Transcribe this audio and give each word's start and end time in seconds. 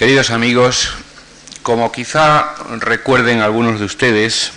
Queridos 0.00 0.30
amigos, 0.30 0.88
como 1.62 1.92
quizá 1.92 2.54
recuerden 2.78 3.42
algunos 3.42 3.78
de 3.80 3.84
ustedes, 3.84 4.50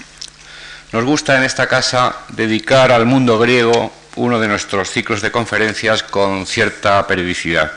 nos 0.93 1.03
gusta 1.03 1.35
en 1.35 1.43
esta 1.43 1.67
casa 1.67 2.15
dedicar 2.29 2.93
al 2.93 3.05
mundo 3.05 3.37
griego 3.37 3.91
uno 4.15 4.39
de 4.39 4.47
nuestros 4.47 4.89
ciclos 4.89 5.21
de 5.21 5.31
conferencias 5.31 6.01
con 6.01 6.45
cierta 6.45 7.05
periodicidad, 7.07 7.73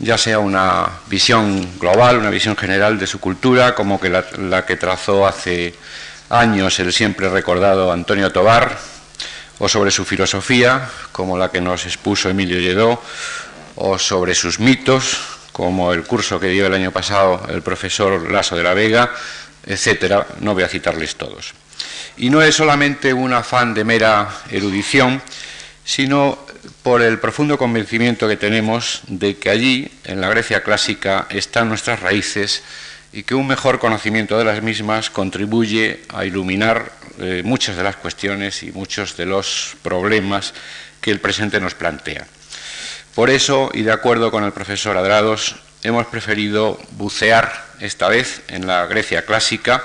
ya 0.00 0.18
sea 0.18 0.40
una 0.40 0.88
visión 1.06 1.78
global, 1.78 2.18
una 2.18 2.30
visión 2.30 2.56
general 2.56 2.98
de 2.98 3.06
su 3.06 3.20
cultura, 3.20 3.72
como 3.76 4.00
la, 4.36 4.66
que 4.66 4.74
trazó 4.74 5.28
hace 5.28 5.76
años 6.28 6.76
el 6.80 6.92
siempre 6.92 7.28
recordado 7.28 7.92
Antonio 7.92 8.32
Tobar, 8.32 8.76
o 9.60 9.68
sobre 9.68 9.92
su 9.92 10.04
filosofía, 10.04 10.90
como 11.12 11.38
la 11.38 11.52
que 11.52 11.60
nos 11.60 11.86
expuso 11.86 12.28
Emilio 12.28 12.58
Lledó, 12.58 13.00
o 13.76 13.96
sobre 13.96 14.34
sus 14.34 14.58
mitos, 14.58 15.33
como 15.54 15.92
el 15.92 16.02
curso 16.02 16.40
que 16.40 16.48
dio 16.48 16.66
el 16.66 16.74
año 16.74 16.90
pasado 16.90 17.46
el 17.48 17.62
profesor 17.62 18.28
Lasso 18.28 18.56
de 18.56 18.64
la 18.64 18.74
Vega, 18.74 19.14
etcétera. 19.64 20.26
No 20.40 20.52
voy 20.52 20.64
a 20.64 20.68
citarles 20.68 21.14
todos. 21.14 21.54
Y 22.16 22.28
no 22.28 22.42
es 22.42 22.56
solamente 22.56 23.14
un 23.14 23.32
afán 23.32 23.72
de 23.72 23.84
mera 23.84 24.28
erudición, 24.50 25.22
sino 25.84 26.44
por 26.82 27.02
el 27.02 27.20
profundo 27.20 27.56
convencimiento 27.56 28.26
que 28.26 28.36
tenemos 28.36 29.02
de 29.06 29.36
que 29.36 29.48
allí, 29.48 29.88
en 30.02 30.20
la 30.20 30.28
Grecia 30.28 30.64
clásica, 30.64 31.28
están 31.30 31.68
nuestras 31.68 32.00
raíces 32.00 32.64
y 33.12 33.22
que 33.22 33.36
un 33.36 33.46
mejor 33.46 33.78
conocimiento 33.78 34.36
de 34.36 34.44
las 34.44 34.60
mismas 34.60 35.08
contribuye 35.08 36.02
a 36.12 36.24
iluminar 36.24 36.90
eh, 37.20 37.42
muchas 37.44 37.76
de 37.76 37.84
las 37.84 37.94
cuestiones 37.94 38.64
y 38.64 38.72
muchos 38.72 39.16
de 39.16 39.26
los 39.26 39.76
problemas 39.82 40.52
que 41.00 41.12
el 41.12 41.20
presente 41.20 41.60
nos 41.60 41.74
plantea. 41.74 42.26
Por 43.14 43.30
eso, 43.30 43.70
y 43.72 43.82
de 43.82 43.92
acuerdo 43.92 44.32
con 44.32 44.42
el 44.42 44.50
profesor 44.50 44.96
Adrados, 44.96 45.54
hemos 45.84 46.06
preferido 46.06 46.80
bucear 46.92 47.64
esta 47.78 48.08
vez 48.08 48.42
en 48.48 48.66
la 48.66 48.86
Grecia 48.86 49.24
clásica 49.24 49.84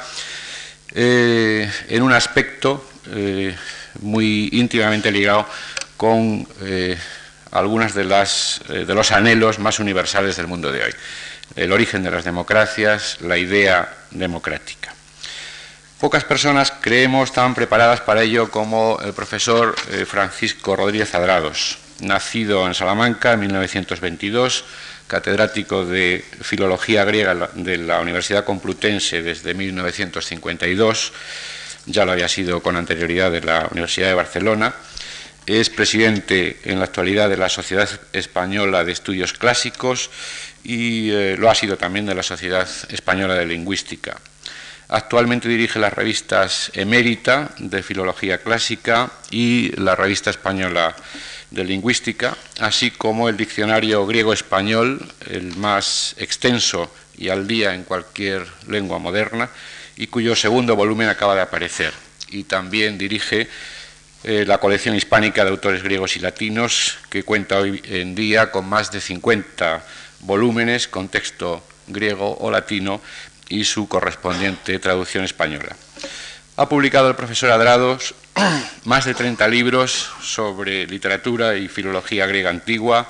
eh, 0.95 1.71
en 1.89 2.01
un 2.01 2.11
aspecto 2.11 2.83
eh, 3.11 3.55
muy 4.01 4.49
íntimamente 4.53 5.11
ligado 5.11 5.45
con 5.95 6.47
eh, 6.61 6.97
algunas 7.51 7.93
de, 7.93 8.05
las, 8.05 8.61
de 8.67 8.95
los 8.95 9.11
anhelos 9.11 9.59
más 9.59 9.77
universales 9.79 10.35
del 10.35 10.47
mundo 10.47 10.71
de 10.71 10.85
hoy. 10.85 10.95
El 11.55 11.71
origen 11.71 12.01
de 12.01 12.09
las 12.09 12.23
democracias, 12.23 13.21
la 13.21 13.37
idea 13.37 13.93
democrática. 14.09 14.91
Pocas 15.99 16.23
personas 16.23 16.73
creemos 16.81 17.31
tan 17.31 17.53
preparadas 17.53 18.01
para 18.01 18.23
ello 18.23 18.49
como 18.49 18.97
el 19.03 19.13
profesor 19.13 19.75
Francisco 20.07 20.75
Rodríguez 20.75 21.13
Adrados, 21.13 21.77
nacido 22.01 22.67
en 22.67 22.73
Salamanca 22.73 23.33
en 23.33 23.41
1922, 23.41 24.65
catedrático 25.07 25.85
de 25.85 26.23
Filología 26.41 27.03
Griega 27.05 27.49
de 27.53 27.77
la 27.77 27.99
Universidad 27.99 28.45
Complutense 28.45 29.21
desde 29.21 29.53
1952, 29.53 31.13
ya 31.85 32.05
lo 32.05 32.11
había 32.11 32.27
sido 32.27 32.61
con 32.61 32.75
anterioridad 32.75 33.31
de 33.31 33.41
la 33.41 33.67
Universidad 33.71 34.07
de 34.07 34.13
Barcelona, 34.13 34.75
es 35.45 35.69
presidente 35.69 36.59
en 36.63 36.77
la 36.77 36.85
actualidad 36.85 37.27
de 37.29 37.37
la 37.37 37.49
Sociedad 37.49 37.89
Española 38.13 38.83
de 38.83 38.91
Estudios 38.91 39.33
Clásicos 39.33 40.11
y 40.63 41.09
eh, 41.09 41.35
lo 41.39 41.49
ha 41.49 41.55
sido 41.55 41.77
también 41.77 42.05
de 42.05 42.13
la 42.13 42.21
Sociedad 42.21 42.67
Española 42.89 43.33
de 43.33 43.47
Lingüística. 43.47 44.19
Actualmente 44.89 45.47
dirige 45.47 45.79
las 45.79 45.93
revistas 45.93 46.71
Emérita 46.73 47.51
de 47.59 47.83
Filología 47.83 48.39
Clásica 48.39 49.11
y 49.29 49.71
la 49.79 49.95
revista 49.95 50.29
española 50.29 50.95
de 51.51 51.63
lingüística, 51.63 52.37
así 52.59 52.91
como 52.91 53.29
el 53.29 53.37
diccionario 53.37 54.05
griego-español, 54.05 55.05
el 55.29 55.55
más 55.55 56.15
extenso 56.17 56.91
y 57.17 57.29
al 57.29 57.47
día 57.47 57.73
en 57.73 57.83
cualquier 57.83 58.45
lengua 58.67 58.99
moderna, 58.99 59.49
y 59.97 60.07
cuyo 60.07 60.35
segundo 60.35 60.75
volumen 60.75 61.09
acaba 61.09 61.35
de 61.35 61.41
aparecer. 61.41 61.93
Y 62.29 62.43
también 62.43 62.97
dirige 62.97 63.47
eh, 64.23 64.45
la 64.45 64.59
colección 64.59 64.95
hispánica 64.95 65.43
de 65.43 65.49
autores 65.49 65.83
griegos 65.83 66.15
y 66.15 66.19
latinos, 66.19 66.97
que 67.09 67.23
cuenta 67.23 67.57
hoy 67.57 67.81
en 67.85 68.15
día 68.15 68.51
con 68.51 68.67
más 68.67 68.91
de 68.91 69.01
50 69.01 69.83
volúmenes 70.21 70.87
con 70.87 71.09
texto 71.09 71.63
griego 71.87 72.37
o 72.39 72.51
latino 72.51 73.01
y 73.49 73.63
su 73.63 73.87
correspondiente 73.87 74.77
traducción 74.79 75.23
española. 75.23 75.75
Ha 76.59 76.67
publicado 76.67 77.07
el 77.07 77.15
profesor 77.15 77.51
Adrados 77.51 78.13
más 78.83 79.05
de 79.05 79.13
30 79.13 79.47
libros 79.47 80.09
sobre 80.21 80.85
literatura 80.87 81.55
y 81.55 81.69
filología 81.69 82.25
griega 82.25 82.49
antigua, 82.49 83.07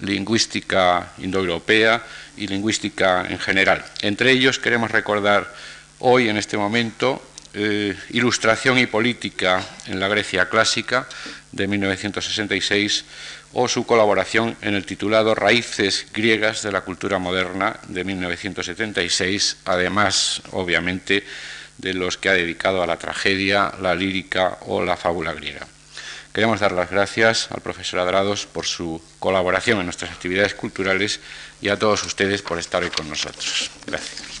lingüística 0.00 1.12
indoeuropea 1.18 2.02
y 2.36 2.48
lingüística 2.48 3.24
en 3.30 3.38
general. 3.38 3.84
Entre 4.02 4.32
ellos 4.32 4.58
queremos 4.58 4.90
recordar 4.90 5.54
hoy, 6.00 6.28
en 6.28 6.36
este 6.36 6.56
momento, 6.56 7.22
eh, 7.54 7.96
Ilustración 8.08 8.76
y 8.76 8.86
Política 8.86 9.64
en 9.86 10.00
la 10.00 10.08
Grecia 10.08 10.48
Clásica 10.48 11.06
de 11.52 11.68
1966 11.68 13.04
o 13.52 13.68
su 13.68 13.86
colaboración 13.86 14.56
en 14.62 14.74
el 14.74 14.84
titulado 14.84 15.36
Raíces 15.36 16.08
griegas 16.12 16.64
de 16.64 16.72
la 16.72 16.80
cultura 16.80 17.20
moderna 17.20 17.78
de 17.86 18.02
1976, 18.02 19.58
además, 19.64 20.42
obviamente, 20.50 21.22
de 21.80 21.94
los 21.94 22.16
que 22.16 22.28
ha 22.28 22.34
dedicado 22.34 22.82
a 22.82 22.86
la 22.86 22.98
tragedia, 22.98 23.72
la 23.80 23.94
lírica 23.94 24.58
o 24.66 24.84
la 24.84 24.96
fábula 24.96 25.32
griega. 25.32 25.66
Queremos 26.32 26.60
dar 26.60 26.72
las 26.72 26.90
gracias 26.90 27.50
al 27.50 27.60
profesor 27.60 27.98
Adrados 28.00 28.46
por 28.46 28.64
su 28.64 29.02
colaboración 29.18 29.80
en 29.80 29.86
nuestras 29.86 30.12
actividades 30.12 30.54
culturales 30.54 31.20
y 31.60 31.68
a 31.68 31.78
todos 31.78 32.04
ustedes 32.04 32.42
por 32.42 32.58
estar 32.58 32.82
hoy 32.84 32.90
con 32.90 33.08
nosotros. 33.08 33.70
Gracias. 33.86 34.39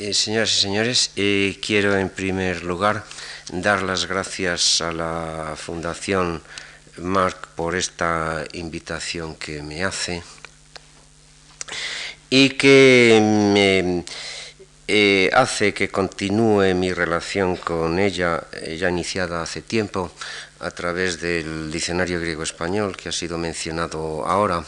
Eh, 0.00 0.14
señoras 0.14 0.56
y 0.56 0.60
señores, 0.62 1.10
eh, 1.16 1.58
quiero 1.60 1.94
en 1.94 2.08
primer 2.08 2.64
lugar 2.64 3.04
dar 3.52 3.82
las 3.82 4.06
gracias 4.06 4.80
a 4.80 4.92
la 4.92 5.52
Fundación 5.58 6.40
Marc 6.96 7.48
por 7.48 7.76
esta 7.76 8.46
invitación 8.54 9.34
que 9.34 9.62
me 9.62 9.84
hace 9.84 10.22
y 12.30 12.48
que 12.56 13.20
me 13.20 14.04
eh, 14.88 15.28
hace 15.34 15.74
que 15.74 15.90
continúe 15.90 16.74
mi 16.74 16.94
relación 16.94 17.56
con 17.56 17.98
ella, 17.98 18.42
ya 18.78 18.88
iniciada 18.88 19.42
hace 19.42 19.60
tiempo, 19.60 20.10
a 20.60 20.70
través 20.70 21.20
del 21.20 21.70
diccionario 21.70 22.20
griego-español 22.20 22.96
que 22.96 23.10
ha 23.10 23.12
sido 23.12 23.36
mencionado 23.36 24.24
ahora 24.26 24.64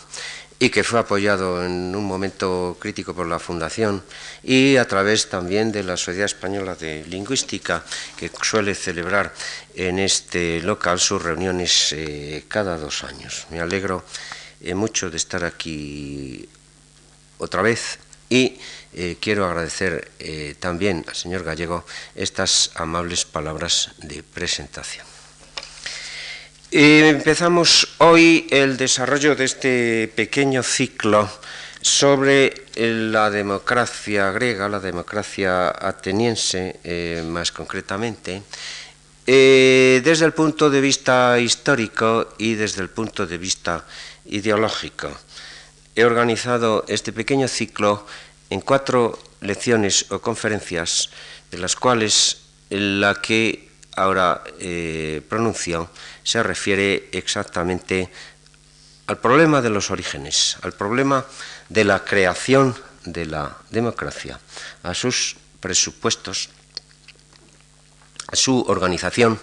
y 0.62 0.71
que 0.71 0.84
fue 0.84 1.00
apoyado 1.00 1.67
en 1.67 1.93
un 1.93 2.05
momento 2.05 2.77
crítico 2.78 3.12
por 3.15 3.27
la 3.27 3.41
Fundación 3.41 4.00
y 4.45 4.77
a 4.77 4.87
través 4.87 5.28
también 5.28 5.73
de 5.73 5.83
la 5.83 5.97
Sociedad 5.97 6.27
Española 6.27 6.77
de 6.77 7.05
Lingüística, 7.06 7.83
que 8.17 8.31
suele 8.41 8.77
celebrar 8.77 9.34
en 9.75 9.99
este 9.99 10.61
local 10.61 11.00
sus 11.00 11.21
reuniones 11.21 11.93
eh, 11.95 12.45
cada 12.47 12.78
dos 12.78 13.03
años. 13.03 13.49
Me 13.50 13.59
alegro 13.59 14.05
eh, 14.61 14.77
mucho 14.77 15.11
de 15.11 15.17
estar 15.17 15.43
aquí 15.43 16.49
otra 17.39 17.61
vez 17.62 17.99
y 18.29 18.56
eh, 18.94 19.17
quiero 19.19 19.47
agradecer 19.47 20.12
también 20.61 21.05
al 21.09 21.17
señor 21.17 21.43
Gallego 21.43 21.85
estas 22.15 22.70
amables 22.76 23.25
palabras 23.25 23.91
de 23.99 24.23
presentación. 24.23 25.12
Empezamos 26.74 27.86
hoy 27.98 28.46
el 28.48 28.78
desarrollo 28.78 29.36
de 29.36 29.44
este 29.44 30.10
pequeño 30.16 30.62
ciclo 30.62 31.28
sobre 31.82 32.64
la 32.76 33.28
democracia 33.28 34.30
griega, 34.30 34.70
la 34.70 34.80
democracia 34.80 35.69
ateniense 35.69 36.80
eh, 36.82 37.22
más 37.26 37.52
concretamente, 37.52 38.42
eh, 39.26 40.00
desde 40.02 40.24
el 40.24 40.32
punto 40.32 40.70
de 40.70 40.80
vista 40.80 41.38
histórico 41.38 42.32
y 42.38 42.54
desde 42.54 42.80
el 42.80 42.88
punto 42.88 43.26
de 43.26 43.36
vista 43.36 43.84
ideológico. 44.24 45.10
He 45.94 46.06
organizado 46.06 46.86
este 46.88 47.12
pequeño 47.12 47.48
ciclo 47.48 48.06
en 48.48 48.62
cuatro 48.62 49.19
lecciones 49.42 50.06
o 50.10 50.20
conferencias, 50.20 51.10
de 51.50 51.58
las 51.58 51.76
cuales 51.76 52.38
la 52.70 53.20
que 53.20 53.69
ahora 53.94 54.42
eh, 54.58 55.20
pronuncio 55.28 55.90
se 56.22 56.42
refiere 56.42 57.08
exactamente 57.12 58.10
al 59.06 59.19
problema 59.19 59.60
de 59.60 59.70
los 59.70 59.90
orígenes, 59.90 60.56
al 60.62 60.72
problema 60.72 61.24
de 61.69 61.84
la 61.84 62.04
creación 62.04 62.74
de 63.04 63.26
la 63.26 63.56
democracia, 63.70 64.38
a 64.82 64.94
sus 64.94 65.36
presupuestos, 65.60 66.48
a 68.28 68.36
su 68.36 68.60
organización, 68.69 69.40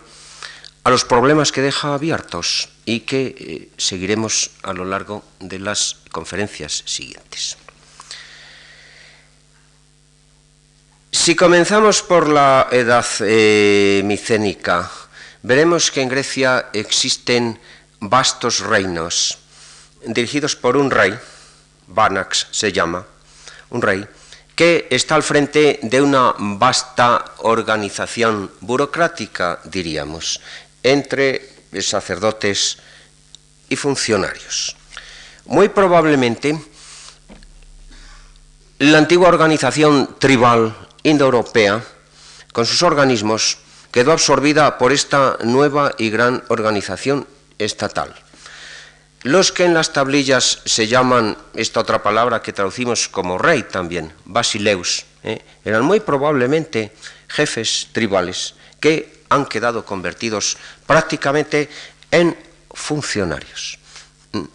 a 0.84 0.90
los 0.90 1.06
problemas 1.06 1.52
que 1.52 1.62
deja 1.62 1.94
abiertos 1.94 2.70
y 2.86 3.02
que 3.02 3.36
eh, 3.38 3.70
seguiremos 3.78 4.52
a 4.64 4.74
lo 4.74 4.86
largo 4.86 5.24
de 5.40 5.60
las 5.60 5.98
conferencias 6.12 6.84
siguientes. 6.86 7.58
Si 11.12 11.36
comenzamos 11.36 12.02
por 12.02 12.30
la 12.30 12.68
edad 12.72 13.06
eh, 13.22 14.02
micénica, 14.06 14.90
veremos 15.44 15.92
que 15.92 16.02
en 16.02 16.10
Grecia 16.10 16.70
existen 16.74 17.60
vastos 18.00 18.60
reinos 18.60 19.38
dirigidos 20.06 20.56
por 20.56 20.78
un 20.78 20.92
rey, 20.92 21.18
Banax 21.88 22.48
se 22.52 22.72
llama, 22.72 23.06
un 23.70 23.82
rey, 23.82 24.06
que 24.56 24.88
está 24.90 25.16
al 25.16 25.24
frente 25.24 25.80
de 25.84 26.02
una 26.02 26.36
vasta 26.38 27.34
organización 27.40 28.52
burocrática, 28.62 29.60
diríamos, 29.64 30.42
entre 30.84 31.50
sacerdotes 31.82 32.78
y 33.70 33.76
funcionarios. 33.76 34.76
Muy 35.46 35.70
probablemente 35.70 36.60
la 38.80 38.98
antigua 38.98 39.30
organización 39.30 40.16
tribal 40.20 40.76
indoeuropea, 41.04 41.84
con 42.54 42.66
sus 42.66 42.84
organismos, 42.84 43.58
quedó 43.92 44.12
absorbida 44.12 44.78
por 44.78 44.92
esta 44.92 45.38
nueva 45.44 45.94
y 45.98 46.10
gran 46.10 46.44
organización 46.50 47.28
estatal. 47.58 48.14
Los 49.24 49.52
que 49.52 49.66
en 49.66 49.74
las 49.74 49.92
tablillas 49.92 50.62
se 50.66 50.88
llaman 50.88 51.38
esta 51.54 51.82
otra 51.82 52.02
palabra 52.02 52.42
que 52.42 52.54
traducimos 52.54 53.10
como 53.10 53.38
rey 53.38 53.64
también, 53.64 54.14
basileus, 54.24 55.06
¿eh? 55.24 55.42
eran 55.66 55.84
muy 55.84 56.00
probablemente 56.00 56.94
jefes 57.28 57.90
tribales 57.92 58.56
que 58.80 59.24
han 59.30 59.46
quedado 59.46 59.84
convertidos 59.84 60.58
prácticamente 60.88 61.70
en 62.12 62.36
funcionarios. 62.72 63.78
Mm. 64.32 64.46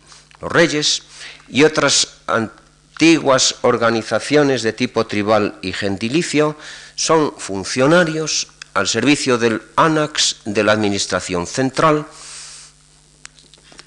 Los 0.40 0.52
reyes 0.52 1.02
y 1.48 1.64
otras 1.64 2.20
antiguas 2.26 3.56
organizaciones 3.62 4.62
de 4.62 4.72
tipo 4.72 5.06
tribal 5.06 5.58
y 5.60 5.72
gentilicio 5.72 6.56
son 6.94 7.34
funcionarios 7.36 8.48
al 8.74 8.88
servicio 8.88 9.38
del 9.38 9.62
ANAX 9.76 10.36
de 10.44 10.64
la 10.64 10.72
Administración 10.72 11.46
Central, 11.46 12.06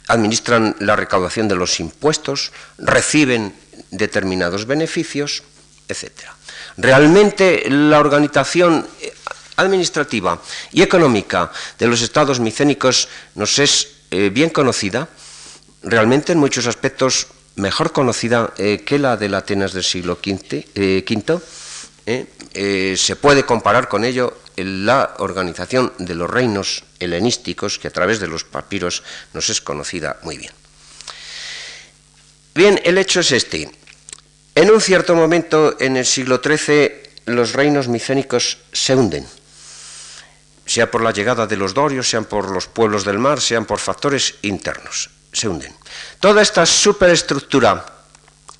administran 0.08 0.76
la 0.80 0.96
recaudación 0.96 1.48
de 1.48 1.56
los 1.56 1.80
impuestos, 1.80 2.52
reciben 2.78 3.54
determinados 3.92 4.66
beneficios, 4.66 5.44
etc. 5.88 6.12
Realmente 6.78 7.70
la 7.70 8.00
organización 8.00 8.88
administrativa 9.58 10.42
y 10.72 10.82
económica 10.82 11.52
de 11.78 11.88
los 11.88 12.02
estados 12.02 12.40
micénicos 12.40 13.10
nos 13.36 13.60
es 13.60 13.90
eh, 14.12 14.30
bien 14.34 14.50
conocida, 14.50 15.10
realmente 15.84 16.32
en 16.32 16.40
muchos 16.40 16.68
aspectos 16.68 17.28
mejor 17.56 17.92
conocida 17.92 18.54
eh, 18.58 18.84
que 18.86 19.00
la 19.00 19.18
de 19.18 19.30
la 19.30 19.40
Atenas 19.40 19.74
del 19.74 19.84
siglo 19.84 20.20
V, 20.26 20.68
eh, 22.06 22.96
se 22.98 23.16
puede 23.18 23.44
comparar 23.44 23.90
con 23.90 24.06
ello 24.06 24.38
la 24.58 25.16
organización 25.20 25.94
de 26.00 26.16
los 26.16 26.30
reinos 26.30 26.84
helenísticos, 27.00 27.80
que 27.80 27.88
a 27.88 27.92
través 27.92 28.20
de 28.20 28.28
los 28.28 28.44
papiros 28.44 29.04
nos 29.34 29.50
es 29.50 29.62
conocida 29.62 30.18
muy 30.24 30.38
bien. 30.38 30.52
Bien, 32.56 32.82
el 32.84 32.98
hecho 32.98 33.20
es 33.20 33.32
este. 33.32 33.72
En 34.56 34.72
un 34.72 34.82
cierto 34.82 35.14
momento, 35.16 35.78
en 35.80 35.98
el 35.98 36.06
siglo 36.06 36.42
XIII, 36.44 36.92
los 37.26 37.54
reinos 37.54 37.88
micénicos 37.88 38.58
se 38.74 38.96
hunden, 38.96 39.28
sea 40.66 40.90
por 40.90 41.04
la 41.04 41.12
llegada 41.12 41.46
de 41.46 41.58
los 41.58 41.76
dorios, 41.76 42.10
sean 42.10 42.26
por 42.26 42.50
los 42.50 42.66
pueblos 42.66 43.06
del 43.06 43.20
mar, 43.20 43.40
sean 43.40 43.66
por 43.66 43.78
factores 43.78 44.36
internos, 44.42 45.12
se 45.32 45.48
hunden. 45.48 45.76
Toda 46.20 46.42
esta 46.42 46.66
superestructura 46.66 47.86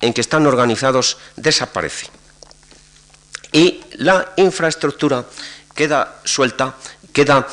en 0.00 0.12
que 0.12 0.20
están 0.20 0.46
organizados 0.46 1.18
desaparece. 1.34 2.06
Y 3.50 3.80
la 3.96 4.34
infraestructura 4.36 5.24
queda 5.78 6.18
suelta, 6.24 6.74
queda 7.14 7.46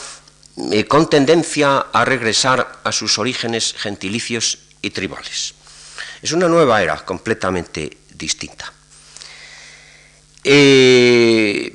eh, 0.74 0.90
con 0.90 1.06
tendencia 1.06 1.94
a 1.94 2.02
regresar 2.04 2.82
a 2.84 2.92
sus 2.92 3.20
orígenes 3.20 3.76
gentilicios 3.78 4.58
y 4.82 4.90
tribales. 4.90 5.54
Es 6.24 6.32
una 6.32 6.50
nueva 6.50 6.82
era 6.82 6.98
completamente 7.06 7.86
distinta. 8.18 8.74
Eh, 10.44 11.70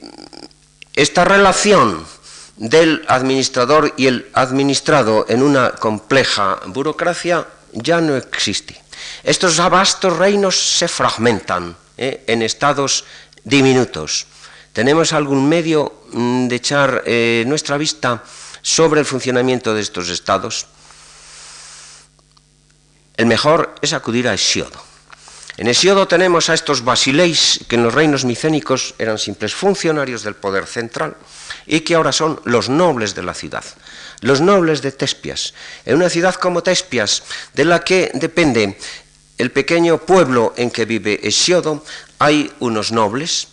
esta 0.93 1.25
relación 1.25 2.05
del 2.57 3.05
administrador 3.07 3.95
y 3.97 4.09
el 4.09 4.29
administrado 4.35 5.27
en 5.29 5.45
una 5.45 5.71
compleja 5.71 6.59
burocracia 6.67 7.47
ya 7.73 8.01
no 8.01 8.17
existe. 8.17 8.75
Estos 9.23 9.57
vastos 9.71 10.17
reinos 10.17 10.59
se 10.59 10.89
fragmentan 10.89 11.77
eh, 11.97 12.25
en 12.27 12.43
estados 12.43 13.05
diminutos. 13.45 14.27
¿Tenemos 14.73 15.13
algún 15.13 15.49
medio 15.49 15.93
mm, 16.13 16.49
de 16.49 16.57
echar 16.57 17.03
eh, 17.07 17.45
nuestra 17.47 17.77
vista 17.77 18.23
sobre 18.63 19.01
el 19.01 19.07
funcionamiento 19.07 19.75
de 19.75 19.81
estos 19.81 20.09
estados? 20.09 20.67
El 23.17 23.27
mejor 23.27 23.75
es 23.83 23.93
acudir 23.93 24.29
a 24.29 24.35
Hesiodo. 24.35 24.91
En 25.57 25.67
Hesiodo 25.67 26.09
tenemos 26.09 26.49
a 26.49 26.55
estos 26.55 26.85
basileis 26.85 27.61
que 27.69 27.77
en 27.77 27.83
los 27.83 27.93
reinos 27.93 28.25
micénicos 28.25 28.95
eran 28.97 29.19
simples 29.19 29.53
funcionarios 29.53 30.23
del 30.23 30.35
poder 30.35 30.65
central 30.65 31.17
y 31.67 31.81
que 31.81 31.97
ahora 31.97 32.13
son 32.13 32.41
los 32.45 32.71
nobles 32.71 33.15
de 33.15 33.23
la 33.23 33.35
ciudad, 33.35 33.65
los 34.23 34.41
nobles 34.41 34.81
de 34.81 34.93
Tespias. 34.93 35.53
En 35.85 35.97
una 35.97 36.09
ciudad 36.09 36.35
como 36.37 36.63
Tespias, 36.63 37.25
de 37.53 37.67
la 37.67 37.85
que 37.85 38.11
depende 38.15 38.79
el 39.37 39.51
pequeño 39.51 39.99
pueblo 39.99 40.55
en 40.57 40.71
que 40.71 40.87
vive 40.87 41.21
Hesiodo, 41.23 41.85
hay 42.19 42.51
unos 42.61 42.91
nobles, 42.91 43.49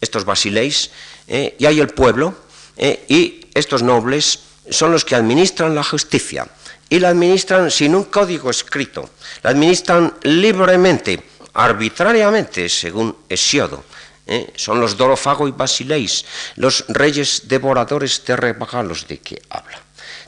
estos 0.00 0.24
basileis, 0.24 0.90
eh, 1.26 1.56
y 1.58 1.66
hay 1.66 1.80
el 1.80 1.88
pueblo, 1.88 2.34
eh, 2.76 3.04
y 3.08 3.46
estos 3.54 3.82
nobles 3.82 4.40
son 4.70 4.92
los 4.92 5.04
que 5.04 5.14
administran 5.14 5.74
la 5.74 5.82
justicia, 5.82 6.46
y 6.88 6.98
la 6.98 7.10
administran 7.10 7.70
sin 7.70 7.94
un 7.94 8.04
código 8.04 8.50
escrito, 8.50 9.10
la 9.42 9.50
administran 9.50 10.14
libremente, 10.22 11.22
arbitrariamente, 11.54 12.68
según 12.68 13.16
Hesiodo. 13.28 13.84
Eh, 14.26 14.52
son 14.56 14.78
los 14.78 14.96
Dorofago 14.96 15.48
y 15.48 15.52
Basileis, 15.52 16.24
los 16.56 16.84
reyes 16.88 17.48
devoradores 17.48 18.24
de 18.26 18.36
regalos 18.36 19.08
de 19.08 19.18
que 19.18 19.40
habla. 19.48 19.80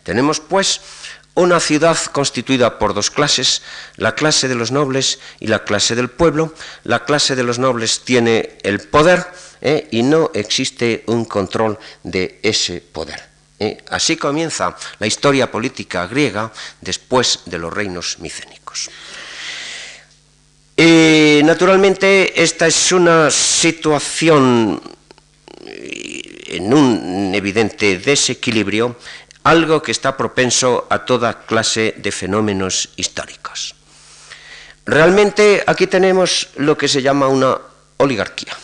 Tenemos, 0.03 0.41
pues, 0.41 0.81
una 1.35 1.61
ciudad 1.61 1.97
constituida 2.13 2.79
por 2.79 2.95
dos 2.95 3.11
clases, 3.11 3.63
la 3.97 4.15
clase 4.15 4.49
de 4.49 4.55
los 4.55 4.73
nobles 4.73 5.21
y 5.39 5.47
la 5.47 5.65
clase 5.65 5.95
del 5.95 6.11
pueblo. 6.11 6.55
La 6.85 7.05
clase 7.05 7.37
de 7.37 7.45
los 7.45 7.59
nobles 7.59 8.01
tiene 8.01 8.59
el 8.63 8.81
poder 8.81 9.27
eh, 9.61 9.89
y 9.91 10.03
no 10.03 10.31
existe 10.35 11.05
un 11.07 11.25
control 11.25 11.79
de 12.03 12.41
ese 12.43 12.81
poder. 12.81 13.29
Eh. 13.59 13.79
Así 13.91 14.17
comienza 14.17 14.75
la 14.99 15.07
historia 15.07 15.51
política 15.51 16.07
griega 16.07 16.51
después 16.81 17.41
de 17.47 17.59
los 17.59 17.73
reinos 17.73 18.19
micénicos. 18.21 18.89
Eh, 20.77 21.43
naturalmente, 21.45 22.43
esta 22.43 22.67
es 22.67 22.93
una 22.93 23.31
situación 23.31 24.81
en 25.67 26.75
un 26.75 27.33
evidente 27.35 27.99
desequilibrio 27.99 28.97
algo 29.45 29.83
que 29.83 29.93
está 29.93 30.17
propenso 30.17 30.87
a 30.91 31.05
toda 31.05 31.47
clase 31.47 31.95
de 31.97 32.13
fenómenos 32.13 32.91
históricos. 32.97 33.75
Realmente 34.85 35.63
aquí 35.67 35.87
tenemos 35.87 36.49
lo 36.57 36.77
que 36.77 36.89
se 36.89 37.03
llama 37.03 37.29
una 37.29 37.59
oligarquía. 37.99 38.57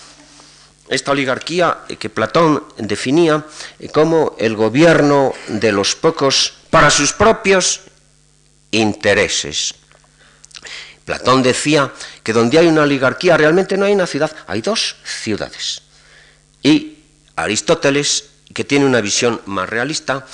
Esta 0.88 1.10
oligarquía 1.10 1.78
que 1.98 2.10
Platón 2.10 2.64
definía 2.78 3.44
como 3.92 4.36
el 4.38 4.54
gobierno 4.54 5.34
de 5.48 5.72
los 5.72 5.96
pocos 5.96 6.54
para 6.70 6.90
sus 6.90 7.12
propios 7.12 7.80
intereses. 8.70 9.74
Platón 11.04 11.42
decía 11.42 11.92
que 12.22 12.32
donde 12.32 12.58
hay 12.58 12.66
una 12.66 12.82
oligarquía 12.82 13.36
realmente 13.36 13.76
no 13.76 13.84
hay 13.84 13.94
una 13.94 14.06
ciudad, 14.06 14.34
hay 14.46 14.60
dos 14.60 14.96
ciudades. 15.04 15.82
Y 16.62 16.98
Aristóteles, 17.36 18.30
que 18.52 18.64
tiene 18.64 18.86
una 18.86 19.00
visión 19.00 19.40
más 19.46 19.68
realista, 19.68 20.26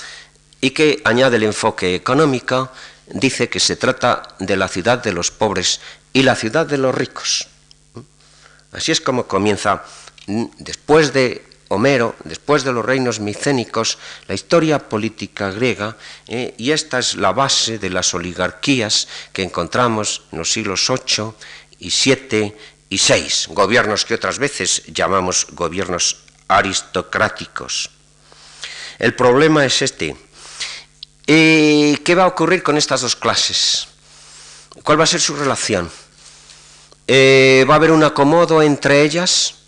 y 0.61 0.71
que 0.71 1.01
añade 1.03 1.35
el 1.35 1.43
enfoque 1.43 1.93
económico, 1.93 2.71
dice 3.07 3.49
que 3.49 3.59
se 3.59 3.75
trata 3.75 4.35
de 4.39 4.55
la 4.55 4.69
ciudad 4.69 5.03
de 5.03 5.11
los 5.11 5.29
pobres 5.29 5.81
y 6.13 6.23
la 6.23 6.35
ciudad 6.35 6.65
de 6.65 6.77
los 6.77 6.95
ricos. 6.95 7.47
Así 8.71 8.93
es 8.93 9.01
como 9.01 9.27
comienza, 9.27 9.83
después 10.27 11.13
de 11.13 11.45
Homero, 11.69 12.15
después 12.23 12.63
de 12.63 12.71
los 12.71 12.85
reinos 12.85 13.19
micénicos, 13.19 13.97
la 14.27 14.35
historia 14.35 14.77
política 14.77 15.49
griega, 15.49 15.97
eh, 16.27 16.53
y 16.57 16.71
esta 16.71 16.99
es 16.99 17.15
la 17.15 17.31
base 17.31 17.79
de 17.79 17.89
las 17.89 18.13
oligarquías 18.13 19.07
que 19.31 19.41
encontramos 19.41 20.23
en 20.31 20.37
los 20.37 20.51
siglos 20.51 20.87
VIII 20.87 21.33
y 21.79 21.89
VII 21.89 22.53
y 22.89 22.97
VI, 22.97 23.53
gobiernos 23.55 24.05
que 24.05 24.13
otras 24.13 24.37
veces 24.37 24.83
llamamos 24.87 25.47
gobiernos 25.51 26.17
aristocráticos. 26.47 27.89
El 28.99 29.15
problema 29.15 29.65
es 29.65 29.81
este. 29.81 30.15
¿Qué 31.25 32.15
va 32.15 32.25
a 32.25 32.27
ocurrir 32.27 32.61
con 32.61 32.77
estas 32.77 33.01
dos 33.01 33.15
clases? 33.15 33.87
¿Cuál 34.83 34.99
va 34.99 35.05
a 35.05 35.07
ser 35.07 35.21
su 35.21 35.35
relación? 35.35 35.89
Eh, 37.07 37.65
¿Va 37.67 37.73
a 37.73 37.77
haber 37.77 37.91
un 37.91 38.03
acomodo 38.03 38.61
entre 38.61 39.01
ellas? 39.01 39.62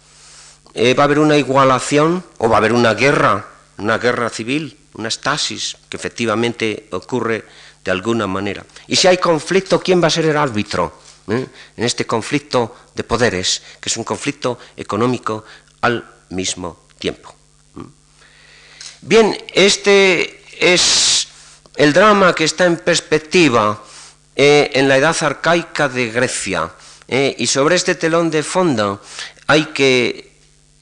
Eh, 0.78 0.94
¿Va 0.94 1.04
a 1.04 1.06
haber 1.06 1.20
una 1.20 1.38
igualación? 1.38 2.22
¿O 2.38 2.50
va 2.50 2.58
a 2.58 2.60
haber 2.60 2.74
una 2.74 2.94
guerra? 2.94 3.48
¿Una 3.78 3.98
guerra 3.98 4.30
civil? 4.30 4.78
¿Una 4.96 5.08
estasis 5.08 5.78
que 5.88 5.96
efectivamente 5.96 6.90
ocurre 6.92 7.46
de 7.82 7.92
alguna 7.92 8.28
manera? 8.28 8.66
Y 8.88 8.98
si 8.98 9.08
hay 9.08 9.18
conflicto, 9.18 9.80
¿quién 9.80 10.04
va 10.04 10.08
a 10.08 10.10
ser 10.10 10.26
el 10.26 10.36
árbitro 10.36 11.00
en 11.28 11.50
este 11.78 12.06
conflicto 12.06 12.76
de 12.94 13.06
poderes, 13.06 13.62
que 13.80 13.88
es 13.88 13.96
un 13.96 14.04
conflicto 14.04 14.60
económico 14.76 15.46
al 15.80 16.04
mismo 16.32 16.88
tiempo? 17.00 17.34
Bien, 19.02 19.38
este 19.54 20.44
es 20.60 21.30
el 21.78 21.94
drama 21.94 22.36
que 22.36 22.44
está 22.44 22.66
en 22.66 22.78
perspectiva 22.78 23.82
eh, 24.36 24.72
en 24.74 24.90
la 24.90 24.98
edad 24.98 25.16
arcaica 25.22 25.88
de 25.88 26.10
Grecia. 26.10 26.70
Eh, 27.08 27.34
y 27.38 27.48
sobre 27.48 27.76
este 27.76 27.96
telón 27.96 28.30
de 28.30 28.44
fondo 28.44 29.02
hay 29.48 29.66
que 29.68 30.25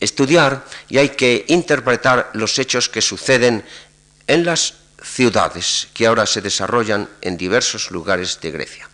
estudiar 0.03 0.65
y 0.89 0.97
hay 0.97 1.09
que 1.09 1.45
interpretar 1.47 2.29
los 2.33 2.59
hechos 2.59 2.89
que 2.89 3.01
suceden 3.01 3.65
en 4.27 4.45
las 4.45 4.75
ciudades 5.01 5.87
que 5.93 6.07
ahora 6.07 6.25
se 6.25 6.41
desarrollan 6.41 7.09
en 7.21 7.37
diversos 7.37 7.91
lugares 7.91 8.39
de 8.41 8.51
Grecia. 8.51 8.89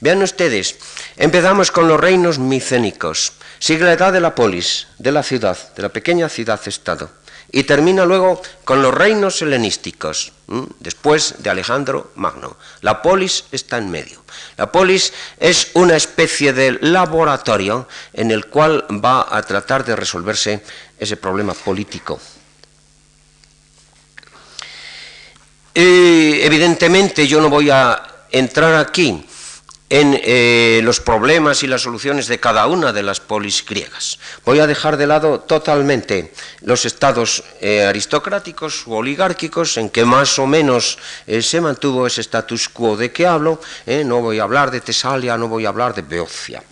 Vean 0.00 0.22
ustedes, 0.22 0.76
empezamos 1.16 1.70
con 1.70 1.86
los 1.86 2.00
reinos 2.00 2.38
micénicos, 2.38 3.32
sigue 3.58 3.84
la 3.84 3.92
edad 3.92 4.12
de 4.12 4.20
la 4.20 4.34
polis, 4.34 4.88
de 4.98 5.12
la 5.12 5.22
ciudad, 5.22 5.58
de 5.74 5.82
la 5.82 5.90
pequeña 5.90 6.28
ciudad-estado 6.28 7.19
y 7.52 7.64
termina 7.64 8.04
luego 8.04 8.40
con 8.64 8.82
los 8.82 8.94
reinos 8.94 9.42
helenísticos, 9.42 10.32
después 10.78 11.36
de 11.38 11.50
Alejandro 11.50 12.12
Magno. 12.16 12.56
La 12.80 13.02
polis 13.02 13.44
está 13.50 13.78
en 13.78 13.90
medio. 13.90 14.22
La 14.56 14.70
polis 14.70 15.12
es 15.38 15.70
una 15.74 15.96
especie 15.96 16.52
de 16.52 16.78
laboratorio 16.80 17.88
en 18.12 18.30
el 18.30 18.46
cual 18.46 18.86
va 19.04 19.26
a 19.36 19.42
tratar 19.42 19.84
de 19.84 19.96
resolverse 19.96 20.62
ese 20.98 21.16
problema 21.16 21.54
político. 21.54 22.20
evidentemente 25.72 27.26
yo 27.26 27.40
no 27.40 27.48
voy 27.48 27.70
a 27.70 28.26
entrar 28.30 28.74
aquí 28.74 29.24
en 29.90 30.18
eh, 30.22 30.80
los 30.84 31.00
problemas 31.00 31.64
y 31.64 31.66
las 31.66 31.82
soluciones 31.82 32.28
de 32.28 32.38
cada 32.38 32.68
una 32.68 32.92
de 32.92 33.02
las 33.02 33.18
polis 33.18 33.64
griegas. 33.66 34.18
Voy 34.44 34.60
a 34.60 34.68
dejar 34.68 34.96
de 34.96 35.08
lado 35.08 35.40
totalmente 35.40 36.32
los 36.62 36.86
estados 36.86 37.42
eh, 37.60 37.82
aristocráticos 37.82 38.86
u 38.86 38.94
oligárquicos 38.94 39.76
en 39.78 39.90
que 39.90 40.04
más 40.04 40.38
o 40.38 40.46
menos 40.46 40.96
eh, 41.26 41.42
se 41.42 41.60
mantuvo 41.60 42.06
ese 42.06 42.20
status 42.20 42.68
quo 42.68 42.96
de 42.96 43.10
que 43.10 43.26
hablo. 43.26 43.60
no 44.04 44.20
voy 44.20 44.38
a 44.38 44.44
hablar 44.44 44.70
de 44.70 44.80
Tesalia, 44.80 45.36
no 45.36 45.48
voy 45.48 45.66
a 45.66 45.70
hablar 45.70 45.92
de 45.92 46.02
Beocia. 46.02 46.62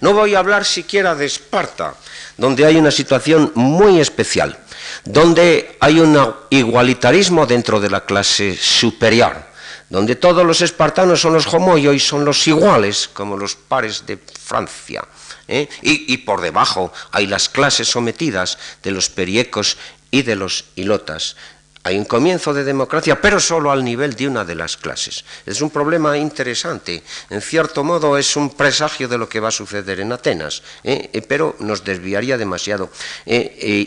No 0.00 0.14
voy 0.14 0.34
a 0.34 0.38
hablar 0.38 0.64
siquiera 0.64 1.14
de 1.14 1.26
Esparta, 1.26 1.94
donde 2.38 2.64
hay 2.64 2.76
una 2.76 2.90
situación 2.90 3.52
muy 3.54 4.00
especial, 4.00 4.58
donde 5.04 5.76
hay 5.80 6.00
un 6.00 6.34
igualitarismo 6.48 7.44
dentro 7.44 7.78
de 7.80 7.90
la 7.90 8.06
clase 8.06 8.56
superior 8.56 9.55
donde 9.88 10.16
todos 10.16 10.44
los 10.44 10.60
espartanos 10.62 11.20
son 11.20 11.34
los 11.34 11.52
homoyo 11.52 11.92
y 11.92 12.00
son 12.00 12.24
los 12.24 12.46
iguales, 12.46 13.08
como 13.12 13.36
los 13.36 13.54
pares 13.54 14.04
de 14.06 14.16
Francia. 14.16 15.04
¿eh? 15.46 15.68
Y, 15.82 16.16
por 16.18 16.40
debajo 16.40 16.92
hay 17.12 17.26
las 17.26 17.48
clases 17.48 17.88
sometidas 17.88 18.58
de 18.82 18.90
los 18.90 19.08
periecos 19.08 19.76
y 20.10 20.22
de 20.22 20.36
los 20.36 20.64
ilotas. 20.74 21.36
Hay 21.84 21.96
un 21.96 22.04
comienzo 22.04 22.52
de 22.52 22.64
democracia, 22.64 23.20
pero 23.20 23.38
solo 23.38 23.70
al 23.70 23.84
nivel 23.84 24.16
de 24.16 24.26
una 24.26 24.44
de 24.44 24.56
las 24.56 24.76
clases. 24.76 25.24
Es 25.46 25.60
un 25.60 25.70
problema 25.70 26.18
interesante. 26.18 27.04
En 27.30 27.40
cierto 27.40 27.84
modo 27.84 28.18
es 28.18 28.34
un 28.34 28.50
presagio 28.50 29.06
de 29.06 29.16
lo 29.16 29.28
que 29.28 29.38
va 29.38 29.48
a 29.48 29.52
suceder 29.52 30.00
en 30.00 30.10
Atenas, 30.10 30.64
¿eh? 30.82 31.10
Eh, 31.12 31.22
pero 31.22 31.54
nos 31.60 31.84
desviaría 31.84 32.36
demasiado. 32.36 32.90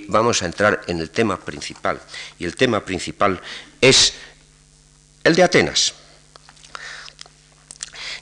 vamos 0.07 0.41
a 0.41 0.45
entrar 0.45 0.79
en 0.87 0.99
el 0.99 1.09
tema 1.09 1.37
principal. 1.37 1.99
Y 2.37 2.45
el 2.45 2.55
tema 2.55 2.85
principal 2.85 3.41
es 3.81 4.13
el 5.23 5.35
de 5.35 5.43
Atenas. 5.43 5.93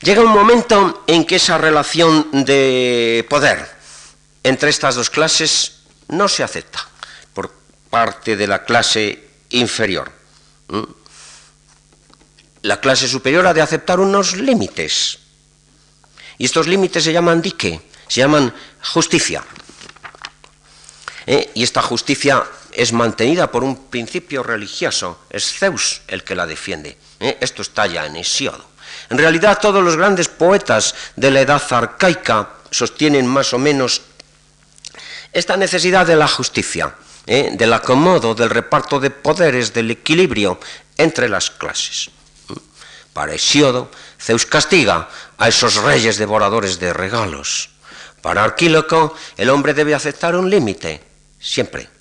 Llega 0.01 0.21
un 0.21 0.31
momento 0.31 1.03
en 1.07 1.25
que 1.25 1.37
esa 1.37 1.57
relación 1.57 2.29
de 2.45 3.25
poder 3.29 3.67
entre 4.43 4.69
estas 4.69 4.95
dos 4.95 5.09
clases 5.09 5.79
no 6.09 6.27
se 6.27 6.43
acepta 6.43 6.87
por 7.33 7.51
parte 7.89 8.35
de 8.35 8.47
la 8.47 8.63
clase 8.63 9.29
inferior. 9.49 10.11
La 12.61 12.79
clase 12.79 13.07
superior 13.07 13.47
ha 13.47 13.53
de 13.53 13.61
aceptar 13.61 13.99
unos 13.99 14.35
límites. 14.35 15.19
Y 16.37 16.45
estos 16.45 16.67
límites 16.67 17.03
se 17.03 17.13
llaman 17.13 17.41
dique, 17.41 17.81
se 18.07 18.21
llaman 18.21 18.53
justicia. 18.83 19.43
¿Eh? 21.25 21.51
Y 21.55 21.63
esta 21.63 21.81
justicia 21.81 22.45
es 22.77 22.93
mantenida 22.93 23.51
por 23.51 23.63
un 23.63 23.87
principio 23.89 24.43
religioso, 24.43 25.19
es 25.31 25.57
Zeus 25.57 26.01
el 26.07 26.23
que 26.23 26.35
la 26.35 26.45
defiende. 26.45 26.95
¿eh? 27.19 27.35
Esto 27.41 27.63
está 27.63 27.87
ya 27.87 28.05
en 28.05 28.15
Hesiodo. 28.15 28.63
En 29.09 29.17
realidad 29.17 29.57
todos 29.59 29.83
los 29.83 29.95
grandes 29.95 30.27
poetas 30.27 30.93
de 31.15 31.31
la 31.31 31.41
edad 31.41 31.61
arcaica 31.71 32.49
sostienen 32.69 33.25
más 33.25 33.51
o 33.53 33.57
menos 33.57 34.03
esta 35.33 35.57
necesidad 35.57 36.05
de 36.05 36.15
la 36.15 36.27
justicia, 36.27 36.93
¿eh? 37.25 37.49
del 37.53 37.73
acomodo, 37.73 38.35
del 38.35 38.51
reparto 38.51 38.99
de 38.99 39.09
poderes, 39.09 39.73
del 39.73 39.89
equilibrio 39.89 40.59
entre 40.97 41.29
las 41.29 41.49
clases. 41.49 42.11
Para 43.11 43.33
Hesiodo, 43.33 43.89
Zeus 44.21 44.45
castiga 44.45 45.09
a 45.39 45.47
esos 45.47 45.77
reyes 45.77 46.17
devoradores 46.17 46.79
de 46.79 46.93
regalos. 46.93 47.71
Para 48.21 48.43
Arquíloco, 48.43 49.15
el 49.35 49.49
hombre 49.49 49.73
debe 49.73 49.95
aceptar 49.95 50.35
un 50.35 50.47
límite, 50.47 51.01
siempre. 51.39 51.96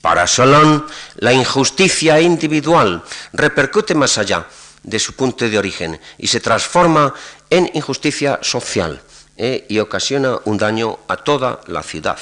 Para 0.00 0.26
Solón, 0.26 0.86
la 1.16 1.32
injusticia 1.32 2.20
individual 2.20 3.02
repercute 3.32 3.94
más 3.94 4.16
allá 4.16 4.46
de 4.82 4.98
su 4.98 5.14
punto 5.14 5.48
de 5.48 5.58
origen 5.58 6.00
y 6.18 6.28
se 6.28 6.40
transforma 6.40 7.12
en 7.50 7.70
injusticia 7.74 8.38
social 8.42 9.00
eh, 9.36 9.66
y 9.68 9.78
ocasiona 9.80 10.38
un 10.44 10.56
daño 10.56 11.00
a 11.08 11.16
toda 11.16 11.60
la 11.66 11.82
ciudad. 11.82 12.18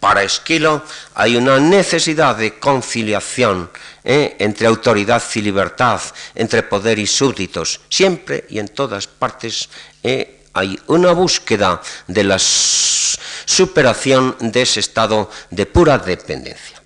Para 0.00 0.22
Esquilo 0.22 0.82
hay 1.14 1.36
una 1.36 1.58
necesidad 1.58 2.36
de 2.36 2.58
conciliación 2.58 3.70
eh, 4.04 4.36
entre 4.38 4.66
autoridad 4.66 5.22
y 5.34 5.40
libertad, 5.40 5.98
entre 6.34 6.62
poder 6.62 6.98
y 6.98 7.06
súbditos. 7.06 7.80
Siempre 7.88 8.44
y 8.50 8.58
en 8.58 8.68
todas 8.68 9.06
partes 9.06 9.70
eh, 10.02 10.44
hay 10.52 10.78
una 10.88 11.12
búsqueda 11.12 11.80
de 12.06 12.24
la 12.24 12.38
superación 12.38 14.36
de 14.40 14.60
ese 14.60 14.80
estado 14.80 15.30
de 15.50 15.64
pura 15.64 15.96
dependencia. 15.96 16.83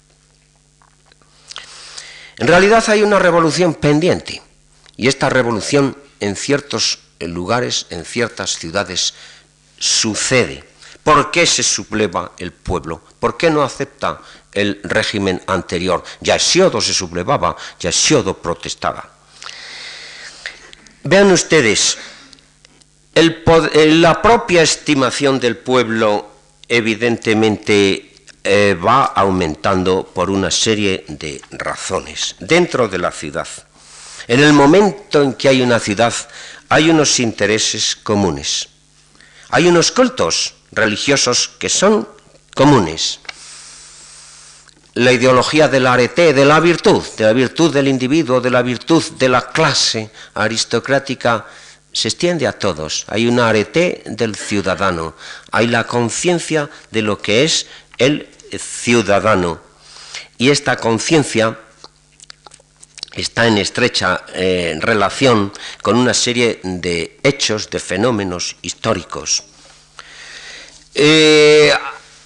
En 2.38 2.46
realidad 2.46 2.84
hay 2.88 3.02
una 3.02 3.18
revolución 3.18 3.74
pendiente 3.74 4.40
y 4.96 5.08
esta 5.08 5.28
revolución 5.28 5.96
en 6.20 6.36
ciertos 6.36 7.00
lugares, 7.20 7.86
en 7.90 8.04
ciertas 8.04 8.56
ciudades, 8.56 9.14
sucede. 9.78 10.64
¿Por 11.02 11.32
qué 11.32 11.46
se 11.46 11.64
subleva 11.64 12.32
el 12.38 12.52
pueblo? 12.52 13.02
¿Por 13.18 13.36
qué 13.36 13.50
no 13.50 13.62
acepta 13.62 14.20
el 14.52 14.80
régimen 14.84 15.42
anterior? 15.46 16.04
Ya 16.20 16.36
Hesiodo 16.36 16.80
se 16.80 16.94
sublevaba, 16.94 17.56
ya 17.80 17.90
Hesiodo 17.90 18.36
protestaba. 18.38 19.10
Vean 21.02 21.32
ustedes, 21.32 21.98
la 23.14 24.22
propia 24.22 24.62
estimación 24.62 25.40
del 25.40 25.56
pueblo 25.56 26.30
evidentemente 26.68 28.07
eh, 28.50 28.74
va 28.74 29.04
aumentando 29.04 30.06
por 30.06 30.30
una 30.30 30.50
serie 30.50 31.04
de 31.06 31.38
razones 31.50 32.34
dentro 32.40 32.88
de 32.88 32.96
la 32.96 33.12
ciudad. 33.12 33.46
En 34.26 34.40
el 34.40 34.54
momento 34.54 35.22
en 35.22 35.34
que 35.34 35.50
hay 35.50 35.60
una 35.60 35.78
ciudad, 35.78 36.14
hay 36.70 36.88
unos 36.88 37.20
intereses 37.20 37.94
comunes. 37.94 38.70
Hay 39.50 39.66
unos 39.66 39.92
cultos 39.92 40.54
religiosos 40.72 41.50
que 41.58 41.68
son 41.68 42.08
comunes. 42.54 43.20
La 44.94 45.12
ideología 45.12 45.68
del 45.68 45.86
arete, 45.86 46.32
de 46.32 46.46
la 46.46 46.58
virtud, 46.58 47.04
de 47.18 47.24
la 47.24 47.34
virtud 47.34 47.70
del 47.70 47.86
individuo, 47.86 48.40
de 48.40 48.50
la 48.50 48.62
virtud 48.62 49.04
de 49.18 49.28
la 49.28 49.52
clase 49.52 50.10
aristocrática, 50.32 51.44
se 51.92 52.08
extiende 52.08 52.46
a 52.46 52.58
todos. 52.58 53.04
Hay 53.08 53.26
un 53.26 53.40
arete 53.40 54.04
del 54.06 54.36
ciudadano, 54.36 55.14
hay 55.50 55.66
la 55.66 55.86
conciencia 55.86 56.70
de 56.90 57.02
lo 57.02 57.20
que 57.20 57.44
es 57.44 57.66
el 57.98 58.26
ciudadano. 58.58 59.60
Y 60.38 60.50
esta 60.50 60.76
conciencia 60.76 61.58
está 63.12 63.46
en 63.46 63.58
estrecha 63.58 64.24
eh, 64.34 64.78
relación 64.80 65.52
con 65.82 65.96
una 65.96 66.14
serie 66.14 66.60
de 66.62 67.18
hechos, 67.22 67.68
de 67.70 67.80
fenómenos 67.80 68.56
históricos. 68.62 69.42
Eh, 70.94 71.72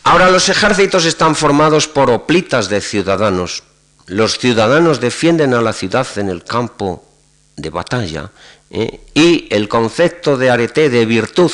Ahora 0.04 0.30
los 0.30 0.48
ejércitos 0.48 1.04
están 1.04 1.36
formados 1.36 1.86
por 1.86 2.10
oplitas 2.10 2.68
de 2.68 2.80
ciudadanos. 2.80 3.62
Los 4.06 4.38
ciudadanos 4.38 5.00
defienden 5.00 5.54
a 5.54 5.62
la 5.62 5.72
ciudad 5.72 6.06
en 6.16 6.28
el 6.28 6.42
campo 6.42 7.04
de 7.56 7.70
batalla 7.70 8.32
¿eh? 8.70 9.00
y 9.14 9.46
el 9.54 9.68
concepto 9.68 10.36
de 10.36 10.50
arete, 10.50 10.90
de 10.90 11.06
virtud, 11.06 11.52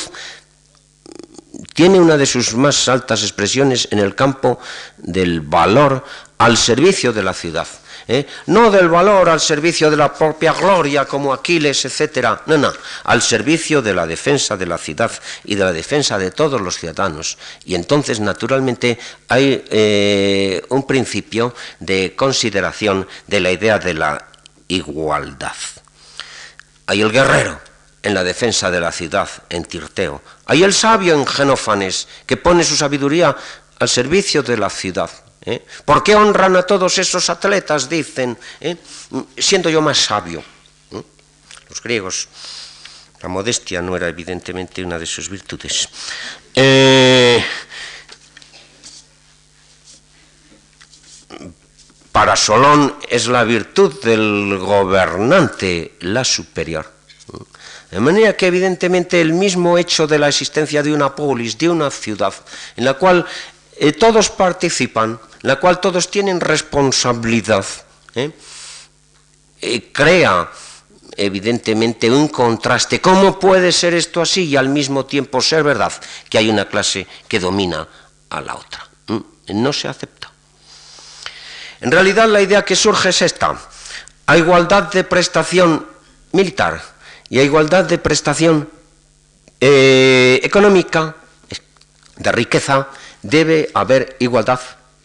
tiene 1.79 1.97
una 1.97 2.17
de 2.17 2.25
sus 2.25 2.55
más 2.55 2.89
altas 2.89 3.23
expresiones 3.23 3.87
en 3.91 3.99
el 3.99 4.13
campo 4.13 4.59
del 4.97 5.39
valor 5.39 6.03
al 6.37 6.57
servicio 6.57 7.13
de 7.13 7.23
la 7.23 7.33
ciudad. 7.33 7.69
¿eh? 8.05 8.27
no 8.47 8.69
del 8.69 8.89
valor 8.89 9.29
al 9.29 9.39
servicio 9.39 9.89
de 9.89 9.95
la 9.95 10.13
propia 10.13 10.51
gloria 10.51 11.05
como 11.05 11.31
Aquiles, 11.31 11.85
etcétera, 11.85 12.41
no, 12.47 12.57
no, 12.57 12.73
al 13.05 13.21
servicio 13.21 13.81
de 13.81 13.93
la 13.93 14.05
defensa 14.05 14.57
de 14.57 14.65
la 14.65 14.77
ciudad 14.77 15.09
y 15.45 15.55
de 15.55 15.63
la 15.63 15.71
defensa 15.71 16.17
de 16.17 16.31
todos 16.31 16.59
los 16.59 16.77
ciudadanos. 16.77 17.37
Y 17.63 17.75
entonces, 17.75 18.19
naturalmente, 18.19 18.99
hay 19.29 19.63
eh, 19.69 20.61
un 20.67 20.85
principio 20.85 21.55
de 21.79 22.13
consideración 22.13 23.07
de 23.25 23.39
la 23.39 23.51
idea 23.51 23.79
de 23.79 23.93
la 23.93 24.27
igualdad. 24.67 25.55
Hay 26.87 26.99
el 26.99 27.13
guerrero 27.13 27.69
en 28.03 28.13
la 28.13 28.23
defensa 28.23 28.71
de 28.71 28.79
la 28.79 28.91
ciudad, 28.91 29.29
en 29.49 29.65
Tirteo. 29.65 30.21
Hay 30.49 30.63
el 30.63 30.73
sabio 30.73 31.13
en 31.13 31.27
Genófanes, 31.27 32.07
que 32.25 32.35
pone 32.35 32.63
su 32.63 32.75
sabiduría 32.75 33.37
al 33.77 33.87
servicio 33.87 34.41
de 34.41 34.57
la 34.57 34.71
ciudad. 34.71 35.11
¿eh? 35.45 35.63
¿Por 35.85 36.01
qué 36.01 36.15
honran 36.15 36.55
a 36.55 36.63
todos 36.63 36.97
esos 36.97 37.29
atletas? 37.29 37.87
Dicen, 37.87 38.35
¿eh? 38.59 38.75
siendo 39.37 39.69
yo 39.69 39.79
más 39.79 39.99
sabio. 39.99 40.43
¿eh? 40.91 41.03
Los 41.69 41.83
griegos, 41.83 42.27
la 43.21 43.29
modestia 43.29 43.79
no 43.83 43.95
era 43.95 44.07
evidentemente 44.07 44.83
una 44.83 44.97
de 44.97 45.05
sus 45.05 45.29
virtudes. 45.29 45.87
para 52.11 52.35
Solón 52.35 52.97
es 53.07 53.27
la 53.27 53.43
virtud 53.43 54.01
del 54.01 54.57
gobernante 54.57 55.95
la 55.99 56.23
superior. 56.25 56.98
De 57.91 57.99
manera 57.99 58.37
que 58.37 58.47
evidentemente 58.47 59.19
el 59.19 59.33
mismo 59.33 59.77
hecho 59.77 60.05
de 60.05 60.19
la 60.19 60.27
existencia 60.27 60.83
de 60.83 60.93
una 60.93 61.15
polis, 61.15 61.57
de 61.57 61.69
una 61.69 61.89
ciudad, 61.89 62.33
en 62.75 62.85
la 62.85 62.93
cual 62.93 63.25
todos 63.97 64.29
participan, 64.29 65.19
la 65.41 65.55
cual 65.55 65.79
todos 65.79 66.11
tienen 66.11 66.39
responsabilidad, 66.39 67.65
¿eh? 68.15 68.31
Eh, 69.61 69.91
crea 69.91 70.49
evidentemente 71.15 72.09
un 72.09 72.29
contraste. 72.29 73.01
¿Cómo 73.01 73.39
puede 73.39 73.71
ser 73.71 73.93
esto 73.93 74.21
así 74.21 74.45
y 74.45 74.55
al 74.55 74.69
mismo 74.69 75.05
tiempo 75.05 75.41
ser 75.41 75.63
verdad 75.63 75.91
que 76.29 76.37
hay 76.37 76.49
una 76.49 76.65
clase 76.65 77.05
que 77.27 77.39
domina 77.39 77.87
a 78.29 78.41
la 78.41 78.55
otra? 78.55 78.87
¿Mm? 79.07 79.61
No 79.61 79.73
se 79.73 79.87
acepta. 79.87 80.31
En 81.81 81.91
realidad 81.91 82.27
la 82.27 82.41
idea 82.41 82.63
que 82.63 82.75
surge 82.75 83.09
es 83.09 83.21
esta. 83.21 83.59
A 84.27 84.37
igualdad 84.37 84.83
de 84.91 85.03
prestación 85.03 85.85
militar 86.31 86.81
y 87.29 87.39
a 87.39 87.43
igualdad 87.43 87.85
de 87.85 87.97
prestación 87.97 88.69
eh, 89.61 90.39
económica, 90.43 91.15
de 92.17 92.31
riqueza, 92.31 92.87
debe 93.21 93.69
haber 93.73 94.15
igualdad 94.19 94.59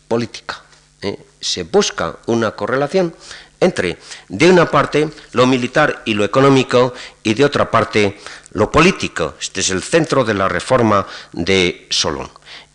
política. 0.08 0.62
¿eh? 1.02 1.18
Se 1.40 1.64
busca 1.64 2.16
una 2.26 2.52
correlación 2.52 3.14
entre, 3.60 3.98
de 4.28 4.50
una 4.50 4.70
parte, 4.70 5.08
lo 5.32 5.46
militar 5.46 6.02
y 6.04 6.14
lo 6.14 6.24
económico, 6.24 6.94
y 7.22 7.34
de 7.34 7.44
otra 7.44 7.70
parte, 7.70 8.18
lo 8.52 8.70
político. 8.70 9.34
Este 9.40 9.60
es 9.60 9.70
el 9.70 9.82
centro 9.82 10.24
de 10.24 10.34
la 10.34 10.48
reforma 10.48 11.06
de 11.32 11.86
Solón. 11.90 12.30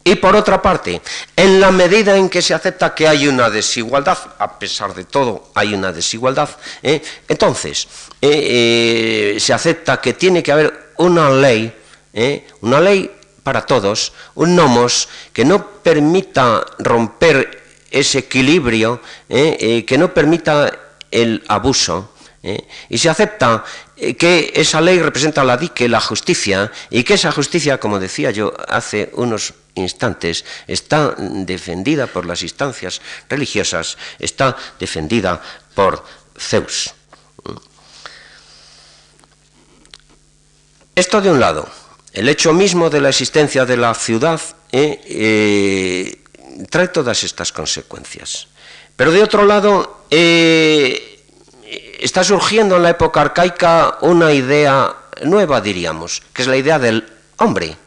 Y 0.10 0.16
por 0.16 0.36
otra 0.36 0.62
parte, 0.62 1.02
en 1.36 1.60
la 1.60 1.72
medida 1.72 2.18
en 2.18 2.30
que 2.30 2.42
se 2.42 2.54
acepta 2.54 2.96
que 2.96 3.08
hay 3.08 3.28
una 3.28 3.50
desigualdad, 3.50 4.18
a 4.40 4.58
pesar 4.58 4.94
de 4.94 5.04
todo 5.04 5.52
hay 5.54 5.74
una 5.74 5.92
desigualdad, 5.92 6.50
¿eh? 6.82 7.02
entonces 7.28 7.88
eh, 8.22 9.38
se 9.40 9.54
acepta 9.54 10.02
que 10.02 10.14
tiene 10.14 10.42
que 10.42 10.52
haber 10.52 10.94
una 10.98 11.30
ley, 11.30 11.74
una 12.62 12.82
ley 12.82 13.12
para 13.44 13.66
todos, 13.66 14.14
un 14.36 14.56
nomos 14.56 15.10
que 15.34 15.46
no 15.46 15.82
permita 15.82 16.66
romper 16.80 17.64
ese 17.90 18.20
equilibrio, 18.20 19.02
eh, 19.28 19.58
eh, 19.60 19.86
que 19.86 19.98
no 19.98 20.14
permita 20.14 20.72
el 21.10 21.44
abuso. 21.48 22.14
Eh, 22.42 22.68
y 22.90 22.98
se 22.98 23.10
acepta 23.10 23.66
que 24.18 24.54
esa 24.56 24.80
ley 24.80 25.00
representa 25.00 25.44
la 25.44 25.58
dique, 25.58 25.90
la 25.90 26.00
justicia, 26.00 26.72
y 26.90 27.04
que 27.04 27.16
esa 27.16 27.32
justicia, 27.32 27.80
como 27.80 28.00
decía 28.00 28.32
yo 28.32 28.54
hace 28.68 29.10
unos 29.14 29.54
instantes, 29.80 30.46
está 30.68 31.16
defendida 31.18 32.08
por 32.08 32.26
las 32.26 32.44
instancias 32.44 33.02
religiosas, 33.30 33.98
está 34.20 34.56
defendida 34.80 35.42
por 35.74 36.04
Zeus. 36.38 36.94
Esto 40.96 41.22
de 41.22 41.32
un 41.32 41.40
lado. 41.40 41.68
El 42.12 42.28
hecho 42.28 42.52
mismo 42.52 42.90
de 42.90 43.00
la 43.00 43.10
existencia 43.10 43.66
de 43.66 43.78
la 43.78 43.94
ciudad 43.94 44.42
eh, 44.72 45.00
eh, 45.06 46.24
trae 46.70 46.90
todas 46.90 47.24
estas 47.24 47.54
consecuencias. 47.54 48.48
Pero 48.98 49.12
de 49.12 49.24
otro 49.24 49.46
lado, 49.46 50.04
eh, 50.10 51.24
está 52.00 52.24
surgiendo 52.24 52.76
en 52.76 52.84
la 52.84 52.90
época 52.90 53.22
arcaica 53.22 53.98
una 54.02 54.34
idea 54.34 54.94
nueva, 55.24 55.62
diríamos, 55.62 56.22
que 56.34 56.42
es 56.42 56.48
la 56.50 56.58
idea 56.58 56.80
del 56.80 57.08
hombre. 57.38 57.78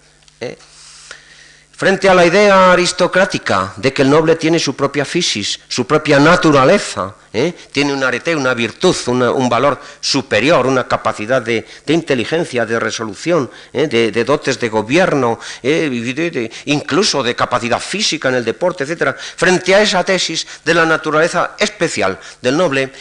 Frente 1.83 2.09
a 2.09 2.15
la 2.15 2.25
idea 2.25 2.71
aristocrática 2.71 3.73
de 3.77 3.93
que 3.93 4.03
el 4.03 4.11
noble 4.11 4.37
tiene 4.37 4.61
su 4.61 4.77
propia 4.77 5.05
fisis, 5.05 5.59
su 5.67 5.85
propia 5.85 6.21
naturaleza, 6.21 7.17
¿eh? 7.33 7.53
tiene 7.73 7.93
un 7.93 8.05
arete, 8.05 8.37
una 8.37 8.55
virtud, 8.55 8.95
un 9.09 9.49
valor 9.49 9.81
superior, 10.01 10.69
una 10.69 10.87
capacidad 10.87 11.43
de, 11.43 11.67
inteligencia, 11.89 12.65
de 12.67 12.79
resolución, 12.79 13.51
¿eh? 13.73 13.89
de, 13.89 14.25
dotes 14.25 14.61
de 14.61 14.69
gobierno, 14.69 15.41
¿eh? 15.61 16.49
incluso 16.67 17.21
de 17.21 17.35
capacidad 17.35 17.81
física 17.81 18.29
en 18.29 18.37
el 18.37 18.45
deporte, 18.45 18.85
etc. 18.85 19.17
Frente 19.19 19.75
a 19.75 19.83
esa 19.83 20.05
tesis 20.05 20.47
de 20.65 20.75
la 20.75 20.87
naturaleza 20.87 21.57
especial 21.59 22.17
del 22.41 22.59
noble, 22.59 22.93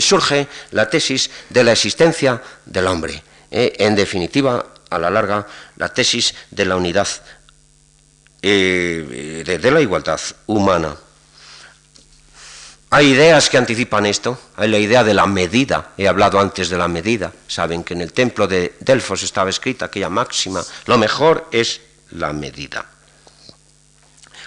surge 0.00 0.46
la 0.70 0.88
tesis 0.88 1.28
de 1.48 1.64
la 1.64 1.72
existencia 1.72 2.40
del 2.64 2.86
hombre. 2.86 3.20
en 3.50 3.96
definitiva, 3.96 4.64
a 4.90 4.98
la 4.98 5.10
larga, 5.10 5.46
la 5.76 5.88
tesis 5.88 6.34
de 6.50 6.64
la 6.66 6.76
unidad 6.76 7.08
eh, 8.42 9.60
la 9.62 9.80
igualdad 9.80 10.20
humana. 10.46 10.96
Hay 12.92 13.06
ideas 13.06 13.48
que 13.48 13.56
anticipan 13.56 14.06
esto. 14.06 14.38
Hay 14.56 14.68
la 14.68 14.78
idea 14.78 15.04
de 15.04 15.14
la 15.14 15.26
medida. 15.26 15.92
He 15.96 16.08
hablado 16.08 16.40
antes 16.40 16.68
de 16.68 16.76
la 16.76 16.88
medida. 16.88 17.32
Saben 17.46 17.84
que 17.84 17.94
en 17.94 18.00
el 18.00 18.12
templo 18.12 18.48
de 18.48 18.74
Delfos 18.80 19.22
estaba 19.22 19.50
escrita 19.50 19.86
aquella 19.86 20.08
máxima. 20.08 20.64
Lo 20.86 20.98
mejor 20.98 21.48
es 21.52 21.80
la 22.10 22.32
medida. 22.32 22.84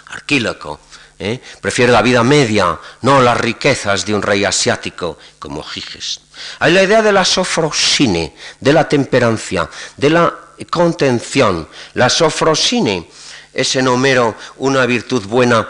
Arquíloco 0.08 0.82
¿eh? 1.19 1.39
prefiere 1.62 1.91
la 1.91 2.01
vida 2.01 2.21
media, 2.23 2.77
no 3.01 3.21
las 3.21 3.38
riquezas 3.38 4.06
de 4.06 4.13
un 4.13 4.21
rey 4.21 4.43
asiático 4.43 5.17
como 5.39 5.63
Giges. 5.63 6.19
Hay 6.60 6.73
la 6.73 6.84
idea 6.84 7.01
de 7.01 7.13
la 7.13 7.23
sofrosine, 7.23 8.36
de 8.60 8.73
la 8.73 8.88
temperancia, 8.88 9.69
de 9.95 10.10
la 10.10 10.34
contención. 10.69 11.67
La 11.93 12.10
sofrosine 12.10 13.08
es 13.53 13.75
en 13.75 13.87
Homero 13.87 14.35
una 14.57 14.85
virtud 14.85 15.25
buena 15.25 15.67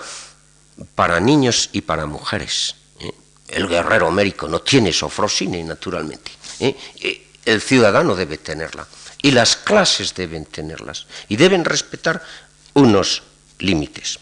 para 0.95 1.19
niños 1.19 1.69
y 1.73 1.81
para 1.81 2.05
mujeres. 2.05 2.75
¿eh? 2.99 3.11
El 3.47 3.67
guerrero 3.67 4.07
homérico 4.07 4.47
no 4.47 4.61
tiene 4.61 4.93
sofrosine, 4.93 5.63
naturalmente. 5.63 6.31
¿eh? 6.59 6.75
El 7.45 7.61
ciudadano 7.61 8.15
debe 8.15 8.37
tenerla. 8.37 8.87
Y 9.21 9.31
las 9.31 9.55
clases 9.55 10.13
deben 10.13 10.45
tenerlas. 10.45 11.05
Y 11.29 11.35
deben 11.35 11.63
respetar 11.63 12.23
unos 12.73 13.23
límites. 13.59 14.19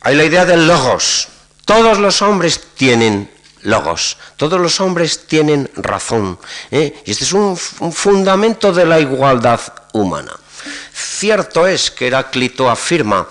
Hay 0.00 0.16
la 0.16 0.24
idea 0.24 0.44
del 0.44 0.66
logos. 0.66 1.28
Todos 1.64 1.98
los 1.98 2.20
hombres 2.22 2.60
tienen 2.74 3.30
logos. 3.62 4.18
Todos 4.36 4.60
los 4.60 4.80
hombres 4.80 5.26
tienen 5.26 5.70
razón. 5.76 6.38
¿eh? 6.70 7.02
Y 7.06 7.10
este 7.10 7.24
es 7.24 7.32
un 7.32 7.56
fundamento 7.56 8.72
de 8.72 8.84
la 8.84 9.00
igualdad 9.00 9.60
humana. 9.92 10.34
Cierto 10.94 11.66
es 11.66 11.90
que 11.90 12.06
Heráclito 12.06 12.70
afirma 12.70 13.28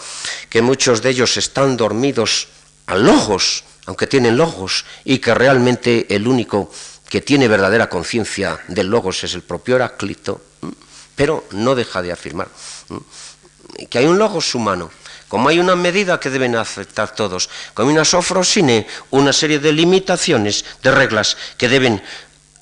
que 0.49 0.61
muchos 0.61 1.01
de 1.01 1.11
ellos 1.11 1.37
están 1.37 1.77
dormidos 1.77 2.49
a 2.87 2.95
logos, 2.95 3.63
aunque 3.85 4.07
tienen 4.07 4.35
logos, 4.35 4.85
y 5.05 5.19
que 5.19 5.33
realmente 5.33 6.13
el 6.13 6.27
único 6.27 6.69
que 7.07 7.21
tiene 7.21 7.47
verdadera 7.47 7.89
conciencia 7.89 8.59
del 8.67 8.87
logos 8.87 9.23
es 9.23 9.33
el 9.33 9.43
propio 9.43 9.75
Heráclito, 9.77 10.41
pero 11.15 11.45
no 11.51 11.73
deja 11.73 12.01
de 12.01 12.11
afirmar 12.11 12.49
que 13.89 13.97
hay 13.97 14.05
un 14.05 14.17
logos 14.17 14.53
humano, 14.55 14.91
como 15.27 15.49
hay 15.49 15.59
una 15.59 15.75
medida 15.75 16.19
que 16.19 16.29
deben 16.29 16.55
aceptar 16.55 17.15
todos, 17.15 17.49
como 17.73 17.89
una 17.89 18.05
sofrosine, 18.05 18.87
una 19.11 19.33
serie 19.33 19.59
de 19.59 19.71
limitaciones, 19.71 20.65
de 20.81 20.91
reglas 20.91 21.37
que 21.57 21.69
deben 21.69 22.03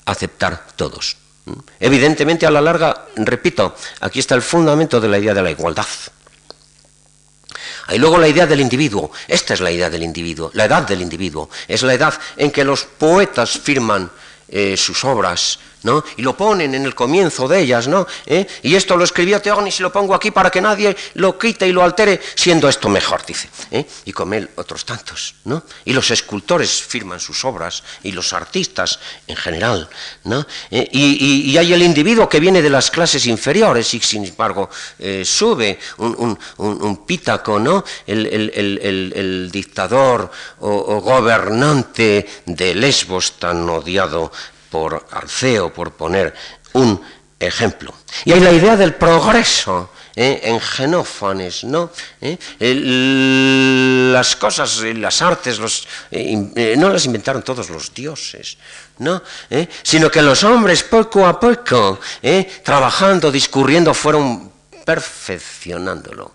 aceptar 0.04 0.68
todos. 0.76 1.16
Evidentemente, 1.80 2.46
a 2.46 2.50
la 2.50 2.60
larga, 2.60 3.06
repito, 3.16 3.74
aquí 4.00 4.20
está 4.20 4.34
el 4.34 4.42
fundamento 4.42 5.00
de 5.00 5.08
la 5.08 5.18
idea 5.18 5.34
de 5.34 5.42
la 5.42 5.50
igualdad. 5.50 5.86
Hay 7.88 7.98
luego 7.98 8.18
la 8.18 8.28
idea 8.28 8.46
del 8.46 8.60
individuo. 8.60 9.10
Esta 9.26 9.54
es 9.54 9.60
la 9.60 9.70
idea 9.70 9.90
del 9.90 10.02
individuo, 10.02 10.50
la 10.54 10.66
edad 10.66 10.86
del 10.86 11.02
individuo. 11.02 11.50
Es 11.66 11.82
la 11.82 11.94
edad 11.94 12.14
en 12.36 12.50
que 12.50 12.64
los 12.64 12.84
poetas 12.84 13.58
firman 13.58 14.10
eh, 14.48 14.76
sus 14.76 15.04
obras, 15.04 15.58
¿no? 15.82 16.04
Y 16.16 16.22
lo 16.22 16.36
ponen 16.36 16.74
en 16.74 16.84
el 16.84 16.94
comienzo 16.94 17.48
de 17.48 17.60
ellas, 17.60 17.88
¿no? 17.88 18.06
¿Eh? 18.26 18.46
Y 18.62 18.74
esto 18.74 18.96
lo 18.96 19.04
escribió 19.04 19.40
Teognis 19.40 19.80
y 19.80 19.82
lo 19.82 19.92
pongo 19.92 20.14
aquí 20.14 20.30
para 20.30 20.50
que 20.50 20.60
nadie 20.60 20.96
lo 21.14 21.38
quite 21.38 21.66
y 21.66 21.72
lo 21.72 21.82
altere, 21.82 22.20
siendo 22.34 22.68
esto 22.68 22.88
mejor, 22.88 23.24
dice. 23.26 23.48
¿eh? 23.70 23.86
Y 24.04 24.12
con 24.12 24.32
él 24.32 24.50
otros 24.56 24.84
tantos, 24.84 25.34
¿no? 25.44 25.64
Y 25.84 25.92
los 25.92 26.10
escultores 26.10 26.82
firman 26.82 27.20
sus 27.20 27.44
obras, 27.44 27.82
y 28.02 28.12
los 28.12 28.32
artistas 28.32 28.98
en 29.26 29.36
general, 29.36 29.88
¿no? 30.24 30.46
Y, 30.70 31.56
hay 31.56 31.72
el 31.72 31.82
individuo 31.82 32.28
que 32.28 32.40
viene 32.40 32.62
de 32.62 32.70
las 32.70 32.90
clases 32.90 33.26
inferiores 33.26 33.92
y 33.94 34.00
sin 34.00 34.24
embargo 34.24 34.70
sube 35.22 35.78
un, 35.98 37.04
pítaco, 37.06 37.58
¿no? 37.58 37.84
El, 38.06 39.50
dictador 39.52 40.30
o 40.60 41.00
gobernante 41.00 42.26
de 42.46 42.74
Lesbos 42.74 43.38
tan 43.38 43.68
odiado 43.68 44.32
por 44.72 45.06
Alceo, 45.10 45.70
por 45.72 45.92
poner 45.92 46.34
un 46.72 46.98
ejemplo. 47.38 47.94
Y 48.24 48.32
hay 48.32 48.40
la 48.40 48.50
idea 48.50 48.76
del 48.76 48.94
progreso. 48.94 49.90
¿eh? 50.16 50.40
en 50.44 50.60
Genófanes, 50.60 51.64
¿no? 51.64 51.90
¿Eh? 52.20 52.36
las 54.12 54.36
cosas, 54.36 54.82
las 54.82 55.22
artes, 55.22 55.58
los, 55.58 55.88
eh, 56.10 56.74
no 56.76 56.90
las 56.90 57.06
inventaron 57.06 57.42
todos 57.42 57.70
los 57.70 57.94
dioses, 57.94 58.58
¿no? 58.98 59.22
Sino 59.82 60.10
que 60.10 60.20
los 60.20 60.44
hombres 60.44 60.82
poco 60.82 61.26
a 61.26 61.40
poco, 61.40 61.98
trabajando, 62.62 63.30
discurriendo, 63.30 63.94
fueron 63.94 64.52
perfeccionándolo. 64.84 66.32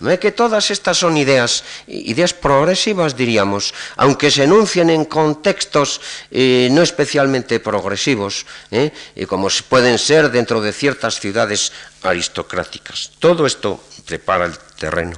No 0.00 0.10
es 0.10 0.20
que 0.20 0.30
todas 0.30 0.70
estas 0.70 0.96
son 0.96 1.16
ideas, 1.16 1.64
ideas 1.88 2.32
progresivas 2.32 3.16
diríamos, 3.16 3.74
aunque 3.96 4.30
se 4.30 4.44
enuncien 4.44 4.90
en 4.90 5.04
contextos 5.04 6.00
eh, 6.30 6.68
no 6.70 6.82
especialmente 6.82 7.58
progresivos, 7.58 8.46
¿eh? 8.70 8.92
como 9.26 9.48
pueden 9.68 9.98
ser 9.98 10.30
dentro 10.30 10.60
de 10.60 10.72
ciertas 10.72 11.18
ciudades 11.18 11.72
aristocráticas. 12.02 13.10
Todo 13.18 13.44
esto 13.44 13.82
prepara 14.06 14.46
el 14.46 14.56
terreno. 14.78 15.16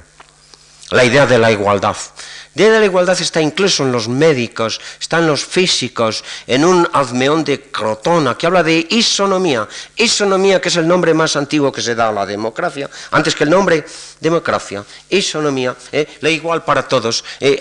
La 0.89 1.05
idea 1.05 1.25
de 1.25 1.37
la 1.37 1.51
igualdad. 1.51 1.95
De 2.53 2.69
la 2.69 2.83
igualdad 2.83 3.15
está 3.21 3.39
incluso 3.39 3.83
en 3.83 3.93
los 3.93 4.09
médicos, 4.09 4.81
está 4.99 5.19
en 5.19 5.27
los 5.27 5.45
físicos, 5.45 6.21
en 6.45 6.65
un 6.65 6.85
azmeón 6.91 7.45
de 7.45 7.71
Crotona 7.71 8.37
que 8.37 8.45
habla 8.45 8.61
de 8.61 8.87
isonomía. 8.89 9.69
Isonomía, 9.95 10.59
que 10.59 10.67
es 10.67 10.75
el 10.75 10.85
nombre 10.85 11.13
más 11.13 11.37
antiguo 11.37 11.71
que 11.71 11.81
se 11.81 11.95
da 11.95 12.09
a 12.09 12.11
la 12.11 12.25
democracia, 12.25 12.89
antes 13.11 13.35
que 13.35 13.45
el 13.45 13.49
nombre 13.49 13.85
democracia. 14.19 14.83
Isonomía, 15.09 15.77
eh, 15.93 16.05
la 16.19 16.29
igual 16.29 16.65
para 16.65 16.85
todos. 16.85 17.23
Eh, 17.39 17.57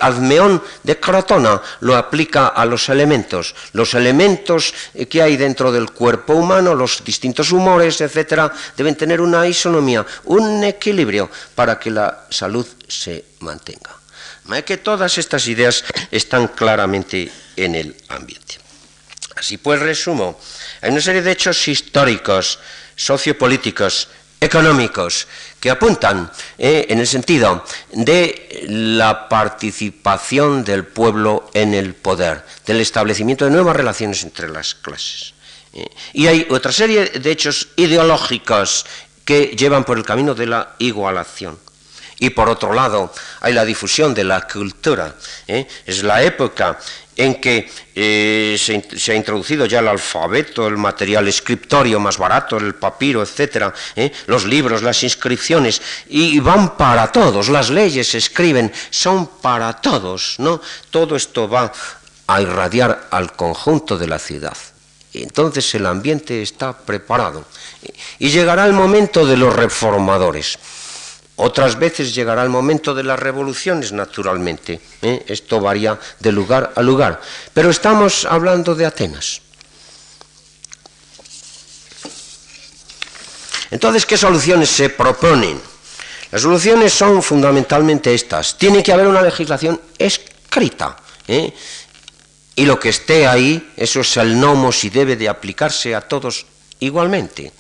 de 0.83 0.99
Crotona 0.99 1.63
lo 1.81 1.97
aplica 1.97 2.49
a 2.49 2.65
los 2.65 2.89
elementos. 2.89 3.55
Los 3.75 3.95
elementos 3.95 4.75
eh, 4.95 5.07
que 5.07 5.23
hay 5.23 5.37
dentro 5.37 5.71
del 5.71 5.93
cuerpo 5.93 6.33
humano, 6.35 6.75
los 6.75 7.05
distintos 7.05 7.53
humores, 7.53 8.01
etcétera, 8.01 8.53
deben 8.77 8.97
tener 8.97 9.21
una 9.21 9.47
isonomía, 9.47 10.05
un 10.25 10.65
equilibrio 10.65 11.31
para 11.55 11.79
que 11.79 11.93
la 11.93 12.27
salud 12.29 12.67
se 12.89 13.27
mantenga 13.39 14.00
que 14.65 14.77
todas 14.77 15.19
estas 15.19 15.47
ideas 15.47 15.85
están 16.11 16.49
claramente 16.49 17.31
en 17.57 17.75
el 17.75 17.97
ambiente. 18.09 18.59
Así 19.37 19.57
pues, 19.57 19.81
resumo, 19.81 20.39
hay 20.83 20.91
una 20.91 21.01
serie 21.01 21.23
de 21.23 21.33
hechos 21.33 21.67
históricos, 21.69 22.59
sociopolíticos, 22.95 24.09
económicos, 24.41 25.27
que 25.59 25.71
apuntan 25.71 26.31
eh, 26.59 26.87
en 26.89 26.99
el 26.99 27.07
sentido 27.07 27.65
de 27.93 28.65
la 28.69 29.29
participación 29.29 30.65
del 30.65 30.85
pueblo 30.87 31.51
en 31.53 31.75
el 31.75 31.95
poder, 31.95 32.45
del 32.67 32.81
establecimiento 32.81 33.45
de 33.45 33.51
nuevas 33.51 33.77
relaciones 33.77 34.23
entre 34.25 34.49
las 34.49 34.75
clases. 34.75 35.35
Eh, 35.73 35.87
y 36.15 36.27
hay 36.27 36.47
otra 36.51 36.73
serie 36.73 37.07
de 37.07 37.31
hechos 37.31 37.69
ideológicos 37.77 38.87
que 39.25 39.55
llevan 39.57 39.85
por 39.85 39.99
el 39.99 40.05
camino 40.05 40.35
de 40.35 40.47
la 40.47 40.75
igualación. 40.79 41.59
Y 42.21 42.31
por 42.31 42.49
otro 42.49 42.73
lado, 42.73 43.13
hay 43.41 43.53
la 43.53 43.65
difusión 43.65 44.15
de 44.15 44.25
la 44.25 44.47
cultura. 44.47 45.17
¿eh? 45.49 45.67
Es 45.87 46.03
la 46.03 46.23
época 46.23 46.79
en 47.17 47.41
que 47.41 47.71
eh, 47.95 48.57
se, 48.59 49.13
ha 49.13 49.15
introducido 49.15 49.67
ya 49.67 49.81
el 49.81 49.89
alfabeto, 49.89 50.67
el 50.67 50.77
material 50.77 51.29
escriptorio 51.29 51.99
más 51.99 52.17
barato, 52.17 52.57
el 52.57 52.75
papiro, 52.75 53.23
etcétera, 53.23 53.75
¿eh? 53.97 54.13
los 54.27 54.45
libros, 54.45 54.83
las 54.83 55.03
inscripciones, 55.03 55.83
y 56.09 56.39
van 56.41 56.77
para 56.77 57.13
todos, 57.13 57.49
las 57.49 57.69
leyes 57.69 58.09
se 58.09 58.19
escriben, 58.19 58.73
son 58.91 59.27
para 59.43 59.75
todos, 59.75 60.37
¿no? 60.39 60.61
Todo 60.91 61.17
esto 61.17 61.49
va 61.49 61.73
a 62.27 62.41
irradiar 62.41 63.09
al 63.11 63.33
conjunto 63.33 63.99
de 63.99 64.07
la 64.07 64.19
ciudad. 64.19 64.57
Entonces 65.13 65.75
el 65.75 65.87
ambiente 65.87 66.41
está 66.41 66.77
preparado. 66.77 67.45
Y 68.19 68.31
llegará 68.31 68.67
el 68.67 68.73
momento 68.73 69.27
de 69.27 69.37
los 69.37 69.55
reformadores. 69.55 70.59
Otras 71.43 71.79
veces 71.79 72.15
llegará 72.15 72.43
el 72.43 72.51
momento 72.51 72.95
de 72.95 73.03
las 73.03 73.19
revoluciones, 73.19 73.93
naturalmente. 73.93 74.79
¿eh? 75.01 75.25
Esto 75.27 75.59
varía 75.59 75.99
de 76.19 76.33
lugar 76.33 76.75
a 76.77 76.83
lugar. 76.83 77.19
Pero 77.55 77.71
estamos 77.71 78.27
hablando 78.27 78.75
de 78.75 78.85
Atenas. 78.85 79.41
Entonces, 83.71 84.05
¿qué 84.05 84.19
soluciones 84.19 84.69
se 84.69 84.91
proponen? 84.91 85.59
Las 86.31 86.43
soluciones 86.43 86.93
son 86.93 87.23
fundamentalmente 87.23 88.13
estas. 88.13 88.59
Tiene 88.59 88.83
que 88.83 88.93
haber 88.93 89.07
una 89.07 89.23
legislación 89.23 89.81
escrita. 89.97 90.99
¿eh? 91.27 91.55
Y 92.55 92.67
lo 92.67 92.79
que 92.79 92.91
esté 92.91 93.27
ahí, 93.27 93.73
eso 93.79 94.01
es 94.01 94.15
el 94.19 94.39
nomos 94.39 94.85
y 94.85 94.91
debe 94.91 95.17
de 95.17 95.31
aplicarse 95.31 95.95
a 95.95 96.03
todos 96.03 96.45
igualmente 96.81 97.51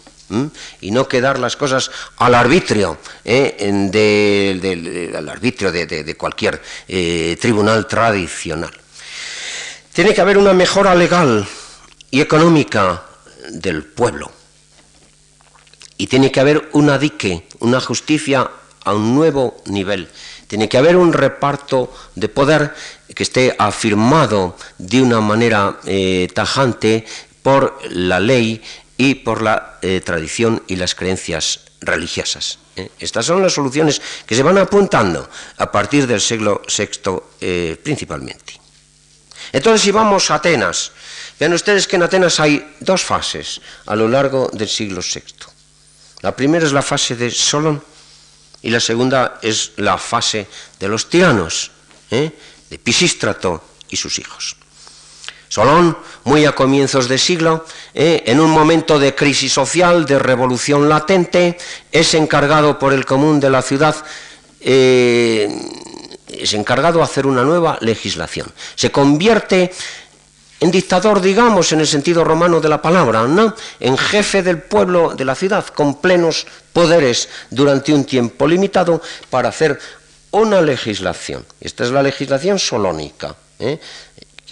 y 0.81 0.91
no 0.91 1.09
quedar 1.09 1.39
las 1.39 1.57
cosas 1.57 1.91
al 2.17 2.35
arbitrio, 2.35 2.99
¿eh? 3.25 5.13
al 5.17 5.29
arbitrio 5.29 5.73
de, 5.73 6.17
cualquier 6.17 6.61
eh, 6.89 7.37
tribunal 7.41 7.87
tradicional. 7.87 8.73
Tiene 9.93 10.15
que 10.15 10.21
haber 10.21 10.39
una 10.39 10.53
mejora 10.53 10.95
legal 10.95 11.47
y 12.11 12.21
económica 12.21 13.03
del 13.51 13.85
pueblo. 13.85 14.31
Y 15.97 16.07
tiene 16.07 16.33
que 16.33 16.41
haber 16.41 16.71
una 16.73 16.99
dique, 16.99 17.47
una 17.59 17.81
justicia 17.81 18.51
a 18.85 18.95
un 18.95 19.15
nuevo 19.15 19.63
nivel. 19.67 20.09
Tiene 20.47 20.69
que 20.69 20.79
haber 20.79 20.97
un 20.97 21.13
reparto 21.13 21.93
de 22.15 22.29
poder 22.29 22.75
que 23.15 23.23
esté 23.23 23.55
afirmado 23.59 24.57
de 24.79 25.03
una 25.03 25.21
manera 25.21 25.79
eh, 25.85 26.29
tajante 26.35 27.05
por 27.43 27.79
la 27.91 28.21
ley 28.21 28.63
y 29.01 29.15
por 29.15 29.41
la 29.41 29.79
eh, 29.81 30.03
tradición 30.05 30.63
y 30.67 30.77
las 30.77 30.95
creencias 30.95 31.61
religiosas. 31.81 32.59
¿eh? 32.77 32.91
Estas 33.01 33.25
son 33.25 33.41
las 33.41 33.55
soluciones 33.55 34.03
que 34.27 34.35
se 34.35 34.43
van 34.43 34.59
apuntando 34.59 35.27
a 35.57 35.73
partir 35.73 36.07
del 36.07 36.21
siglo 36.21 36.61
VI 36.69 37.23
eh, 37.41 37.81
principalmente. 37.83 38.61
Entonces, 39.53 39.81
si 39.81 39.91
vamos 39.91 40.31
a 40.31 40.35
Atenas, 40.35 40.93
vean 41.41 41.55
ustedes 41.55 41.89
que 41.89 41.97
en 41.97 42.03
Atenas 42.03 42.41
hay 42.41 42.77
dos 42.81 43.03
fases 43.03 43.63
a 43.87 43.97
lo 43.97 44.07
largo 44.07 44.51
del 44.53 44.69
siglo 44.69 45.01
VI. 45.01 45.49
La 46.21 46.37
primera 46.37 46.67
es 46.67 46.73
la 46.73 46.83
fase 46.83 47.17
de 47.17 47.31
Solón 47.31 47.83
y 48.61 48.69
la 48.69 48.81
segunda 48.81 49.39
es 49.41 49.73
la 49.77 49.97
fase 49.97 50.47
de 50.79 50.89
los 50.89 51.09
tiranos, 51.09 51.71
de 52.11 52.79
Pisístrato 52.85 53.65
y 53.89 53.97
sus 53.97 54.19
hijos. 54.19 54.57
Solón, 55.49 55.97
muy 56.31 56.45
a 56.45 56.53
comienzos 56.53 57.09
de 57.09 57.19
siglo, 57.19 57.65
eh, 57.93 58.23
en 58.27 58.39
un 58.39 58.53
momento 58.53 59.01
de 59.01 59.17
crisis 59.17 59.53
social, 59.53 60.07
de 60.07 60.17
revolución 60.17 60.89
latente, 60.89 61.59
es 61.91 62.15
encargado 62.15 62.79
por 62.79 62.93
el 62.93 63.05
común 63.05 63.41
de 63.41 63.51
la 63.51 63.63
ciudad, 63.63 63.97
eh, 64.61 65.49
es 66.29 66.55
encargado 66.55 66.99
de 66.99 67.05
hacer 67.05 67.27
una 67.27 67.43
nueva 67.43 67.79
legislación. 67.81 68.47
Se 68.77 68.93
convierte 68.93 69.73
en 70.61 70.71
dictador, 70.71 71.21
digamos, 71.21 71.73
en 71.73 71.81
el 71.81 71.89
sentido 71.89 72.23
romano 72.23 72.61
de 72.61 72.69
la 72.69 72.81
palabra, 72.81 73.27
¿no? 73.27 73.53
En 73.81 73.99
jefe 73.99 74.45
del 74.45 74.63
pueblo 74.63 75.17
de 75.17 75.25
la 75.25 75.35
ciudad, 75.35 75.67
con 75.67 76.01
plenos 76.01 76.47
poderes 76.73 77.29
durante 77.51 77.93
un 77.93 78.05
tiempo 78.05 78.47
limitado 78.47 79.03
para 79.31 79.49
hacer 79.49 79.81
una 80.31 80.61
legislación. 80.61 81.45
Esta 81.61 81.83
es 81.83 81.91
la 81.91 82.05
legislación 82.05 82.61
solónica. 82.61 83.35
¿eh? 83.61 83.79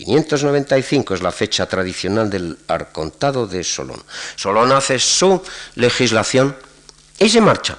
595 0.04 1.14
es 1.14 1.22
la 1.22 1.32
fecha 1.32 1.66
tradicional 1.66 2.30
del 2.30 2.56
arcontado 2.68 3.46
de 3.46 3.64
Solón. 3.64 4.02
Solón 4.36 4.72
hace 4.72 4.98
su 4.98 5.42
legislación 5.74 6.56
y 7.18 7.28
se 7.28 7.40
marcha. 7.40 7.76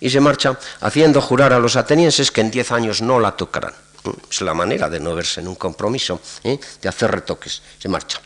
Y 0.00 0.10
se 0.10 0.20
marcha 0.20 0.58
haciendo 0.80 1.20
jurar 1.20 1.52
a 1.52 1.58
los 1.58 1.76
atenienses 1.76 2.30
que 2.30 2.40
en 2.40 2.50
diez 2.50 2.72
años 2.72 3.02
no 3.02 3.20
la 3.20 3.36
tocarán. 3.36 3.74
Es 4.30 4.40
la 4.40 4.54
manera 4.54 4.88
de 4.88 4.98
no 4.98 5.14
verse 5.14 5.40
en 5.40 5.48
un 5.48 5.56
compromiso, 5.56 6.20
¿eh? 6.42 6.58
de 6.80 6.88
hacer 6.88 7.10
retoques. 7.10 7.62
Se 7.78 7.88
marcha. 7.88 8.20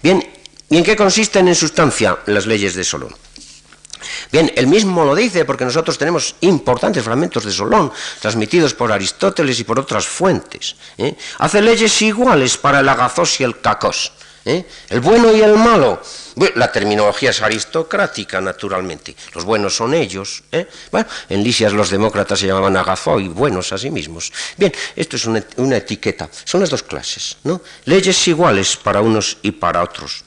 Bien, 0.00 0.22
¿y 0.70 0.78
en 0.78 0.84
qué 0.84 0.96
consisten 0.96 1.48
en 1.48 1.54
sustancia 1.54 2.18
las 2.26 2.46
leyes 2.46 2.74
de 2.74 2.84
Solón? 2.84 3.14
Bien, 4.30 4.52
él 4.56 4.66
mismo 4.66 5.04
lo 5.04 5.14
dice 5.14 5.44
porque 5.44 5.64
nosotros 5.64 5.98
tenemos 5.98 6.34
importantes 6.40 7.02
fragmentos 7.02 7.44
de 7.44 7.52
Solón 7.52 7.92
transmitidos 8.20 8.74
por 8.74 8.92
Aristóteles 8.92 9.58
y 9.60 9.64
por 9.64 9.78
otras 9.78 10.06
fuentes. 10.06 10.76
¿eh? 10.98 11.16
Hace 11.38 11.60
leyes 11.60 12.00
iguales 12.02 12.56
para 12.56 12.80
el 12.80 12.88
agazos 12.88 13.40
y 13.40 13.44
el 13.44 13.60
cacos. 13.60 14.12
¿eh? 14.44 14.64
El 14.88 15.00
bueno 15.00 15.34
y 15.34 15.40
el 15.40 15.54
malo. 15.54 16.00
la 16.54 16.72
terminología 16.72 17.30
es 17.30 17.42
aristocrática, 17.42 18.40
naturalmente. 18.40 19.14
Los 19.34 19.44
buenos 19.44 19.76
son 19.76 19.94
ellos. 19.94 20.44
¿eh? 20.52 20.66
Bueno, 20.90 21.06
en 21.28 21.42
Lisias 21.42 21.72
los 21.72 21.90
demócratas 21.90 22.38
se 22.38 22.46
llamaban 22.46 22.76
agazó 22.76 23.20
y 23.20 23.28
buenos 23.28 23.72
a 23.72 23.78
sí 23.78 23.90
mismos. 23.90 24.32
Bien, 24.56 24.72
esto 24.96 25.16
es 25.16 25.26
una, 25.26 25.44
una 25.56 25.76
etiqueta. 25.76 26.28
Son 26.44 26.60
las 26.60 26.70
dos 26.70 26.82
clases. 26.82 27.36
¿no? 27.44 27.60
Leyes 27.84 28.28
iguales 28.28 28.76
para 28.76 29.00
unos 29.00 29.38
y 29.42 29.52
para 29.52 29.82
otros. 29.82 30.24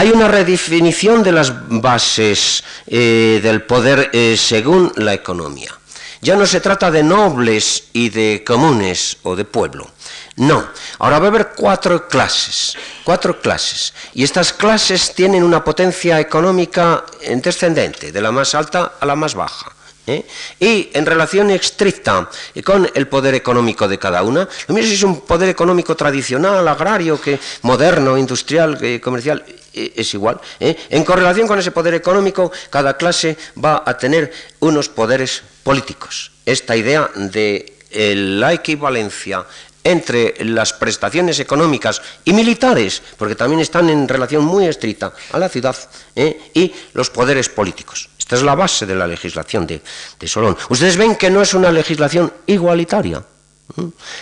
Hay 0.00 0.08
una 0.12 0.28
redefinición 0.28 1.22
de 1.22 1.30
las 1.30 1.52
bases 1.68 2.64
eh, 2.86 3.38
del 3.42 3.64
poder 3.64 4.08
eh, 4.14 4.34
según 4.38 4.90
la 4.96 5.12
economía. 5.12 5.78
Ya 6.22 6.36
no 6.36 6.46
se 6.46 6.62
trata 6.62 6.90
de 6.90 7.02
nobles 7.02 7.84
y 7.92 8.08
de 8.08 8.42
comunes 8.42 9.18
o 9.24 9.36
de 9.36 9.44
pueblo. 9.44 9.90
No, 10.36 10.66
ahora 11.00 11.18
va 11.18 11.26
a 11.26 11.28
haber 11.28 11.50
cuatro 11.54 12.08
clases, 12.08 12.78
cuatro 13.04 13.42
clases. 13.42 13.92
Y 14.14 14.24
estas 14.24 14.54
clases 14.54 15.14
tienen 15.14 15.44
una 15.44 15.62
potencia 15.62 16.18
económica 16.18 17.04
descendente, 17.34 18.10
de 18.10 18.22
la 18.22 18.32
más 18.32 18.54
alta 18.54 18.92
a 18.98 19.04
la 19.04 19.16
más 19.16 19.34
baja. 19.34 19.70
¿eh? 20.06 20.26
Y 20.58 20.88
en 20.94 21.04
relación 21.04 21.50
estricta 21.50 22.30
con 22.64 22.90
el 22.94 23.06
poder 23.06 23.34
económico 23.34 23.86
de 23.86 23.98
cada 23.98 24.22
una, 24.22 24.48
lo 24.66 24.74
mismo 24.74 24.88
si 24.88 24.94
es 24.94 25.02
un 25.02 25.20
poder 25.20 25.50
económico 25.50 25.94
tradicional, 25.94 26.66
agrario, 26.66 27.20
que 27.20 27.38
moderno, 27.60 28.16
industrial, 28.16 28.78
comercial, 29.02 29.44
es 29.72 30.14
igual. 30.14 30.40
¿eh? 30.58 30.76
En 30.90 31.04
correlación 31.04 31.46
con 31.46 31.58
ese 31.58 31.70
poder 31.70 31.94
económico, 31.94 32.50
cada 32.70 32.96
clase 32.96 33.36
va 33.62 33.82
a 33.86 33.96
tener 33.96 34.32
unos 34.60 34.88
poderes 34.88 35.42
políticos. 35.62 36.32
Esta 36.44 36.76
idea 36.76 37.10
de 37.14 37.76
la 38.14 38.52
equivalencia 38.52 39.44
entre 39.82 40.34
las 40.44 40.72
prestaciones 40.72 41.40
económicas 41.40 42.02
y 42.24 42.32
militares, 42.32 43.02
porque 43.16 43.34
también 43.34 43.60
están 43.60 43.88
en 43.88 44.06
relación 44.06 44.44
muy 44.44 44.66
estricta 44.66 45.12
a 45.32 45.38
la 45.38 45.48
ciudad, 45.48 45.76
y 46.14 46.72
los 46.92 47.10
poderes 47.10 47.48
políticos. 47.48 48.08
Esta 48.18 48.36
es 48.36 48.42
la 48.42 48.54
base 48.54 48.86
de 48.86 48.94
la 48.94 49.06
legislación 49.06 49.66
de, 49.66 49.82
Solón. 50.26 50.56
Ustedes 50.68 50.96
ven 50.96 51.16
que 51.16 51.30
no 51.30 51.42
es 51.42 51.54
una 51.54 51.72
legislación 51.72 52.32
igualitaria. 52.46 53.24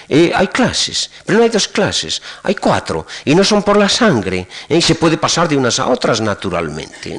¿Eh? 0.08 0.32
hay 0.34 0.48
clases, 0.48 1.10
pero 1.24 1.38
no 1.38 1.44
hay 1.44 1.50
dos 1.50 1.68
clases, 1.68 2.22
hay 2.42 2.54
cuatro, 2.54 3.06
y 3.24 3.34
no 3.34 3.44
son 3.44 3.62
por 3.62 3.76
la 3.76 3.88
sangre, 3.88 4.48
¿eh? 4.68 4.76
y 4.76 4.82
se 4.82 4.94
puede 4.94 5.18
pasar 5.18 5.48
de 5.48 5.56
unas 5.56 5.78
a 5.78 5.88
otras 5.88 6.20
naturalmente, 6.20 7.18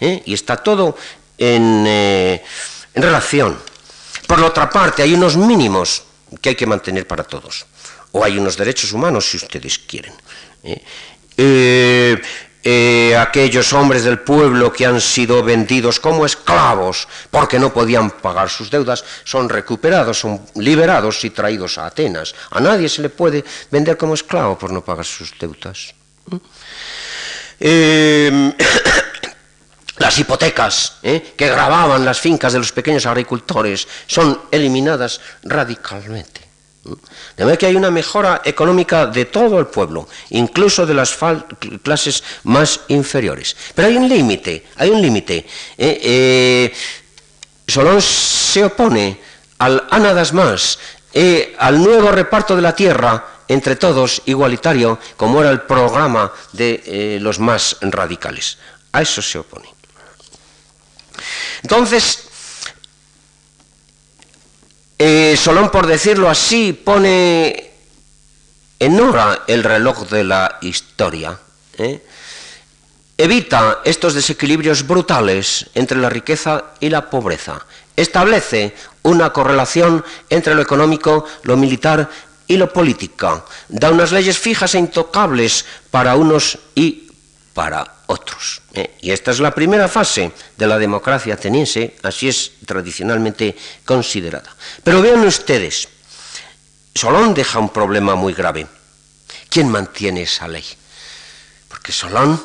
¿Eh? 0.00 0.22
y 0.26 0.34
está 0.34 0.56
todo 0.56 0.96
en, 1.38 1.86
en, 1.86 3.02
relación. 3.02 3.58
Por 4.26 4.38
la 4.38 4.46
otra 4.46 4.70
parte, 4.70 5.02
hay 5.02 5.14
unos 5.14 5.36
mínimos 5.36 6.02
que 6.40 6.50
hay 6.50 6.54
que 6.54 6.66
mantener 6.66 7.06
para 7.06 7.24
todos, 7.24 7.66
o 8.12 8.24
hay 8.24 8.38
unos 8.38 8.56
derechos 8.56 8.92
humanos 8.92 9.28
si 9.28 9.36
ustedes 9.36 9.78
quieren. 9.78 10.14
Eh, 12.62 13.16
aquellos 13.16 13.72
hombres 13.72 14.04
del 14.04 14.18
pueblo 14.18 14.70
que 14.70 14.84
han 14.84 15.00
sido 15.00 15.42
vendidos 15.42 15.98
como 15.98 16.26
esclavos 16.26 17.08
porque 17.30 17.58
no 17.58 17.72
podían 17.72 18.10
pagar 18.10 18.50
sus 18.50 18.70
deudas 18.70 19.02
son 19.24 19.48
recuperados, 19.48 20.20
son 20.20 20.44
liberados 20.56 21.24
y 21.24 21.30
traídos 21.30 21.78
a 21.78 21.86
Atenas. 21.86 22.34
A 22.50 22.60
nadie 22.60 22.90
se 22.90 23.00
le 23.00 23.08
puede 23.08 23.42
vender 23.70 23.96
como 23.96 24.12
esclavo 24.12 24.58
por 24.58 24.72
no 24.72 24.84
pagar 24.84 25.06
sus 25.06 25.32
deudas. 25.38 25.94
Eh, 27.58 28.52
las 29.96 30.18
hipotecas 30.18 30.98
¿eh? 31.02 31.32
que 31.34 31.48
grababan 31.48 32.04
las 32.04 32.20
fincas 32.20 32.52
de 32.52 32.58
los 32.58 32.72
pequeños 32.72 33.06
agricultores 33.06 33.88
son 34.06 34.38
eliminadas 34.50 35.18
radicalmente. 35.44 36.49
De 36.82 37.44
manera 37.44 37.58
que 37.58 37.66
hay 37.66 37.76
una 37.76 37.90
mejora 37.90 38.40
económica 38.44 39.06
de 39.06 39.26
todo 39.26 39.58
el 39.58 39.66
pueblo, 39.66 40.08
incluso 40.30 40.86
de 40.86 40.94
las 40.94 41.16
clases 41.82 42.22
más 42.44 42.80
inferiores. 42.88 43.54
Pero 43.74 43.88
hay 43.88 43.96
un 43.96 44.08
límite, 44.08 44.66
hay 44.76 44.88
un 44.88 45.02
límite. 45.02 45.46
Eh, 45.76 46.00
eh, 46.02 46.72
Solón 47.66 48.00
se 48.00 48.64
opone 48.64 49.20
al 49.58 49.86
anadas 49.90 50.32
más, 50.32 50.78
eh, 51.12 51.54
al 51.58 51.82
nuevo 51.82 52.10
reparto 52.12 52.56
de 52.56 52.62
la 52.62 52.74
tierra 52.74 53.26
entre 53.46 53.76
todos 53.76 54.22
igualitario, 54.26 54.98
como 55.16 55.40
era 55.40 55.50
el 55.50 55.62
programa 55.62 56.32
de 56.52 57.18
los 57.20 57.38
más 57.38 57.76
radicales. 57.80 58.58
A 58.92 59.02
eso 59.02 59.20
se 59.20 59.38
opone. 59.38 59.68
Entonces, 61.62 62.29
eh, 65.02 65.34
Solón, 65.34 65.70
por 65.70 65.86
decirlo 65.86 66.28
así, 66.28 66.74
pone 66.74 67.70
en 68.78 69.00
hora 69.00 69.44
el 69.46 69.64
reloj 69.64 70.06
de 70.10 70.24
la 70.24 70.58
historia. 70.60 71.38
¿eh? 71.78 72.04
Evita 73.16 73.80
estos 73.82 74.12
desequilibrios 74.12 74.86
brutales 74.86 75.70
entre 75.74 75.96
la 75.96 76.10
riqueza 76.10 76.64
y 76.80 76.90
la 76.90 77.08
pobreza. 77.08 77.64
Establece 77.96 78.74
una 79.02 79.32
correlación 79.32 80.04
entre 80.28 80.54
lo 80.54 80.60
económico, 80.60 81.24
lo 81.44 81.56
militar 81.56 82.10
y 82.46 82.58
lo 82.58 82.70
político. 82.70 83.46
Da 83.70 83.90
unas 83.90 84.12
leyes 84.12 84.38
fijas 84.38 84.74
e 84.74 84.78
intocables 84.80 85.64
para 85.90 86.14
unos 86.14 86.58
y 86.74 87.08
para 87.54 87.99
otros. 88.10 88.62
¿eh? 88.74 88.96
Y 89.00 89.10
esta 89.12 89.30
es 89.30 89.38
la 89.38 89.54
primera 89.54 89.88
fase 89.88 90.32
de 90.56 90.66
la 90.66 90.78
democracia 90.78 91.34
ateniense, 91.34 91.96
así 92.02 92.28
es 92.28 92.52
tradicionalmente 92.66 93.56
considerada. 93.84 94.50
Pero 94.82 95.00
vean 95.00 95.24
ustedes, 95.24 95.88
Solón 96.94 97.32
deja 97.32 97.60
un 97.60 97.70
problema 97.70 98.16
muy 98.16 98.34
grave. 98.34 98.66
¿Quién 99.48 99.68
mantiene 99.68 100.22
esa 100.22 100.48
ley? 100.48 100.64
Porque 101.68 101.92
Solón 101.92 102.40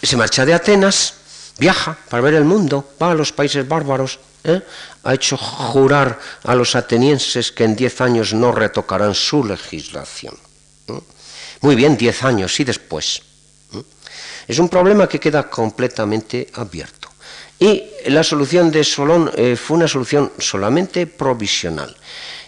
se 0.00 0.16
marcha 0.16 0.46
de 0.46 0.54
Atenas, 0.54 1.14
viaja 1.58 1.98
para 2.08 2.22
ver 2.22 2.34
el 2.34 2.44
mundo, 2.44 2.94
va 3.02 3.10
a 3.10 3.14
los 3.14 3.32
países 3.32 3.66
bárbaros, 3.66 4.20
¿eh? 4.44 4.62
ha 5.02 5.14
hecho 5.14 5.36
jurar 5.36 6.18
a 6.44 6.54
los 6.54 6.76
atenienses 6.76 7.50
que 7.50 7.64
en 7.64 7.74
diez 7.74 8.00
años 8.00 8.32
no 8.32 8.52
retocarán 8.52 9.14
su 9.14 9.42
legislación. 9.42 10.38
¿eh? 10.86 11.00
Muy 11.60 11.74
bien, 11.74 11.96
diez 11.96 12.22
años 12.22 12.58
y 12.60 12.64
después. 12.64 13.27
Es 14.48 14.58
un 14.58 14.70
problema 14.70 15.06
que 15.06 15.20
queda 15.20 15.48
completamente 15.50 16.48
abierto. 16.54 17.10
Y 17.60 17.84
la 18.06 18.24
solución 18.24 18.70
de 18.70 18.82
Solón 18.82 19.30
eh, 19.36 19.56
fue 19.56 19.76
una 19.76 19.88
solución 19.88 20.32
solamente 20.38 21.06
provisional. 21.06 21.94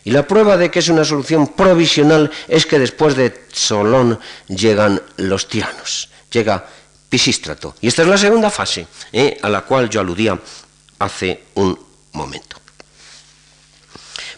Y 0.05 0.11
la 0.13 0.27
prueba 0.27 0.57
de 0.57 0.71
que 0.71 0.79
es 0.79 0.89
una 0.89 1.05
solución 1.05 1.49
provisional 1.49 2.31
es 2.49 2.65
que 2.65 2.79
después 2.79 3.17
de 3.17 3.45
Solón 3.53 4.19
llegan 4.49 5.03
los 5.19 5.47
tiranos, 5.47 6.09
llega 6.31 6.67
Pisístrato. 7.11 7.75
Y 7.81 7.89
esta 7.89 8.03
es 8.03 8.09
la 8.09 8.17
segunda 8.17 8.51
fase 8.51 8.87
eh, 9.13 9.37
a 9.43 9.49
la 9.49 9.63
cual 9.63 9.91
yo 9.91 10.01
aludía 10.01 10.39
hace 10.99 11.45
un 11.55 11.79
momento. 12.13 12.57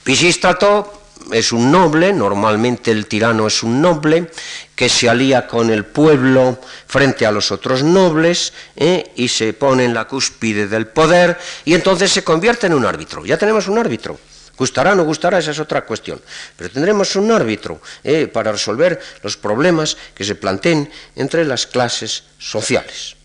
Pisístrato 0.03 1.02
es 1.31 1.53
un 1.53 1.71
noble, 1.71 2.13
normalmente 2.13 2.91
el 2.91 3.07
tirano 3.07 3.47
es 3.47 3.63
un 3.63 3.81
noble, 3.81 4.31
que 4.75 4.89
se 4.89 5.09
alía 5.09 5.47
con 5.47 5.71
el 5.71 5.85
pueblo 5.85 6.59
frente 6.87 7.27
a 7.27 7.31
los 7.31 7.53
otros 7.53 7.83
nobles 7.83 8.53
¿eh? 8.77 9.13
y 9.17 9.29
se 9.29 9.53
pone 9.53 9.85
en 9.85 9.95
la 9.95 10.09
cúspide 10.09 10.67
del 10.67 10.89
poder 10.89 11.39
y 11.65 11.75
entonces 11.75 12.11
se 12.11 12.25
convierte 12.25 12.67
en 12.67 12.75
un 12.75 12.85
árbitro. 12.85 13.25
Ya 13.25 13.37
tenemos 13.37 13.69
un 13.69 13.79
árbitro. 13.79 14.19
Gustará 14.57 14.93
o 14.93 14.95
no 14.95 15.05
gustará, 15.05 15.39
esa 15.39 15.51
es 15.51 15.59
otra 15.59 15.85
cuestión. 15.85 16.21
Pero 16.57 16.71
tendremos 16.71 17.17
un 17.17 17.31
árbitro 17.31 17.81
¿eh? 18.05 18.27
para 18.27 18.53
resolver 18.53 19.01
los 19.23 19.37
problemas 19.37 19.97
que 20.15 20.25
se 20.25 20.35
planteen 20.35 20.91
entre 21.17 21.45
las 21.45 21.67
clases 21.67 22.25
sociales. 22.39 23.17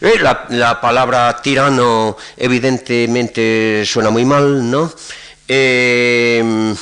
Eh, 0.00 0.18
la, 0.20 0.44
la, 0.50 0.78
palabra 0.78 1.40
tirano 1.40 2.18
evidentemente 2.36 3.82
suena 3.86 4.10
muy 4.10 4.26
mal, 4.26 4.70
¿no? 4.70 4.92
Eh, 5.48 6.74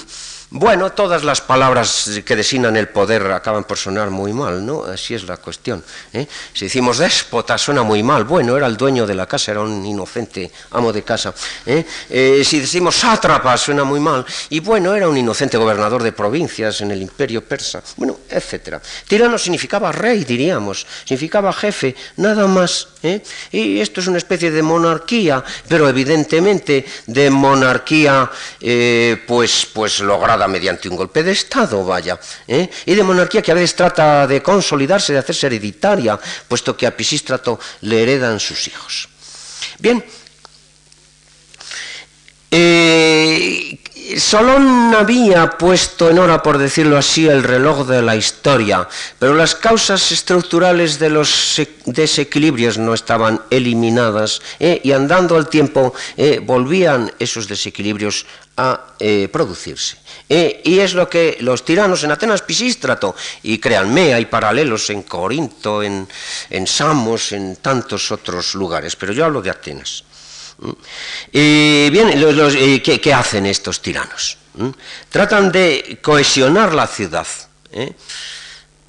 bueno, 0.57 0.93
todas 0.93 1.25
las 1.25 1.41
palabras 1.41 2.09
que 2.25 2.37
designan 2.37 2.77
el 2.77 2.87
poder 2.87 3.27
acaban 3.33 3.65
por 3.65 3.77
sonar 3.77 4.11
muy 4.11 4.33
mal, 4.33 4.65
¿no? 4.65 4.85
Así 4.85 5.13
es 5.13 5.25
la 5.25 5.37
cuestión. 5.39 5.83
¿eh? 6.13 6.29
Si 6.53 6.67
decimos 6.67 6.99
déspota, 6.99 7.59
suena 7.59 7.83
muy 7.83 8.05
mal. 8.05 8.23
Bueno, 8.23 8.57
era 8.57 8.69
el 8.69 8.77
dueño 8.77 9.05
de 9.05 9.17
la 9.17 9.27
casa, 9.27 9.51
era 9.51 9.63
un 9.63 9.85
inocente 9.85 10.53
amo 10.71 10.93
de 10.93 11.03
casa. 11.03 11.35
¿eh? 11.67 11.85
Eh, 12.09 12.43
si 12.45 12.61
decimos 12.61 12.95
sátrapa, 12.95 13.57
suena 13.57 13.83
muy 13.83 13.99
mal. 13.99 14.25
Y 14.51 14.61
bueno, 14.61 14.95
era 14.95 15.09
un 15.09 15.17
inocente 15.17 15.57
gobernador 15.57 16.05
de 16.05 16.13
provincias 16.13 16.83
en 16.83 16.93
el 16.93 17.03
imperio 17.03 17.45
persa. 17.45 17.83
Bueno, 17.97 18.21
etcétera. 18.31 18.81
Tirano 19.09 19.37
significaba 19.39 19.91
rey, 19.91 20.23
diríamos. 20.23 20.87
Significaba 21.05 21.53
jefe, 21.53 21.97
nada 22.19 22.47
más. 22.47 22.91
Y 23.51 23.81
esto 23.81 24.01
es 24.01 24.07
una 24.07 24.19
especie 24.19 24.51
de 24.53 24.63
monarquía, 24.63 25.45
pero 25.69 25.89
evidentemente 25.89 26.87
de 27.07 27.29
monarquía, 27.29 28.31
pues, 29.27 29.67
pues 29.75 30.01
lograda 30.01 30.44
mediante 30.49 30.89
un 30.89 30.97
golpe 30.97 31.23
de 31.23 31.33
Estado, 31.33 31.85
vaya, 31.85 32.19
¿eh? 32.47 32.69
y 32.87 32.95
de 32.95 33.03
monarquía 33.03 33.43
que 33.43 33.53
a 33.53 33.55
veces 33.55 33.75
trata 33.75 34.27
de 34.27 34.43
consolidarse, 34.43 35.13
de 35.13 35.19
hacerse 35.19 35.47
hereditaria, 35.47 36.19
puesto 36.49 36.77
que 36.77 36.87
a 36.87 36.97
Pisístrato 36.97 37.59
le 37.83 38.03
heredan 38.03 38.41
sus 38.41 38.69
hijos. 38.69 39.09
Bien, 39.79 40.05
eh, 42.51 43.79
Solón 44.19 44.95
había 44.95 45.51
puesto 45.59 46.11
en 46.11 46.19
hora, 46.19 46.43
por 46.43 46.59
decirlo 46.59 46.97
así, 46.97 47.27
el 47.27 47.43
reloj 47.43 47.87
de 47.87 48.03
la 48.03 48.15
historia, 48.15 48.87
pero 49.19 49.35
las 49.35 49.55
causas 49.55 50.13
estructurales 50.13 50.99
de 50.99 51.11
los 51.11 51.61
desequilibrios 51.87 52.79
no 52.79 52.95
estaban 52.95 53.41
eliminadas 53.51 54.43
eh, 54.61 54.81
y 54.85 54.93
andando 54.93 55.37
al 55.37 55.49
tiempo 55.49 55.95
volvían 56.43 57.11
esos 57.19 57.49
desequilibrios 57.49 58.27
a 58.57 58.95
producirse. 59.33 60.04
Y 60.29 60.79
es 60.79 60.95
lo 60.95 61.09
que 61.09 61.37
los 61.41 61.65
tiranos 61.65 62.03
en 62.03 62.13
Atenas 62.13 62.43
Pisístrato, 62.43 63.15
y 63.43 63.59
créanme, 63.59 64.15
hay 64.15 64.27
paralelos 64.27 64.89
en 64.91 65.03
Corinto, 65.03 65.83
en, 65.83 66.09
en 66.51 66.67
Samos, 66.67 67.33
en 67.33 67.57
tantos 67.57 68.11
otros 68.11 68.55
lugares, 68.55 68.97
pero 68.97 69.13
yo 69.13 69.25
hablo 69.25 69.43
de 69.43 69.51
Atenas. 69.51 70.05
Y 71.33 71.91
bien, 71.91 72.83
¿qué, 72.83 73.15
hacen 73.15 73.47
estos 73.47 73.83
tiranos? 73.83 74.39
Tratan 75.11 75.51
de 75.51 75.99
cohesionar 76.01 76.75
la 76.75 76.87
ciudad. 76.87 77.27
¿eh? 77.73 77.93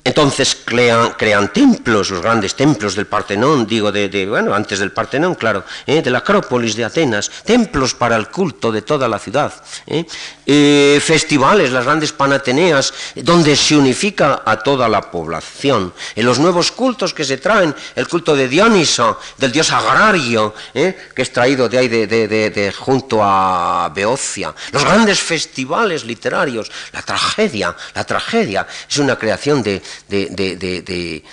Entonces 0.06 0.56
crean, 0.64 1.52
templos, 1.52 2.12
los 2.12 2.22
grandes 2.22 2.54
templos 2.54 2.94
del 2.94 3.08
Partenón, 3.08 3.66
digo, 3.66 3.92
de, 3.92 4.28
bueno, 4.30 4.54
antes 4.54 4.78
del 4.78 4.92
Partenón, 4.92 5.34
claro, 5.34 5.64
¿eh? 5.88 6.04
de 6.04 6.12
la 6.12 6.20
Acrópolis 6.20 6.76
de 6.76 6.86
Atenas, 6.86 7.32
templos 7.44 7.96
para 7.96 8.16
el 8.16 8.30
culto 8.30 8.72
de 8.72 8.84
toda 8.84 9.08
la 9.08 9.18
ciudad, 9.18 9.52
¿eh? 9.88 10.06
Eh, 10.46 11.02
festivales, 11.04 11.72
las 11.72 11.86
grandes 11.86 12.12
panateneas, 12.12 12.94
donde 13.16 13.56
se 13.56 13.76
unifica 13.76 14.44
a 14.46 14.58
toda 14.58 14.88
la 14.88 15.10
población, 15.10 15.92
en 16.16 16.24
los 16.24 16.38
nuevos 16.38 16.72
cultos 16.72 17.12
que 17.12 17.26
se 17.26 17.38
traen, 17.38 17.74
el 17.96 18.08
culto 18.08 18.36
de 18.36 18.48
Dioniso, 18.48 19.20
del 19.40 19.52
dios 19.52 19.72
agrario, 19.72 20.54
que 20.72 20.96
es 21.16 21.34
traído 21.34 21.68
de 21.68 21.80
ahí 21.80 21.88
de, 21.88 22.74
junto 22.78 23.22
a 23.24 23.90
Beocia, 23.90 24.54
los 24.72 24.86
grandes 24.86 25.20
festivales 25.20 26.06
literarios, 26.06 26.72
la 26.94 27.02
tragedia, 27.02 27.76
la 27.96 28.04
tragedia 28.04 28.68
es 28.88 28.98
una 29.00 29.18
creación 29.18 29.64
de 30.08 31.24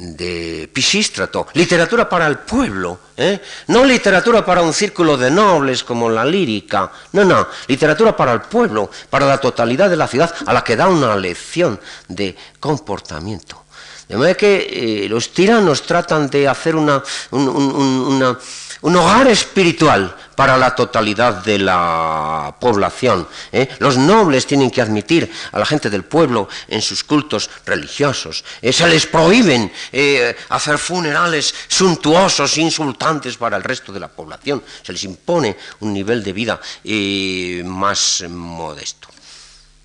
de, 0.00 0.70
Pisístrato, 0.72 1.48
literatura 1.54 2.08
para 2.08 2.26
el 2.26 2.38
pueblo, 2.38 2.98
¿eh? 3.16 3.40
no 3.68 3.84
literatura 3.84 4.44
para 4.44 4.62
un 4.62 4.72
círculo 4.72 5.16
de 5.16 5.30
nobles 5.30 5.84
como 5.84 6.08
la 6.08 6.24
lírica, 6.24 6.90
no, 7.12 7.24
no, 7.24 7.46
literatura 7.66 8.16
para 8.16 8.32
el 8.32 8.40
pueblo, 8.40 8.90
para 9.10 9.26
la 9.26 9.38
totalidad 9.38 9.90
de 9.90 9.96
la 9.96 10.08
ciudad, 10.08 10.34
a 10.46 10.52
la 10.54 10.64
que 10.64 10.76
da 10.76 10.88
una 10.88 11.16
lección 11.16 11.78
de 12.08 12.34
comportamiento. 12.58 13.64
De 14.08 14.16
manera 14.16 14.36
que 14.36 15.04
eh, 15.04 15.08
los 15.08 15.32
tiranos 15.32 15.82
tratan 15.82 16.28
de 16.30 16.48
hacer 16.48 16.74
una 16.74 17.02
un 18.82 18.96
hogar 18.96 19.28
espiritual 19.28 20.16
para 20.40 20.56
la 20.56 20.74
totalidad 20.74 21.44
de 21.44 21.58
la 21.58 22.56
población. 22.58 23.28
¿eh? 23.52 23.68
Los 23.78 23.98
nobles 23.98 24.46
tienen 24.46 24.70
que 24.70 24.80
admitir 24.80 25.30
a 25.52 25.58
la 25.58 25.66
gente 25.66 25.90
del 25.90 26.04
pueblo 26.04 26.48
en 26.66 26.80
sus 26.80 27.04
cultos 27.04 27.50
religiosos. 27.66 28.42
¿eh? 28.62 28.72
Se 28.72 28.88
les 28.88 29.04
prohíben 29.04 29.70
eh, 29.92 30.34
hacer 30.48 30.78
funerales 30.78 31.54
suntuosos, 31.68 32.56
insultantes 32.56 33.36
para 33.36 33.58
el 33.58 33.62
resto 33.62 33.92
de 33.92 34.00
la 34.00 34.08
población. 34.08 34.62
Se 34.82 34.94
les 34.94 35.04
impone 35.04 35.58
un 35.80 35.92
nivel 35.92 36.24
de 36.24 36.32
vida 36.32 36.58
más 37.66 38.24
modesto. 38.26 39.08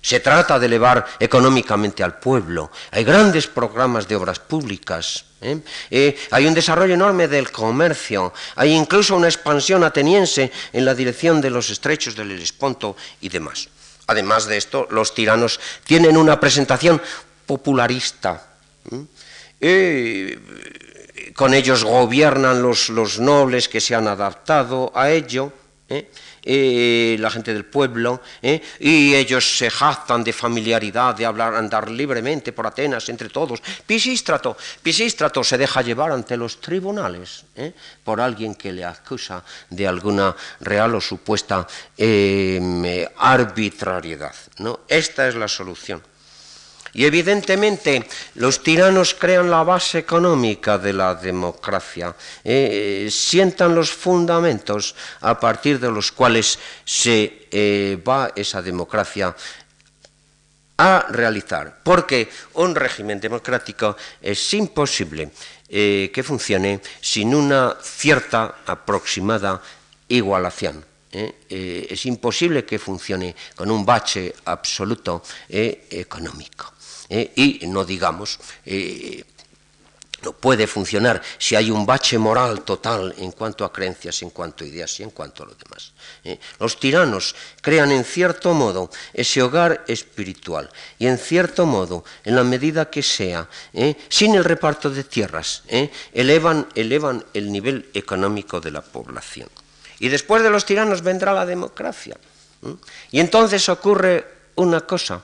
Se 0.06 0.20
trata 0.20 0.56
de 0.60 0.66
elevar 0.66 1.04
económicamente 1.18 2.04
al 2.04 2.20
pueblo. 2.20 2.70
Hay 2.92 3.02
grandes 3.02 3.48
programas 3.48 4.06
de 4.06 4.14
obras 4.14 4.38
públicas. 4.38 5.24
¿eh? 5.40 5.58
Eh, 5.90 6.16
hay 6.30 6.46
un 6.46 6.54
desarrollo 6.54 6.94
enorme 6.94 7.26
del 7.26 7.50
comercio. 7.50 8.32
Hay 8.54 8.70
incluso 8.70 9.16
una 9.16 9.26
expansión 9.26 9.82
ateniense 9.82 10.52
en 10.72 10.84
la 10.84 10.94
dirección 10.94 11.40
de 11.40 11.50
los 11.50 11.70
estrechos 11.70 12.14
del 12.14 12.30
Helesponto 12.30 12.94
y 13.20 13.30
demás. 13.30 13.68
Además 14.06 14.46
de 14.46 14.58
esto, 14.58 14.86
los 14.92 15.12
tiranos 15.12 15.58
tienen 15.82 16.16
una 16.16 16.38
presentación 16.38 17.02
popularista. 17.44 18.46
¿eh? 19.60 20.38
con 21.34 21.52
ellos 21.52 21.82
gobiernan 21.82 22.62
los, 22.62 22.90
los, 22.90 23.18
nobles 23.18 23.68
que 23.68 23.80
se 23.80 23.96
han 23.96 24.06
adaptado 24.06 24.92
a 24.94 25.10
ello. 25.10 25.52
Eh, 26.48 27.16
la 27.18 27.28
gente 27.28 27.52
del 27.52 27.64
pueblo, 27.64 28.22
eh, 28.40 28.62
y 28.78 29.12
ellos 29.16 29.58
se 29.58 29.68
jactan 29.68 30.22
de 30.22 30.32
familiaridad, 30.32 31.12
de 31.16 31.26
hablar, 31.26 31.56
andar 31.56 31.90
libremente 31.90 32.52
por 32.52 32.68
Atenas 32.68 33.08
entre 33.08 33.30
todos. 33.30 33.60
Pisístrato, 33.84 34.56
Pisístrato 34.80 35.42
se 35.42 35.58
deja 35.58 35.82
llevar 35.82 36.12
ante 36.12 36.36
los 36.36 36.60
tribunales 36.60 37.46
eh, 37.56 37.72
por 38.04 38.20
alguien 38.20 38.54
que 38.54 38.72
le 38.72 38.84
acusa 38.84 39.42
de 39.70 39.88
alguna 39.88 40.36
real 40.60 40.94
o 40.94 41.00
supuesta 41.00 41.66
arbitrariedad. 43.16 44.34
¿no? 44.58 44.80
Esta 44.86 45.26
es 45.26 45.34
la 45.34 45.48
solución. 45.48 46.00
Y 46.96 47.04
evidentemente 47.04 48.08
los 48.36 48.62
tiranos 48.62 49.12
crean 49.12 49.50
la 49.50 49.62
base 49.62 49.98
económica 49.98 50.78
de 50.78 50.94
la 50.94 51.14
democracia, 51.14 52.16
eh, 52.42 53.08
sientan 53.12 53.74
los 53.74 53.90
fundamentos 53.90 54.94
a 55.20 55.38
partir 55.38 55.78
de 55.78 55.90
los 55.90 56.10
cuales 56.10 56.58
se 56.86 57.48
eh, 57.52 58.00
va 58.00 58.32
esa 58.34 58.62
democracia 58.62 59.36
a 60.78 61.04
realizar, 61.10 61.80
porque 61.84 62.30
un 62.54 62.74
régimen 62.74 63.20
democrático 63.20 63.94
es 64.22 64.54
imposible 64.54 65.32
eh, 65.68 66.10
que 66.10 66.22
funcione 66.22 66.80
sin 67.02 67.34
una 67.34 67.76
cierta 67.78 68.64
aproximada 68.64 69.60
igualación. 70.08 70.82
es 71.12 72.04
imposible 72.06 72.64
que 72.64 72.78
funcione 72.78 73.34
con 73.54 73.70
un 73.70 73.84
bache 73.84 74.34
absoluto 74.44 75.22
económico. 75.48 76.75
¿Eh? 77.08 77.32
y 77.36 77.66
no 77.66 77.84
digamos, 77.84 78.38
eh, 78.64 79.24
no 80.22 80.32
puede 80.32 80.66
funcionar 80.66 81.22
si 81.38 81.54
hay 81.54 81.70
un 81.70 81.84
bache 81.84 82.18
moral 82.18 82.62
total 82.62 83.14
en 83.18 83.32
cuanto 83.32 83.64
a 83.64 83.72
creencias, 83.72 84.22
en 84.22 84.30
cuanto 84.30 84.64
a 84.64 84.66
ideas 84.66 84.98
y 84.98 85.02
en 85.02 85.10
cuanto 85.10 85.42
a 85.42 85.46
lo 85.46 85.54
demás. 85.54 85.92
¿eh? 86.24 86.38
Los 86.58 86.80
tiranos 86.80 87.36
crean 87.60 87.92
en 87.92 88.04
cierto 88.04 88.54
modo 88.54 88.90
ese 89.12 89.42
hogar 89.42 89.84
espiritual 89.86 90.70
y 90.98 91.06
en 91.06 91.18
cierto 91.18 91.66
modo, 91.66 92.04
en 92.24 92.34
la 92.34 92.44
medida 92.44 92.90
que 92.90 93.02
sea, 93.02 93.48
sin 94.08 94.34
el 94.34 94.44
reparto 94.44 94.90
de 94.90 95.04
tierras, 95.04 95.62
elevan, 96.12 96.66
elevan 96.74 97.24
el 97.34 97.52
nivel 97.52 97.90
económico 97.92 98.60
de 98.60 98.70
la 98.70 98.80
población. 98.80 99.48
Y 99.98 100.08
después 100.08 100.42
de 100.42 100.50
los 100.50 100.64
tiranos 100.64 101.02
vendrá 101.02 101.32
la 101.32 101.46
democracia. 101.46 102.16
Y 103.10 103.20
entonces 103.20 103.68
ocurre 103.68 104.26
una 104.56 104.80
cosa, 104.82 105.22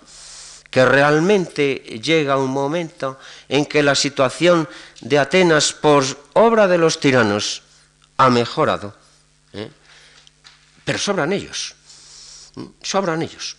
que 0.72 0.86
realmente 0.86 2.00
llega 2.00 2.38
un 2.38 2.50
momento 2.50 3.20
en 3.46 3.66
que 3.66 3.82
la 3.82 3.94
situación 3.94 4.66
de 5.02 5.18
Atenas 5.18 5.74
por 5.74 6.02
obra 6.32 6.66
de 6.66 6.78
los 6.78 6.98
tiranos 6.98 7.62
ha 8.16 8.30
mejorado. 8.30 8.96
¿eh? 9.52 9.70
Pero 10.82 10.98
sobran 10.98 11.30
ellos, 11.30 11.76
sobran 12.80 13.20
ellos, 13.20 13.54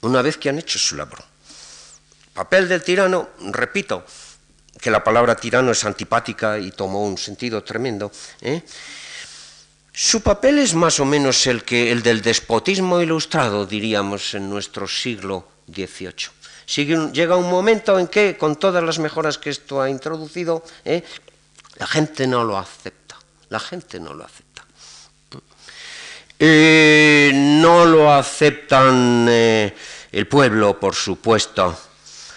una 0.00 0.20
vez 0.20 0.36
que 0.36 0.48
han 0.48 0.58
hecho 0.58 0.80
su 0.80 0.96
labor. 0.96 1.22
Papel 2.34 2.68
del 2.68 2.82
tirano, 2.82 3.30
repito, 3.52 4.04
que 4.80 4.90
la 4.90 5.04
palabra 5.04 5.36
tirano 5.36 5.70
es 5.70 5.84
antipática 5.84 6.58
y 6.58 6.72
tomó 6.72 7.06
un 7.06 7.16
sentido 7.16 7.62
tremendo. 7.62 8.10
¿eh? 8.40 8.64
Su 9.92 10.22
papel 10.22 10.58
es 10.58 10.74
más 10.74 10.98
o 10.98 11.04
menos 11.04 11.46
el, 11.46 11.62
que, 11.62 11.92
el 11.92 12.02
del 12.02 12.20
despotismo 12.20 13.00
ilustrado, 13.00 13.64
diríamos, 13.64 14.34
en 14.34 14.50
nuestro 14.50 14.88
siglo 14.88 15.54
llega 17.12 17.36
un 17.36 17.50
momento 17.50 17.98
en 17.98 18.08
que, 18.08 18.36
con 18.36 18.56
todas 18.56 18.82
las 18.82 18.98
mejoras 18.98 19.38
que 19.38 19.50
esto 19.50 19.80
ha 19.80 19.88
introducido, 19.88 20.62
¿eh? 20.84 21.02
la 21.78 21.86
gente 21.86 22.26
no 22.26 22.44
lo 22.44 22.58
acepta. 22.58 23.16
La 23.48 23.60
gente 23.60 24.00
no 24.00 24.14
lo 24.14 24.24
acepta. 24.24 24.64
no 27.32 27.84
lo 27.84 28.12
aceptan 28.12 29.26
eh, 29.28 29.74
el 30.12 30.26
pueblo, 30.26 30.78
por 30.78 30.94
supuesto. 30.94 31.76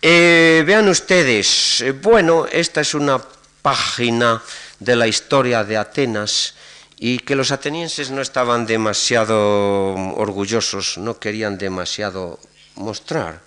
vean 0.00 0.88
ustedes, 0.88 1.84
bueno, 2.00 2.46
esta 2.50 2.80
es 2.80 2.94
una 2.94 3.22
página 3.60 4.42
de 4.78 4.96
la 4.96 5.06
historia 5.06 5.64
de 5.64 5.76
Atenas 5.76 6.54
y 6.98 7.18
que 7.18 7.36
los 7.36 7.50
atenienses 7.50 8.10
no 8.10 8.22
estaban 8.22 8.66
demasiado 8.66 9.94
orgullosos, 10.16 10.98
no 10.98 11.18
querían 11.18 11.58
demasiado 11.58 12.40
mostrar, 12.76 13.40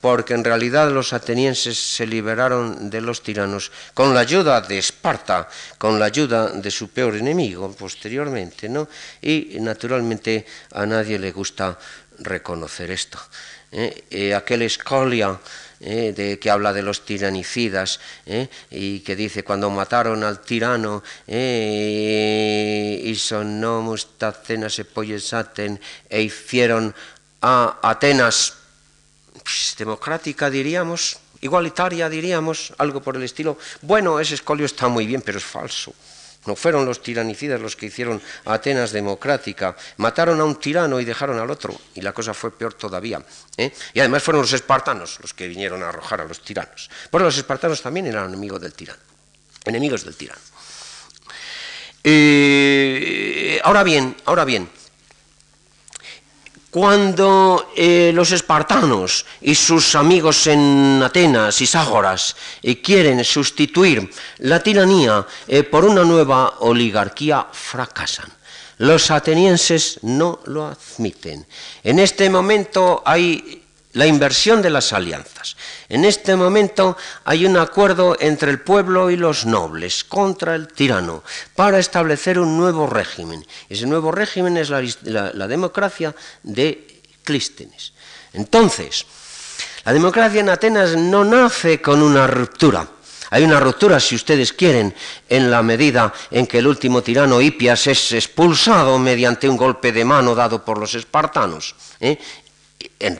porque 0.00 0.34
en 0.34 0.44
realidad 0.44 0.90
los 0.90 1.12
atenienses 1.12 1.78
se 1.78 2.06
liberaron 2.06 2.90
de 2.90 3.00
los 3.00 3.22
tiranos 3.22 3.70
con 3.94 4.14
la 4.14 4.20
ayuda 4.20 4.60
de 4.60 4.78
Esparta, 4.78 5.48
con 5.78 5.98
la 5.98 6.06
ayuda 6.06 6.48
de 6.48 6.70
su 6.70 6.88
peor 6.88 7.16
enemigo 7.16 7.72
posteriormente, 7.72 8.68
¿no? 8.68 8.88
Y 9.20 9.56
naturalmente 9.60 10.46
a 10.72 10.86
nadie 10.86 11.18
le 11.18 11.32
gusta 11.32 11.78
reconocer 12.18 12.90
esto. 12.90 13.18
¿eh? 13.72 14.04
Eh, 14.10 14.34
aquel 14.34 14.62
Escolia 14.62 15.38
¿eh? 15.80 16.12
de, 16.14 16.38
que 16.38 16.50
habla 16.50 16.72
de 16.72 16.82
los 16.82 17.04
tiranicidas 17.04 18.00
¿eh? 18.26 18.48
y 18.70 19.00
que 19.00 19.16
dice 19.16 19.42
cuando 19.42 19.70
mataron 19.70 20.22
al 20.22 20.40
tirano 20.40 21.02
¿eh? 21.26 23.00
y 23.02 23.14
sonomus 23.16 24.18
tacenas 24.18 24.78
epoyesaten 24.78 25.80
e 26.08 26.22
hicieron 26.22 26.94
a 27.40 27.80
Atenas 27.82 28.54
pues, 29.42 29.74
democrática 29.78 30.50
diríamos 30.50 31.18
igualitaria 31.40 32.08
diríamos 32.08 32.72
algo 32.76 33.00
por 33.00 33.16
el 33.16 33.24
estilo 33.24 33.56
bueno 33.82 34.20
ese 34.20 34.34
escolio 34.34 34.66
está 34.66 34.88
muy 34.88 35.06
bien 35.06 35.22
pero 35.22 35.38
es 35.38 35.44
falso 35.44 35.94
no 36.46 36.56
fueron 36.56 36.86
los 36.86 37.02
tiranicidas 37.02 37.60
los 37.60 37.76
que 37.76 37.86
hicieron 37.86 38.20
Atenas 38.46 38.92
democrática. 38.92 39.76
Mataron 39.98 40.40
a 40.40 40.44
un 40.44 40.56
tirano 40.56 40.98
y 40.98 41.04
dejaron 41.04 41.38
al 41.38 41.50
otro. 41.50 41.78
Y 41.94 42.00
la 42.00 42.12
cosa 42.12 42.32
fue 42.32 42.50
peor 42.50 42.74
todavía. 42.74 43.22
¿eh? 43.56 43.72
Y 43.92 44.00
además 44.00 44.22
fueron 44.22 44.42
los 44.42 44.52
espartanos 44.52 45.18
los 45.20 45.34
que 45.34 45.48
vinieron 45.48 45.82
a 45.82 45.90
arrojar 45.90 46.22
a 46.22 46.24
los 46.24 46.40
tiranos. 46.40 46.88
Bueno, 47.10 47.26
los 47.26 47.36
espartanos 47.36 47.82
también 47.82 48.06
eran 48.06 48.28
enemigos 48.28 48.60
del 48.60 48.72
tirano. 48.72 49.00
Enemigos 49.64 50.04
del 50.04 50.16
tirano. 50.16 50.40
Eh, 52.02 53.60
ahora 53.62 53.82
bien, 53.82 54.16
ahora 54.24 54.46
bien, 54.46 54.70
cuando 56.70 57.72
eh, 57.76 58.12
los 58.14 58.30
espartanos 58.30 59.26
y 59.40 59.54
sus 59.54 59.96
amigos 59.96 60.46
en 60.46 61.02
Atenas 61.02 61.60
y 61.60 61.66
Ságoras 61.66 62.36
eh, 62.62 62.80
quieren 62.80 63.24
sustituir 63.24 64.08
la 64.38 64.62
tiranía 64.62 65.26
eh, 65.48 65.64
por 65.64 65.84
una 65.84 66.04
nueva 66.04 66.54
oligarquía, 66.60 67.48
fracasan. 67.50 68.30
Los 68.78 69.10
atenienses 69.10 69.98
no 70.02 70.40
lo 70.46 70.66
admiten. 70.66 71.46
En 71.82 71.98
este 71.98 72.30
momento 72.30 73.02
hay 73.04 73.64
la 73.92 74.06
inversión 74.06 74.62
de 74.62 74.70
las 74.70 74.92
alianzas. 74.92 75.56
En 75.88 76.04
este 76.04 76.36
momento 76.36 76.96
hay 77.24 77.44
un 77.44 77.56
acuerdo 77.56 78.16
entre 78.20 78.50
el 78.50 78.60
pueblo 78.60 79.10
y 79.10 79.16
los 79.16 79.46
nobles 79.46 80.04
contra 80.04 80.54
el 80.54 80.68
tirano 80.68 81.24
para 81.56 81.78
establecer 81.78 82.38
un 82.38 82.56
nuevo 82.56 82.86
régimen. 82.86 83.44
Ese 83.68 83.86
nuevo 83.86 84.12
régimen 84.12 84.56
es 84.56 84.70
la, 84.70 85.48
democracia 85.48 86.14
de 86.42 87.02
Clístenes. 87.24 87.92
Entonces, 88.32 89.04
la 89.84 89.92
democracia 89.92 90.40
en 90.40 90.50
Atenas 90.50 90.96
no 90.96 91.24
nace 91.24 91.80
con 91.80 92.02
una 92.02 92.26
ruptura. 92.26 92.86
Hay 93.32 93.44
una 93.44 93.60
ruptura, 93.60 94.00
si 94.00 94.16
ustedes 94.16 94.52
quieren, 94.52 94.94
en 95.28 95.50
la 95.50 95.62
medida 95.62 96.12
en 96.32 96.48
que 96.48 96.58
el 96.58 96.66
último 96.66 97.00
tirano 97.00 97.40
Hipias 97.40 97.86
es 97.86 98.12
expulsado 98.12 98.98
mediante 98.98 99.48
un 99.48 99.56
golpe 99.56 99.92
de 99.92 100.04
mano 100.04 100.34
dado 100.34 100.64
por 100.64 100.78
los 100.78 100.94
espartanos. 100.94 101.76
¿eh? 102.00 102.18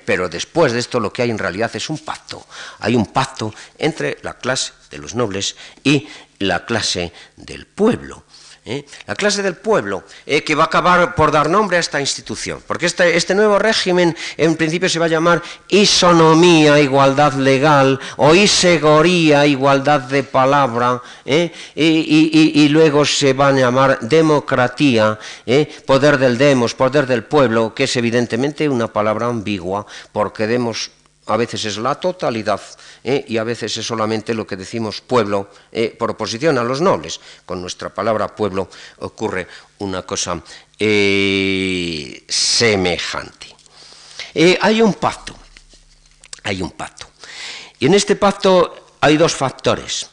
Pero 0.04 0.28
después 0.28 0.72
de 0.72 0.78
esto 0.78 1.00
lo 1.00 1.12
que 1.12 1.22
hay 1.22 1.30
en 1.30 1.38
realidad 1.38 1.70
es 1.74 1.90
un 1.90 1.98
pacto. 1.98 2.46
Hay 2.80 2.94
un 2.94 3.06
pacto 3.06 3.54
entre 3.78 4.18
la 4.22 4.34
clase 4.34 4.72
de 4.90 4.98
los 4.98 5.14
nobles 5.14 5.56
y 5.84 6.08
la 6.38 6.64
clase 6.64 7.12
del 7.36 7.66
pueblo. 7.66 8.24
¿Eh? 8.64 8.84
la 9.06 9.14
clase 9.14 9.42
del 9.42 9.56
pueblo, 9.56 10.04
eh, 10.26 10.42
que 10.42 10.54
va 10.54 10.64
a 10.64 10.66
acabar 10.66 11.14
por 11.14 11.30
dar 11.30 11.48
nombre 11.48 11.76
a 11.76 11.80
esta 11.80 12.00
institución, 12.00 12.62
porque 12.66 12.86
este, 12.86 13.16
este, 13.16 13.34
nuevo 13.34 13.58
régimen 13.58 14.16
en 14.36 14.56
principio 14.56 14.88
se 14.88 14.98
va 14.98 15.06
a 15.06 15.08
llamar 15.08 15.42
isonomía, 15.68 16.78
igualdad 16.80 17.34
legal, 17.34 17.98
o 18.16 18.34
isegoría, 18.34 19.46
igualdad 19.46 20.00
de 20.02 20.22
palabra, 20.22 21.02
¿eh? 21.24 21.52
y, 21.74 22.62
y, 22.62 22.68
luego 22.68 23.04
se 23.04 23.32
va 23.32 23.48
a 23.48 23.52
llamar 23.52 23.98
democratía, 24.00 25.18
poder 25.86 26.18
del 26.18 26.38
demos, 26.38 26.74
poder 26.74 27.06
del 27.06 27.24
pueblo, 27.24 27.74
que 27.74 27.84
es 27.84 27.96
evidentemente 27.96 28.68
una 28.68 28.88
palabra 28.88 29.26
ambigua, 29.26 29.86
porque 30.12 30.46
demos 30.46 30.90
a 31.30 31.36
veces 31.36 31.64
es 31.64 31.78
la 31.78 31.94
totalidad 31.94 32.60
¿eh? 33.04 33.24
y 33.28 33.36
a 33.36 33.44
veces 33.44 33.76
es 33.76 33.86
solamente 33.86 34.34
lo 34.34 34.44
que 34.44 34.56
decimos 34.56 35.00
pueblo 35.00 35.50
eh, 35.70 35.94
por 35.96 36.10
oposición 36.10 36.58
a 36.58 36.64
los 36.64 36.80
nobles. 36.80 37.20
Con 37.46 37.60
nuestra 37.60 37.94
palabra 37.94 38.34
pueblo 38.34 38.68
ocurre 38.98 39.46
una 39.78 40.02
cosa 40.02 40.42
eh, 40.78 42.24
semejante. 42.28 43.54
hay 44.60 44.82
un 44.82 44.94
pacto, 44.94 45.36
hay 46.42 46.62
un 46.62 46.72
pacto. 46.72 47.06
Y 47.78 47.86
en 47.86 47.94
este 47.94 48.16
pacto 48.16 48.96
hay 49.00 49.16
dos 49.16 49.34
factores. 49.34 50.10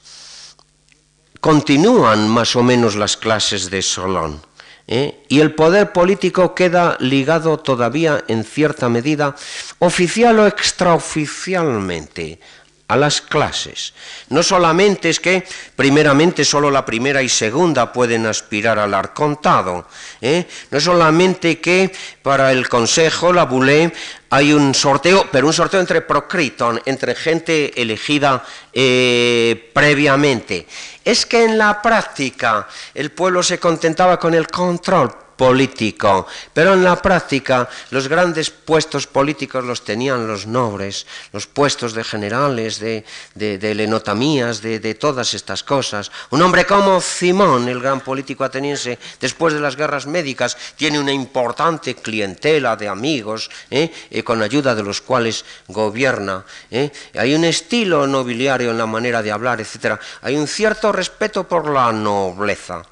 Continúan 1.42 2.30
más 2.30 2.56
o 2.56 2.62
menos 2.62 2.96
las 2.96 3.18
clases 3.18 3.72
de 3.72 3.82
Solón. 3.82 4.40
¿Eh? 4.88 5.24
y 5.28 5.42
el 5.42 5.54
poder 5.54 5.92
político 5.92 6.56
queda 6.56 6.98
ligado 7.00 7.60
todavía 7.60 8.24
en 8.28 8.44
cierta 8.44 8.90
medida, 8.90 9.36
oficial 9.80 10.40
o 10.40 10.48
extraoficialmente, 10.48 12.40
a 12.88 12.96
las 12.96 13.22
clases. 13.22 13.94
No 14.30 14.42
solamente 14.42 15.10
es 15.10 15.20
que 15.20 15.44
primeramente 15.76 16.46
solo 16.46 16.72
la 16.72 16.86
primera 16.86 17.22
y 17.22 17.30
segunda 17.30 17.92
pueden 17.92 18.26
aspirar 18.26 18.80
al 18.80 18.94
arcontado, 18.94 19.88
¿eh? 20.22 20.46
no 20.72 20.80
solamente 20.80 21.60
que 21.60 21.92
para 22.22 22.52
el 22.52 22.70
Consejo, 22.70 23.34
la 23.34 23.44
Boulé, 23.44 23.92
hay 24.30 24.54
un 24.54 24.74
sorteo, 24.74 25.28
pero 25.32 25.48
un 25.48 25.54
sorteo 25.54 25.80
entre 25.80 26.02
procriton, 26.02 26.82
entre 26.86 27.16
gente 27.16 27.82
elegida 27.82 28.44
eh, 28.72 29.70
previamente. 29.74 30.66
Es 31.04 31.26
que 31.26 31.44
en 31.44 31.58
la 31.58 31.82
práctica 31.82 32.68
el 32.94 33.12
pueblo 33.12 33.44
se 33.44 33.60
contentaba 33.60 34.18
con 34.18 34.34
el 34.34 34.48
control 34.48 35.27
político, 35.38 36.28
pero 36.54 36.74
en 36.74 36.84
la 36.84 37.02
práctica 37.02 37.70
los 37.92 38.08
grandes 38.08 38.50
puestos 38.50 39.08
políticos 39.08 39.64
los 39.64 39.84
tenían 39.84 40.28
los 40.28 40.48
nobles, 40.48 41.06
los 41.32 41.48
puestos 41.48 41.94
de 41.94 42.04
generales, 42.04 42.80
de, 42.80 43.06
de, 43.36 43.58
de 43.58 43.76
lenotamías, 43.76 44.62
de, 44.62 44.80
de, 44.80 44.96
todas 44.96 45.34
estas 45.34 45.64
cosas. 45.64 46.12
Un 46.32 46.42
hombre 46.42 46.66
como 46.66 47.00
Simón, 47.00 47.70
el 47.70 47.80
gran 47.80 48.02
político 48.02 48.44
ateniense, 48.44 48.98
después 49.22 49.54
de 49.54 49.60
las 49.60 49.76
guerras 49.76 50.08
médicas, 50.08 50.58
tiene 50.76 51.00
una 51.00 51.14
importante 51.14 51.96
clientela 51.96 52.76
de 52.76 52.88
amigos, 52.88 53.50
¿eh? 53.70 53.92
Eh, 54.10 54.24
con 54.24 54.42
ayuda 54.42 54.74
de 54.74 54.84
los 54.84 55.02
cuales 55.02 55.46
gobierna. 55.68 56.44
¿eh? 56.72 56.92
Hay 57.16 57.36
un 57.36 57.46
estilo 57.46 58.08
nobiliario 58.08 58.72
en 58.72 58.78
la 58.78 58.86
manera 58.86 59.22
de 59.22 59.32
hablar, 59.32 59.62
etc. 59.62 60.00
Hay 60.22 60.36
un 60.36 60.48
cierto 60.48 60.92
respeto 60.92 61.48
por 61.48 61.70
la 61.70 61.92
nobleza. 61.92 62.84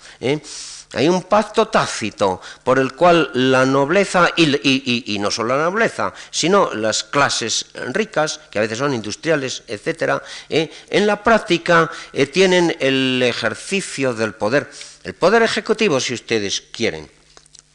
Hay 0.95 1.09
un 1.09 1.23
pacto 1.23 1.67
tácito 1.67 2.41
por 2.63 2.79
el 2.79 2.93
cual 2.93 3.29
la 3.33 3.65
nobleza, 3.65 4.29
y, 4.37 5.17
no 5.19 5.29
solo 5.29 5.57
la 5.57 5.65
nobleza, 5.65 6.13
sino 6.31 6.73
las 6.73 7.03
clases 7.03 7.67
ricas, 7.93 8.39
que 8.49 8.59
a 8.59 8.61
veces 8.61 8.77
son 8.77 8.93
industriales, 8.93 9.63
etc., 9.67 10.21
eh, 10.49 10.71
en 10.89 11.05
la 11.05 11.21
práctica 11.21 11.91
eh, 12.13 12.27
tienen 12.27 12.75
el 12.79 13.21
ejercicio 13.23 14.13
del 14.13 14.35
poder, 14.35 14.71
el 15.03 15.13
poder 15.13 15.43
ejecutivo 15.43 15.99
si 15.99 16.13
ustedes 16.13 16.63
quieren, 16.71 17.11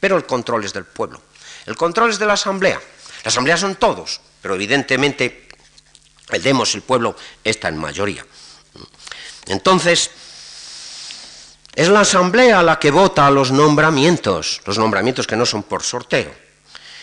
pero 0.00 0.16
el 0.16 0.24
control 0.24 0.64
es 0.64 0.72
del 0.72 0.84
pueblo. 0.84 1.20
El 1.66 1.76
control 1.76 2.10
es 2.10 2.18
de 2.18 2.26
la 2.26 2.32
asamblea. 2.32 2.80
La 3.22 3.28
asamblea 3.28 3.58
son 3.58 3.76
todos, 3.76 4.20
pero 4.40 4.54
evidentemente 4.54 5.46
el 6.30 6.42
demos, 6.42 6.74
el 6.74 6.82
pueblo, 6.82 7.16
está 7.44 7.68
en 7.68 7.76
mayoría. 7.76 8.24
Entonces, 9.46 10.10
es 11.74 11.88
la 11.88 12.00
asamblea 12.00 12.62
la 12.62 12.78
que 12.78 12.90
vota 12.90 13.30
los 13.30 13.52
nombramientos, 13.52 14.60
los 14.66 14.78
nombramientos 14.78 15.26
que 15.26 15.36
no 15.36 15.46
son 15.46 15.62
por 15.62 15.82
sorteo. 15.82 16.50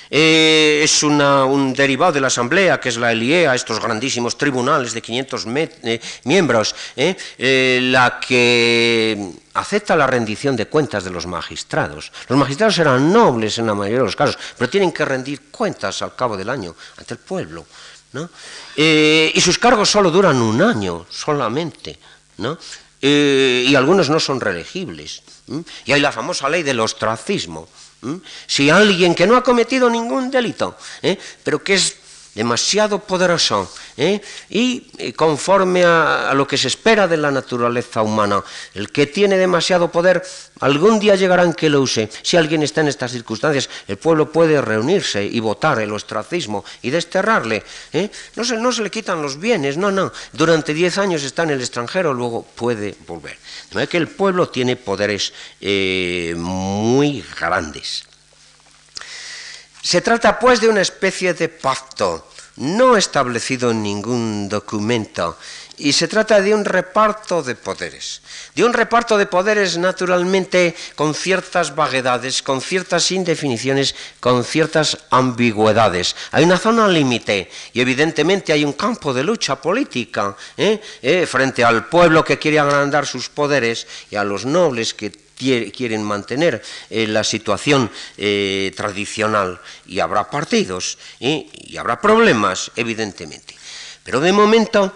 Eh, 0.10 0.82
es 0.84 1.04
un 1.04 1.74
derivado 1.74 2.14
de 2.14 2.22
la 2.22 2.28
Asamblea, 2.28 2.80
que 2.80 2.90
es 2.90 2.98
la 2.98 3.12
ELIEA, 3.12 3.56
estos 3.56 3.80
grandísimos 3.80 4.38
tribunales 4.38 4.94
de 4.94 5.02
500 5.02 5.46
eh, 5.84 6.02
miembros, 6.24 6.76
eh, 6.96 7.80
la 7.84 8.20
que 8.20 9.34
acepta 9.54 9.96
la 9.96 10.08
rendición 10.08 10.56
de 10.56 10.68
cuentas 10.68 11.04
de 11.04 11.12
los 11.12 11.26
magistrados. 11.26 12.12
Los 12.30 12.38
magistrados 12.38 12.78
eran 12.80 13.12
nobles 13.12 13.58
en 13.58 13.68
la 13.68 13.74
mayoría 13.74 14.00
de 14.00 14.06
los 14.06 14.16
casos, 14.16 14.38
pero 14.58 14.70
tienen 14.70 14.92
que 14.92 15.04
rendir 15.04 15.50
cuentas 15.52 16.02
al 16.02 16.16
cabo 16.16 16.38
del 16.38 16.50
año 16.50 16.76
ante 16.98 17.14
el 17.14 17.20
pueblo. 17.20 17.66
y 18.76 19.42
sus 19.42 19.60
cargos 19.60 19.90
solo 19.90 20.10
duran 20.10 20.42
un 20.42 20.62
año 20.62 21.06
solamente. 21.10 22.00
Y 23.68 23.76
algunos 23.76 24.10
no 24.10 24.20
son 24.20 24.40
reelegibles. 24.40 25.24
Y 25.86 25.92
hay 25.92 26.02
la 26.02 26.12
famosa 26.12 26.50
ley 26.50 26.64
del 26.64 26.80
ostracismo. 26.80 27.68
Si 28.46 28.70
alguien 28.70 29.16
que 29.16 29.28
no 29.28 29.36
ha 29.38 29.44
cometido 29.44 29.90
ningún 29.90 30.30
delito, 30.30 30.78
¿eh? 31.02 31.18
pero 31.44 31.64
que 31.64 31.74
es 31.76 31.96
demasiado 32.38 33.00
poderoso 33.00 33.66
¿eh? 33.98 34.22
y 34.48 34.86
eh, 35.00 35.12
conforme 35.14 35.84
a, 35.84 36.32
lo 36.36 36.46
que 36.46 36.56
se 36.56 36.68
espera 36.68 37.08
de 37.08 37.18
la 37.18 37.32
naturaleza 37.32 38.04
humana. 38.04 38.44
El 38.76 38.92
que 38.92 39.08
tiene 39.08 39.38
demasiado 39.38 39.92
poder, 39.92 40.22
algún 40.60 41.00
día 41.00 41.16
llegarán 41.16 41.54
que 41.54 41.68
lo 41.68 41.82
use. 41.82 42.10
Si 42.22 42.38
alguien 42.38 42.62
está 42.62 42.82
en 42.82 42.90
estas 42.90 43.12
circunstancias, 43.12 43.68
el 43.88 43.98
pueblo 43.98 44.32
puede 44.32 44.62
reunirse 44.62 45.26
y 45.26 45.40
votar 45.40 45.80
el 45.80 45.92
ostracismo 45.92 46.64
y 46.84 46.92
desterrarle. 46.92 47.64
No, 48.36 48.44
se, 48.46 48.58
no 48.58 48.72
se 48.72 48.84
le 48.84 48.92
quitan 48.92 49.20
los 49.20 49.40
bienes, 49.40 49.76
no, 49.76 49.92
no. 49.92 50.14
Durante 50.32 50.76
diez 50.76 51.00
años 51.00 51.24
está 51.24 51.42
en 51.42 51.50
el 51.50 51.62
extranjero, 51.62 52.14
luego 52.14 52.44
puede 52.44 52.96
volver. 53.08 53.38
No 53.74 53.82
es 53.82 53.90
que 53.90 53.98
el 53.98 54.08
pueblo 54.08 54.50
tiene 54.50 54.76
poderes 54.76 55.34
muy 56.38 57.26
grandes. 57.40 58.04
Se 59.88 60.02
trata 60.02 60.38
pues 60.38 60.60
de 60.60 60.68
una 60.68 60.82
especie 60.82 61.34
de 61.34 61.48
pacto, 61.48 62.28
no 62.58 62.98
establecido 62.98 63.72
en 63.72 63.82
ningún 63.82 64.50
documento, 64.50 65.38
y 65.78 65.94
se 65.94 66.10
trata 66.10 66.42
de 66.42 66.54
un 66.54 66.66
reparto 66.66 67.42
de 67.42 67.56
poderes. 67.56 68.22
De 68.54 68.66
un 68.66 68.74
reparto 68.74 69.18
de 69.18 69.28
poderes 69.28 69.78
naturalmente 69.78 70.76
con 70.96 71.16
ciertas 71.16 71.74
vaguedades, 71.74 72.44
con 72.44 72.60
ciertas 72.60 73.10
indefiniciones, 73.14 73.96
con 74.20 74.44
ciertas 74.44 74.98
ambigüedades. 75.10 76.18
Hay 76.32 76.44
una 76.44 76.58
zona 76.58 76.90
límite 76.90 77.50
y 77.72 77.80
evidentemente 77.80 78.52
hay 78.52 78.66
un 78.66 78.74
campo 78.74 79.14
de 79.14 79.24
lucha 79.24 79.56
política 79.62 80.36
¿eh? 80.58 80.82
¿Eh? 81.02 81.26
frente 81.26 81.64
al 81.64 81.88
pueblo 81.88 82.26
que 82.26 82.38
quiere 82.38 82.60
agrandar 82.60 83.08
sus 83.08 83.30
poderes 83.30 83.88
y 84.12 84.18
a 84.18 84.26
los 84.26 84.46
nobles 84.46 84.94
que 84.94 85.27
quieren 85.38 86.04
mantener 86.04 86.62
eh, 86.90 87.08
la 87.08 87.24
situación 87.24 87.92
eh, 88.18 88.74
tradicional 88.76 89.62
y 89.86 90.00
habrá 90.00 90.30
partidos 90.30 90.98
¿eh? 91.20 91.48
y 91.54 91.78
habrá 91.78 92.02
problemas, 92.02 92.72
evidentemente. 92.76 93.56
Pero 94.04 94.20
de 94.20 94.34
momento, 94.34 94.96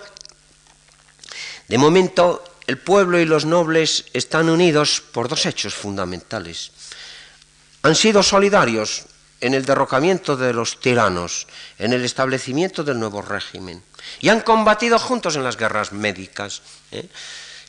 de 1.67 1.77
momento, 1.77 2.43
el 2.67 2.77
pueblo 2.77 3.19
y 3.19 3.25
los 3.25 3.45
nobles 3.45 4.05
están 4.13 4.49
unidos 4.49 5.01
por 5.11 5.27
dos 5.27 5.45
hechos 5.45 5.73
fundamentales. 5.73 6.71
Han 7.83 7.95
sido 7.95 8.23
solidarios 8.23 9.05
en 9.41 9.53
el 9.55 9.65
derrocamiento 9.65 10.37
de 10.37 10.53
los 10.53 10.79
tiranos, 10.79 11.47
en 11.79 11.93
el 11.93 12.05
establecimiento 12.05 12.83
del 12.83 12.99
nuevo 12.99 13.21
régimen, 13.21 13.83
y 14.19 14.29
han 14.29 14.41
combatido 14.41 14.99
juntos 14.99 15.35
en 15.35 15.43
las 15.43 15.57
guerras 15.57 15.91
médicas. 15.91 16.61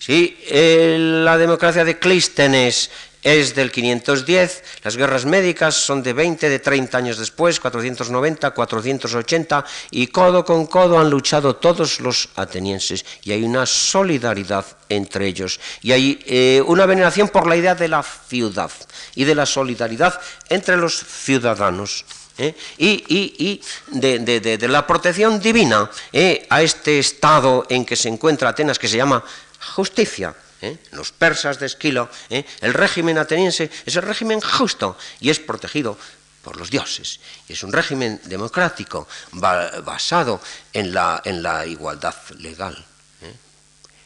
Sí, 0.05 0.36
la 0.50 1.38
democracia 1.38 1.84
de 1.84 1.96
Clístenes 1.96 2.90
es 3.22 3.55
del 3.55 3.70
510, 3.70 4.64
las 4.82 4.96
guerras 4.96 5.24
médicas 5.26 5.76
son 5.76 6.03
de 6.03 6.12
20, 6.12 6.48
de 6.48 6.59
30 6.59 6.98
años 6.98 7.18
después, 7.18 7.61
490, 7.61 8.50
480, 8.50 9.64
y 9.92 10.09
codo 10.09 10.44
con 10.44 10.66
codo 10.66 10.98
han 10.98 11.09
luchado 11.09 11.55
todos 11.55 12.00
los 12.00 12.30
atenienses, 12.34 13.05
y 13.22 13.30
hay 13.30 13.44
una 13.44 13.64
solidaridad 13.64 14.66
entre 14.88 15.28
ellos, 15.28 15.61
y 15.82 15.92
hay 15.92 16.18
eh, 16.26 16.61
una 16.66 16.84
veneración 16.84 17.28
por 17.28 17.46
la 17.46 17.55
idea 17.55 17.76
de 17.76 17.86
la 17.86 18.03
ciudad 18.03 18.72
y 19.14 19.22
de 19.22 19.36
la 19.36 19.46
solidaridad 19.46 20.20
entre 20.48 20.76
los 20.76 20.98
ciudadanos. 20.98 22.05
¿eh? 22.38 22.57
y, 22.78 23.61
de, 23.92 24.68
la 24.68 24.84
protección 24.84 25.38
divina 25.38 25.88
¿eh? 26.12 26.46
a 26.50 26.62
este 26.62 26.98
estado 26.98 27.66
en 27.68 27.84
que 27.84 27.94
se 27.94 28.09
encuentra 28.09 28.48
Atenas, 28.48 28.80
que 28.80 28.88
se 28.88 28.96
llama 28.96 29.22
justicia. 29.63 30.35
¿eh? 30.61 30.79
Los 30.93 31.13
persas 31.13 31.59
de 31.59 31.67
Esquilo, 31.67 32.11
¿eh? 32.31 32.45
el 32.61 32.75
régimen 32.75 33.19
ateniense 33.19 33.71
es 33.87 33.97
el 33.97 34.03
régimen 34.03 34.41
justo 34.41 34.97
y 35.21 35.31
es 35.31 35.39
protegido 35.39 35.99
por 36.43 36.57
los 36.57 36.71
dioses. 36.71 37.21
Es 37.49 37.63
un 37.63 37.73
régimen 37.73 38.21
democrático 38.25 39.07
basado 39.33 40.41
en 40.73 40.93
la, 40.93 41.23
en 41.25 41.43
la 41.43 41.67
igualdad 41.67 42.15
legal. 42.39 42.85
¿eh? 43.23 43.35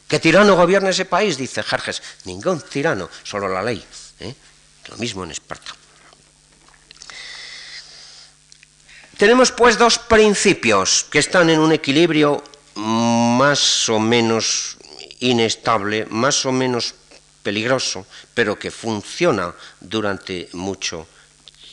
¿Qué 0.07 0.21
tirano 0.21 0.55
gobierna 0.55 0.91
ese 0.91 1.07
país? 1.07 1.37
Dice 1.37 1.63
Jerjes. 1.63 2.03
Ningún 2.25 2.61
tirano, 2.61 3.09
solo 3.23 3.49
la 3.49 3.63
ley. 3.63 3.85
Lo 4.89 4.97
mismo 4.99 5.25
en 5.25 5.33
Esparta. 5.33 5.75
Tenemos 9.17 9.51
pues 9.51 9.79
dos 9.79 9.99
principios 9.99 11.07
que 11.11 11.19
están 11.19 11.49
en 11.49 11.59
un 11.59 11.73
equilibrio 11.73 12.45
más 12.75 13.89
o 13.89 13.99
menos 13.99 14.77
inestable, 15.21 16.07
más 16.07 16.45
o 16.47 16.53
menos 16.53 16.95
peligroso, 17.43 18.07
pero 18.35 18.59
que 18.59 18.71
funciona 18.71 19.55
durante 19.81 20.49
mucho 20.53 21.07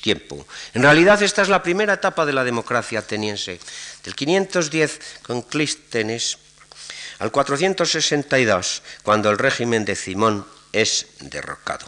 tiempo. 0.01 0.45
En 0.73 0.83
realidad 0.83 1.21
esta 1.23 1.41
es 1.41 1.49
la 1.49 1.63
primera 1.63 1.93
etapa 1.93 2.25
de 2.25 2.33
la 2.33 2.43
democracia 2.43 2.99
ateniense, 2.99 3.59
del 4.03 4.15
510 4.15 4.99
con 5.23 5.41
Clístenes 5.41 6.37
al 7.19 7.31
462, 7.31 8.83
cuando 9.01 9.29
el 9.29 9.37
régimen 9.37 9.85
de 9.85 9.95
Simón 9.95 10.45
es 10.71 11.07
derrocado 11.21 11.87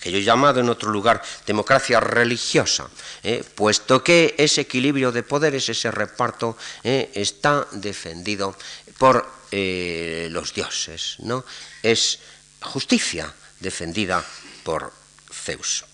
que 0.00 0.12
yo 0.12 0.18
he 0.18 0.22
llamado 0.22 0.60
en 0.60 0.68
otro 0.68 0.90
lugar 0.90 1.22
democracia 1.46 2.00
religiosa, 2.00 2.88
¿eh? 3.22 3.42
puesto 3.54 4.02
que 4.02 4.34
ese 4.38 4.62
equilibrio 4.62 5.12
de 5.12 5.22
poderes, 5.22 5.68
ese 5.68 5.90
reparto, 5.90 6.56
¿eh? 6.84 7.10
está 7.14 7.66
defendido 7.72 8.56
por 8.98 9.37
eh, 9.50 10.28
los 10.30 10.54
dioses, 10.54 11.16
¿no? 11.20 11.44
Es 11.82 12.18
justicia 12.60 13.32
defendida 13.60 14.24
por 14.62 14.92
Zeus. 15.32 15.84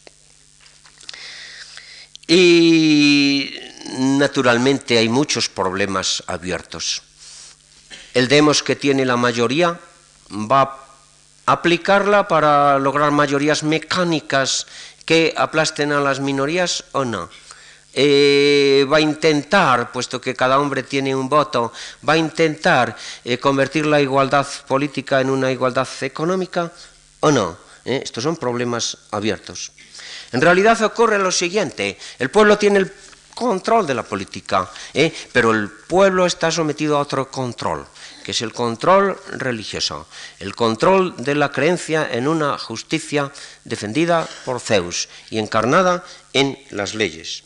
Y 2.26 3.58
naturalmente 3.98 4.98
hay 4.98 5.08
muchos 5.08 5.48
problemas 5.48 6.22
abiertos. 6.26 7.02
El 8.14 8.28
demos 8.28 8.62
que 8.62 8.76
tiene 8.76 9.04
la 9.04 9.16
mayoría 9.16 9.78
va 10.30 10.62
a 11.46 11.52
aplicarla 11.52 12.26
para 12.26 12.78
lograr 12.78 13.10
mayorías 13.10 13.62
mecánicas 13.62 14.66
que 15.04 15.34
aplasten 15.36 15.92
a 15.92 16.00
las 16.00 16.20
minorías 16.20 16.84
o 16.92 17.04
no. 17.04 17.28
Eh, 17.96 18.84
va 18.90 18.96
a 18.96 19.00
intentar, 19.00 19.92
puesto 19.92 20.20
que 20.20 20.34
cada 20.34 20.58
hombre 20.58 20.82
tiene 20.82 21.14
un 21.14 21.28
voto, 21.28 21.72
va 22.06 22.14
a 22.14 22.16
intentar 22.16 22.96
eh, 23.24 23.38
convertir 23.38 23.86
la 23.86 24.00
igualdad 24.00 24.46
política 24.66 25.20
en 25.20 25.30
una 25.30 25.52
igualdad 25.52 25.86
económica 26.00 26.72
o 27.20 27.30
no. 27.30 27.56
Eh, 27.84 28.00
estos 28.02 28.24
son 28.24 28.36
problemas 28.36 28.98
abiertos. 29.12 29.70
En 30.32 30.40
realidad 30.40 30.82
ocurre 30.82 31.20
lo 31.20 31.30
siguiente, 31.30 31.96
el 32.18 32.30
pueblo 32.30 32.58
tiene 32.58 32.80
el 32.80 32.92
control 33.32 33.86
de 33.86 33.94
la 33.94 34.02
política, 34.02 34.68
pero 35.32 35.52
el 35.52 35.68
pueblo 35.68 36.26
está 36.26 36.50
sometido 36.50 36.96
a 36.96 37.00
otro 37.00 37.30
control, 37.30 37.86
que 38.24 38.30
es 38.30 38.42
el 38.42 38.52
control 38.52 39.18
religioso, 39.32 40.06
el 40.40 40.54
control 40.54 41.14
de 41.18 41.34
la 41.34 41.50
creencia 41.50 42.08
en 42.10 42.26
una 42.26 42.58
justicia 42.58 43.30
defendida 43.64 44.28
por 44.44 44.60
Zeus 44.60 45.08
y 45.30 45.38
encarnada 45.38 46.04
en 46.32 46.58
las 46.70 46.94
leyes. 46.94 47.44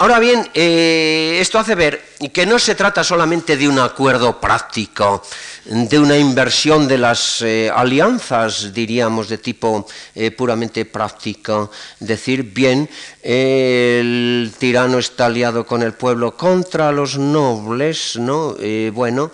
Ahora 0.00 0.20
bien, 0.20 0.48
eh, 0.54 1.38
esto 1.40 1.58
hace 1.58 1.74
ver 1.74 2.00
que 2.32 2.46
no 2.46 2.60
se 2.60 2.76
trata 2.76 3.02
solamente 3.02 3.56
de 3.56 3.66
un 3.66 3.80
acuerdo 3.80 4.40
práctico, 4.40 5.24
de 5.64 5.98
una 5.98 6.16
inversión 6.16 6.86
de 6.86 6.98
las 6.98 7.42
eh, 7.42 7.68
alianzas, 7.74 8.72
diríamos, 8.72 9.28
de 9.28 9.38
tipo 9.38 9.88
eh, 10.14 10.30
puramente 10.30 10.84
práctico. 10.84 11.72
Decir, 11.98 12.44
bien, 12.44 12.88
el 13.24 14.52
tirano 14.56 15.00
está 15.00 15.26
aliado 15.26 15.66
con 15.66 15.82
el 15.82 15.94
pueblo 15.94 16.36
contra 16.36 16.92
los 16.92 17.18
nobles, 17.18 18.14
¿no? 18.20 18.54
bueno, 18.92 19.32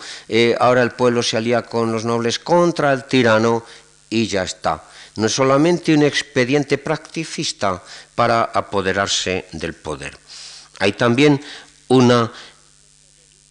ahora 0.61 0.81
el 0.81 0.93
pueblo 0.93 1.23
se 1.23 1.37
alía 1.37 1.61
con 1.61 1.93
los 1.93 2.07
nobles 2.07 2.39
contra 2.39 2.91
el 2.95 3.05
tirano 3.05 3.65
y 4.09 4.27
ya 4.27 4.45
está. 4.45 4.83
no 5.17 5.27
es 5.27 5.35
solamente 5.35 5.95
un 5.95 6.05
expediente 6.05 6.79
practicista 6.79 7.83
para 8.15 8.45
apoderarse 8.45 9.45
del 9.53 9.75
poder. 9.75 10.25
Hay 10.79 10.93
también 10.93 11.45
una 11.89 12.31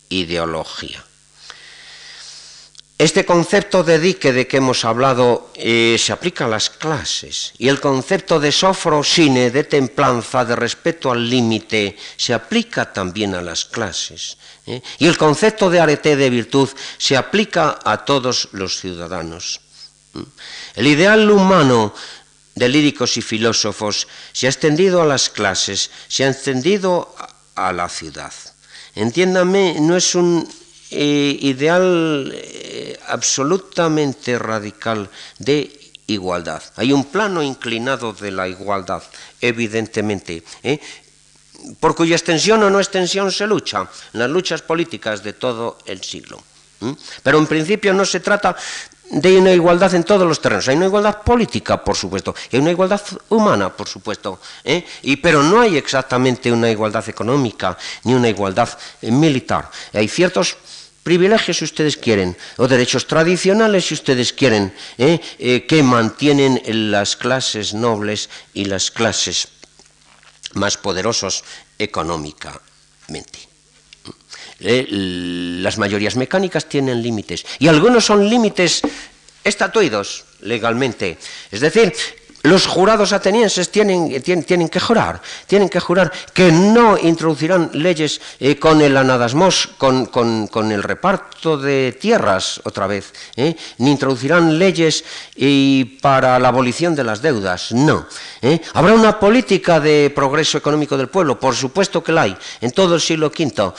ideología. 0.09 1.03
Este 2.97 3.26
concepto 3.26 3.84
de 3.84 3.99
dique 3.99 4.32
de 4.32 4.47
que 4.47 4.57
hemos 4.57 4.86
hablado 4.86 5.51
eh, 5.55 5.97
se 5.99 6.13
aplica 6.13 6.45
a 6.45 6.47
las 6.47 6.69
clases 6.69 7.51
y 7.57 7.67
el 7.67 7.82
concepto 7.82 8.39
de 8.39 8.51
sofrosine, 8.51 9.49
de 9.49 9.63
templanza, 9.65 10.45
de 10.45 10.55
respeto 10.55 11.11
al 11.11 11.28
límite, 11.28 11.97
se 12.15 12.34
aplica 12.34 12.93
también 12.93 13.34
a 13.34 13.41
las 13.41 13.65
clases. 13.65 14.38
¿eh? 14.67 14.82
Y 14.99 15.07
el 15.07 15.17
concepto 15.17 15.69
de 15.69 15.82
arete 15.82 16.15
de 16.15 16.30
virtud 16.30 16.69
se 16.97 17.17
aplica 17.17 17.80
a 17.84 18.05
todos 18.05 18.49
los 18.53 18.80
ciudadanos. 18.80 19.59
El 20.76 20.88
ideal 20.88 21.30
humano 21.30 21.93
de 22.56 22.70
líricos 22.70 23.18
y 23.18 23.22
filósofos 23.22 24.08
se 24.32 24.47
ha 24.47 24.49
extendido 24.49 25.01
a 25.01 25.06
las 25.06 25.30
clases, 25.30 25.89
se 26.08 26.24
ha 26.24 26.30
extendido 26.30 27.16
a 27.56 27.74
la 27.74 27.89
ciudad. 27.89 28.34
Entiéndame, 28.95 29.78
no 29.80 29.97
es 29.97 30.14
un 30.16 30.47
eh, 30.91 31.38
ideal 31.41 32.32
eh, 32.34 32.99
absolutamente 33.08 34.38
radical 34.38 35.10
de 35.39 35.91
igualdad. 36.08 36.62
Hay 36.76 36.93
un 36.93 37.06
plano 37.06 37.41
inclinado 37.41 38.14
de 38.14 38.32
la 38.32 38.47
igualdad, 38.47 39.01
evidentemente, 39.41 40.43
¿eh? 40.62 40.80
por 41.80 41.95
cuya 41.95 42.16
extensión 42.16 42.62
o 42.62 42.70
no 42.70 42.80
extensión 42.80 43.32
se 43.32 43.47
lucha 43.47 43.89
en 44.14 44.20
las 44.20 44.30
luchas 44.30 44.62
políticas 44.62 45.24
de 45.24 45.34
todo 45.34 45.80
el 45.86 46.04
siglo. 46.04 46.43
Pero 47.24 47.38
en 47.39 47.47
principio 47.47 47.93
no 47.93 48.04
se 48.04 48.20
trata 48.20 48.58
de 49.10 49.38
una 49.38 49.51
igualdad 49.51 49.93
en 49.93 50.04
todos 50.04 50.28
los 50.28 50.41
terrenos. 50.41 50.68
Hay 50.68 50.76
una 50.76 50.86
igualdad 50.86 51.22
política, 51.22 51.84
por 51.84 51.95
supuesto, 51.95 52.34
y 52.51 52.56
hay 52.56 52.62
una 52.62 52.72
igualdad 52.72 53.01
humana, 53.30 53.76
por 53.76 53.88
supuesto, 53.88 54.39
¿eh? 54.64 54.86
y, 55.01 55.18
pero 55.18 55.43
no 55.43 55.62
hay 55.62 55.78
exactamente 55.78 56.51
una 56.51 56.70
igualdad 56.70 57.08
económica 57.08 57.78
ni 58.04 58.14
una 58.14 58.30
igualdad 58.30 58.70
eh, 59.01 59.12
militar. 59.12 59.70
Hay 59.93 60.08
ciertos 60.08 60.58
privilegios, 61.04 61.58
si 61.58 61.66
ustedes 61.66 61.97
quieren, 61.97 62.36
o 62.58 62.68
derechos 62.68 63.06
tradicionales, 63.08 63.86
si 63.86 63.93
ustedes 63.93 64.32
quieren, 64.34 64.74
¿eh? 64.97 65.20
que 65.68 65.84
mantienen 65.84 66.62
las 66.91 67.16
clases 67.18 67.74
nobles 67.74 68.30
y 68.54 68.66
las 68.66 68.89
clases 68.89 69.49
más 70.54 70.78
poderosos 70.78 71.43
económicamente. 71.78 73.53
Eh, 74.64 74.88
las 75.61 75.78
mayorías 75.78 76.16
mecánicas 76.16 76.70
tienen 76.70 77.01
límites 77.01 77.45
y 77.59 77.68
algunos 77.68 78.05
son 78.05 78.30
límites 78.30 78.82
estatuidos 79.43 80.26
legalmente. 80.41 81.18
Es 81.51 81.59
decir, 81.59 81.93
los 82.44 82.68
jurados 82.68 83.14
atenienses 83.14 83.70
tienen, 83.70 84.22
tienen, 84.22 84.68
que 84.68 84.80
jurar, 84.80 85.22
tienen 85.48 85.70
que 85.70 85.80
jurar 85.80 86.12
que 86.34 86.52
no 86.52 86.98
introducirán 86.98 87.70
leyes 87.72 88.20
eh, 88.38 88.60
con 88.60 88.82
el 88.82 88.98
anadasmos, 88.98 89.70
con, 89.78 90.08
con, 90.08 90.72
el 90.72 90.84
reparto 90.84 91.58
de 91.58 91.98
tierras 92.00 92.60
otra 92.66 92.86
vez, 92.86 93.14
eh, 93.38 93.56
ni 93.78 93.91
introducirán 93.91 94.60
leyes 94.60 95.06
para 96.02 96.38
la 96.38 96.50
abolición 96.50 96.96
de 96.96 97.06
las 97.06 97.22
deudas, 97.22 97.72
no. 97.72 98.08
Eh. 98.41 98.60
Habrá 98.74 98.94
una 98.94 99.18
política 99.20 99.80
de 99.80 100.12
progreso 100.14 100.58
económico 100.58 100.98
del 100.98 101.08
pueblo, 101.08 101.39
por 101.39 101.56
supuesto 101.56 102.04
que 102.04 102.12
la 102.12 102.24
hay, 102.24 102.38
en 102.60 102.72
todo 102.72 102.96
el 102.96 103.02
siglo 103.02 103.28
V, 103.28 103.74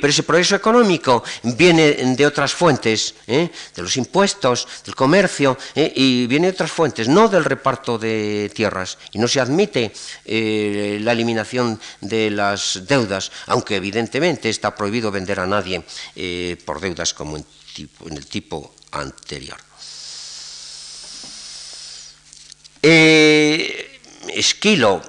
pero 0.00 0.08
ese 0.08 0.22
progreso 0.22 0.54
económico 0.54 1.24
viene 1.42 2.14
de 2.16 2.26
otras 2.26 2.52
fuentes, 2.52 3.16
de 3.26 3.50
los 3.76 3.96
impuestos, 3.96 4.68
del 4.84 4.94
comercio, 4.94 5.58
y 5.74 6.28
viene 6.28 6.46
de 6.46 6.52
otras 6.52 6.70
fuentes, 6.70 7.08
no 7.08 7.28
del 7.28 7.44
reparto 7.44 7.87
de 7.96 8.50
tierras 8.54 8.98
y 9.12 9.18
no 9.18 9.28
se 9.28 9.40
admite 9.40 9.92
eh, 10.26 10.98
la 11.00 11.12
eliminación 11.12 11.80
de 12.02 12.30
las 12.30 12.82
deudas, 12.86 13.32
aunque 13.46 13.76
evidentemente 13.76 14.50
está 14.50 14.74
prohibido 14.74 15.10
vender 15.10 15.40
a 15.40 15.46
nadie 15.46 15.82
eh, 16.14 16.58
por 16.66 16.80
deudas 16.80 17.14
como 17.14 17.38
en, 17.38 17.46
el 18.10 18.26
tipo 18.26 18.74
anterior. 18.90 19.56
Eh, 22.82 24.00
Esquilo 24.34 25.00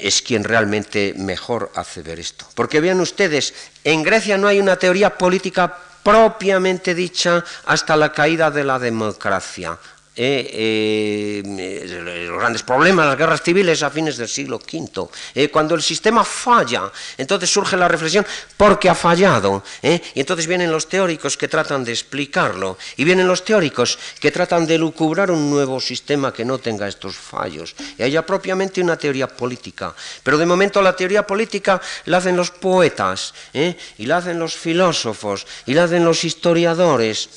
es 0.00 0.22
quien 0.22 0.44
realmente 0.44 1.14
mejor 1.16 1.72
hace 1.74 2.02
ver 2.02 2.20
esto. 2.20 2.46
Porque 2.54 2.80
vean 2.80 3.00
ustedes, 3.00 3.54
en 3.82 4.02
Grecia 4.02 4.38
no 4.38 4.48
hay 4.48 4.60
una 4.60 4.76
teoría 4.76 5.16
política 5.18 5.76
propiamente 6.02 6.94
dicha 6.94 7.42
hasta 7.64 7.96
la 7.96 8.12
caída 8.12 8.50
de 8.50 8.62
la 8.62 8.78
democracia. 8.78 9.78
Eh, 10.16 11.42
eh, 11.44 12.26
los 12.28 12.38
grandes 12.38 12.62
problemas, 12.62 13.06
las 13.06 13.18
guerras 13.18 13.42
civiles 13.42 13.82
a 13.82 13.90
fines 13.90 14.16
del 14.16 14.28
siglo 14.28 14.58
V. 14.58 15.08
Eh, 15.34 15.50
cuando 15.50 15.74
el 15.74 15.82
sistema 15.82 16.22
falla, 16.22 16.92
entonces 17.18 17.50
surge 17.50 17.76
la 17.76 17.88
reflexión, 17.88 18.24
porque 18.56 18.88
ha 18.88 18.94
fallado? 18.94 19.64
Y 19.82 20.20
entonces 20.20 20.46
vienen 20.46 20.70
los 20.70 20.88
teóricos 20.88 21.36
que 21.36 21.48
tratan 21.48 21.82
de 21.82 21.90
explicarlo, 21.90 22.78
y 22.96 23.02
vienen 23.02 23.26
los 23.26 23.44
teóricos 23.44 23.98
que 24.20 24.30
tratan 24.30 24.68
de 24.68 24.78
lucubrar 24.78 25.32
un 25.32 25.50
nuevo 25.50 25.80
sistema 25.80 26.32
que 26.32 26.44
no 26.44 26.58
tenga 26.58 26.86
estos 26.86 27.16
fallos. 27.16 27.74
Y 27.98 28.04
haya 28.04 28.24
propiamente 28.24 28.80
una 28.80 28.96
teoría 28.96 29.26
política. 29.26 29.94
Pero 30.22 30.38
de 30.38 30.46
momento 30.46 30.80
la 30.80 30.94
teoría 30.94 31.26
política 31.26 31.80
la 32.04 32.18
hacen 32.18 32.36
los 32.36 32.52
poetas, 32.52 33.34
y 33.52 34.06
la 34.06 34.18
hacen 34.18 34.38
los 34.38 34.54
filósofos, 34.54 35.44
y 35.66 35.74
la 35.74 35.84
hacen 35.84 36.04
los 36.04 36.22
historiadores, 36.22 37.28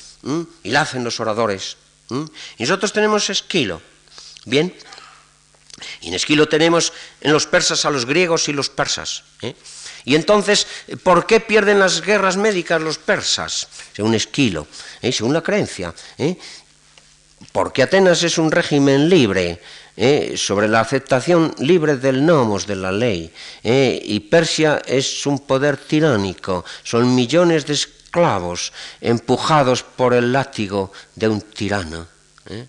y 0.62 0.70
la 0.70 0.82
hacen 0.82 1.02
los 1.02 1.18
oradores. 1.18 1.76
¿Mm? 2.10 2.24
Y 2.58 2.62
nosotros 2.62 2.92
tenemos 2.92 3.28
Esquilo. 3.30 3.82
Bien. 4.44 4.74
Y 6.00 6.08
en 6.08 6.14
Esquilo 6.14 6.48
tenemos 6.48 6.92
en 7.20 7.32
los 7.32 7.46
persas 7.46 7.84
a 7.84 7.90
los 7.90 8.06
griegos 8.06 8.48
y 8.48 8.52
los 8.52 8.68
persas. 8.70 9.24
¿eh? 9.42 9.54
Y 10.04 10.14
entonces, 10.14 10.66
¿por 11.02 11.26
qué 11.26 11.40
pierden 11.40 11.78
las 11.78 12.00
guerras 12.00 12.36
médicas 12.36 12.80
los 12.80 12.98
persas? 12.98 13.68
Según 13.94 14.14
Esquilo, 14.14 14.66
¿eh? 15.02 15.12
según 15.12 15.34
la 15.34 15.42
creencia. 15.42 15.94
¿eh? 16.16 16.36
Porque 17.52 17.82
Atenas 17.82 18.22
es 18.22 18.38
un 18.38 18.50
régimen 18.50 19.08
libre, 19.08 19.60
sobre 20.36 20.68
la 20.68 20.78
aceptación 20.78 21.52
libre 21.58 21.96
del 21.96 22.24
nomos, 22.24 22.68
de 22.68 22.76
la 22.76 22.92
ley. 22.92 23.32
Y 23.62 24.20
Persia 24.20 24.80
es 24.86 25.26
un 25.26 25.40
poder 25.40 25.76
tiránico, 25.76 26.64
son 26.84 27.12
millones 27.14 27.66
de 27.66 27.74
esclavos 27.74 27.97
empujados 29.00 29.82
por 29.82 30.14
el 30.14 30.32
látigo 30.32 30.92
de 31.14 31.28
un 31.28 31.40
tirano. 31.40 32.06
¿eh? 32.46 32.66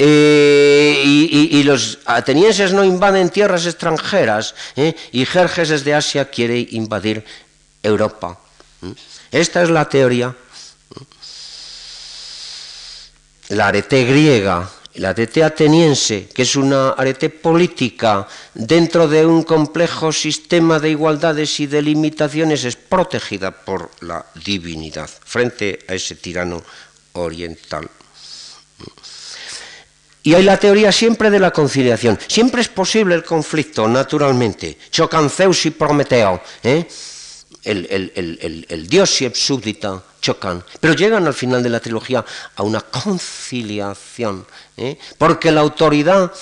Eh, 0.00 1.02
y, 1.04 1.62
los 1.64 1.98
atenienses 2.06 2.72
no 2.72 2.84
invaden 2.84 3.30
tierras 3.30 3.66
extranjeras 3.66 4.54
¿eh? 4.76 4.94
y 5.10 5.26
Jerjes 5.26 5.70
desde 5.70 5.94
Asia 5.94 6.30
quiere 6.30 6.68
invadir 6.70 7.24
Europa. 7.82 8.38
Esta 9.32 9.62
es 9.62 9.70
la 9.70 9.88
teoría. 9.88 10.36
La 13.48 13.68
arete 13.68 14.04
griega 14.04 14.70
la 14.98 15.10
arete 15.10 15.42
ateniense, 15.42 16.28
que 16.34 16.42
es 16.42 16.56
una 16.56 16.90
arete 16.90 17.30
política 17.30 18.26
dentro 18.54 19.08
de 19.08 19.24
un 19.24 19.42
complejo 19.42 20.12
sistema 20.12 20.78
de 20.78 20.90
igualdades 20.90 21.60
y 21.60 21.66
de 21.66 21.82
limitaciones, 21.82 22.64
es 22.64 22.76
protegida 22.76 23.50
por 23.50 23.90
la 24.00 24.26
divinidad 24.44 25.08
frente 25.08 25.78
a 25.88 25.94
ese 25.94 26.16
tirano 26.16 26.62
oriental. 27.12 27.88
Y 30.22 30.34
hay 30.34 30.42
la 30.42 30.58
teoría 30.58 30.92
siempre 30.92 31.30
de 31.30 31.40
la 31.40 31.52
conciliación. 31.52 32.18
Siempre 32.26 32.60
es 32.60 32.68
posible 32.68 33.14
el 33.14 33.24
conflicto, 33.24 33.88
naturalmente. 33.88 34.76
Chocan 34.90 35.30
Zeus 35.30 35.64
y 35.64 35.70
Prometeo. 35.70 36.42
¿eh? 36.62 36.86
El, 37.64 38.86
dios 38.88 39.20
y 39.20 39.24
el 39.26 39.34
súbdita 39.34 40.02
chocan, 40.20 40.64
pero 40.80 40.94
llegan 40.94 41.26
al 41.26 41.34
final 41.34 41.62
de 41.62 41.68
la 41.68 41.80
trilogía 41.80 42.24
a 42.56 42.62
una 42.62 42.80
conciliación, 42.80 44.46
¿eh? 44.76 44.98
porque 45.16 45.50
la 45.50 45.60
autoridad 45.60 46.32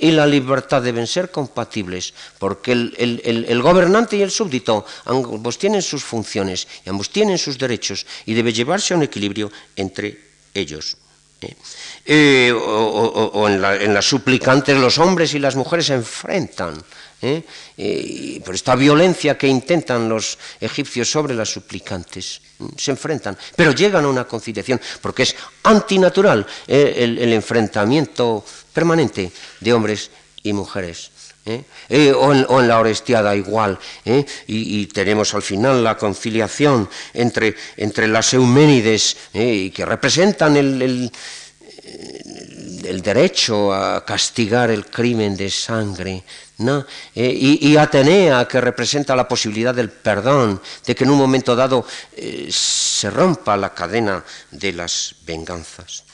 y 0.00 0.12
la 0.12 0.26
libertad 0.26 0.82
deben 0.82 1.06
ser 1.06 1.30
compatibles, 1.30 2.14
porque 2.38 2.72
el, 2.72 3.60
gobernante 3.62 4.16
y 4.16 4.22
el 4.22 4.30
súbdito 4.30 4.86
ambos 5.04 5.58
tienen 5.58 5.82
sus 5.82 6.04
funciones 6.04 6.68
y 6.84 6.90
ambos 6.90 7.10
tienen 7.10 7.38
sus 7.38 7.58
derechos 7.58 8.06
y 8.26 8.34
debe 8.34 8.52
llevarse 8.52 8.94
a 8.94 8.96
un 8.96 9.02
equilibrio 9.02 9.50
entre 9.74 10.20
ellos. 10.54 10.96
¿eh? 11.40 11.56
Eh, 12.04 12.52
o, 12.52 13.48
en, 13.48 13.64
en, 13.64 13.94
las 13.94 14.04
suplicantes 14.04 14.76
los 14.76 14.98
hombres 14.98 15.34
y 15.34 15.38
las 15.38 15.56
mujeres 15.56 15.86
se 15.86 15.94
enfrentan 15.94 16.82
¿eh? 17.22 17.42
Eh, 17.76 18.40
por 18.44 18.54
esta 18.54 18.74
violencia 18.74 19.36
que 19.36 19.48
intentan 19.48 20.08
los 20.08 20.38
egipcios 20.60 21.10
sobre 21.10 21.34
las 21.34 21.50
suplicantes. 21.50 22.40
Se 22.76 22.90
enfrentan, 22.90 23.36
pero 23.56 23.72
llegan 23.72 24.04
a 24.04 24.08
una 24.08 24.24
conciliación, 24.24 24.80
porque 25.00 25.22
es 25.24 25.36
antinatural 25.62 26.46
eh, 26.66 26.94
el, 26.98 27.32
enfrentamiento 27.32 28.44
permanente 28.72 29.30
de 29.60 29.72
hombres 29.72 30.10
y 30.42 30.52
mujeres. 30.52 31.10
o, 31.48 32.32
en, 32.32 32.68
la 32.68 32.78
Orestiada 32.78 33.34
igual, 33.34 33.78
y, 34.46 34.86
tenemos 34.86 35.32
al 35.34 35.42
final 35.42 35.82
la 35.82 35.96
conciliación 35.96 36.88
entre, 37.14 37.54
entre 37.76 38.06
las 38.06 38.34
Euménides, 38.34 39.16
que 39.32 39.84
representan 39.86 40.56
el, 40.56 41.10
el 42.84 43.02
derecho 43.02 43.72
a 43.72 44.04
castigar 44.04 44.70
el 44.70 44.86
crimen 44.86 45.36
de 45.36 45.48
sangre, 45.48 46.22
¿no? 46.58 46.84
Eh, 47.14 47.58
y, 47.60 47.76
Atenea, 47.76 48.46
que 48.46 48.60
representa 48.60 49.16
la 49.16 49.28
posibilidad 49.28 49.74
del 49.74 49.90
perdón, 49.90 50.60
de 50.84 50.94
que 50.94 51.04
en 51.04 51.10
un 51.10 51.18
momento 51.18 51.54
dado 51.54 51.86
eh, 52.16 52.48
se 52.50 53.10
rompa 53.10 53.56
la 53.56 53.72
cadena 53.72 54.24
de 54.50 54.72
las 54.72 55.14
venganzas. 55.24 56.04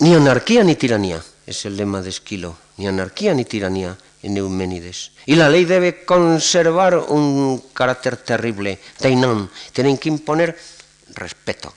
Ni 0.00 0.14
anarquía 0.14 0.62
ni 0.62 0.76
tiranía, 0.76 1.22
es 1.44 1.64
el 1.64 1.76
lema 1.76 2.00
de 2.00 2.10
Esquilo, 2.10 2.56
ni 2.76 2.86
anarquía 2.86 3.34
ni 3.34 3.44
tiranía 3.44 3.96
en 4.22 4.36
Euménides. 4.36 5.12
Y 5.26 5.34
la 5.34 5.48
ley 5.48 5.64
debe 5.64 6.04
conservar 6.04 6.96
un 6.96 7.64
carácter 7.72 8.16
terrible, 8.18 8.78
teinón, 8.98 9.50
tienen 9.72 9.98
que 9.98 10.08
imponer 10.08 10.56
respeto. 11.14 11.72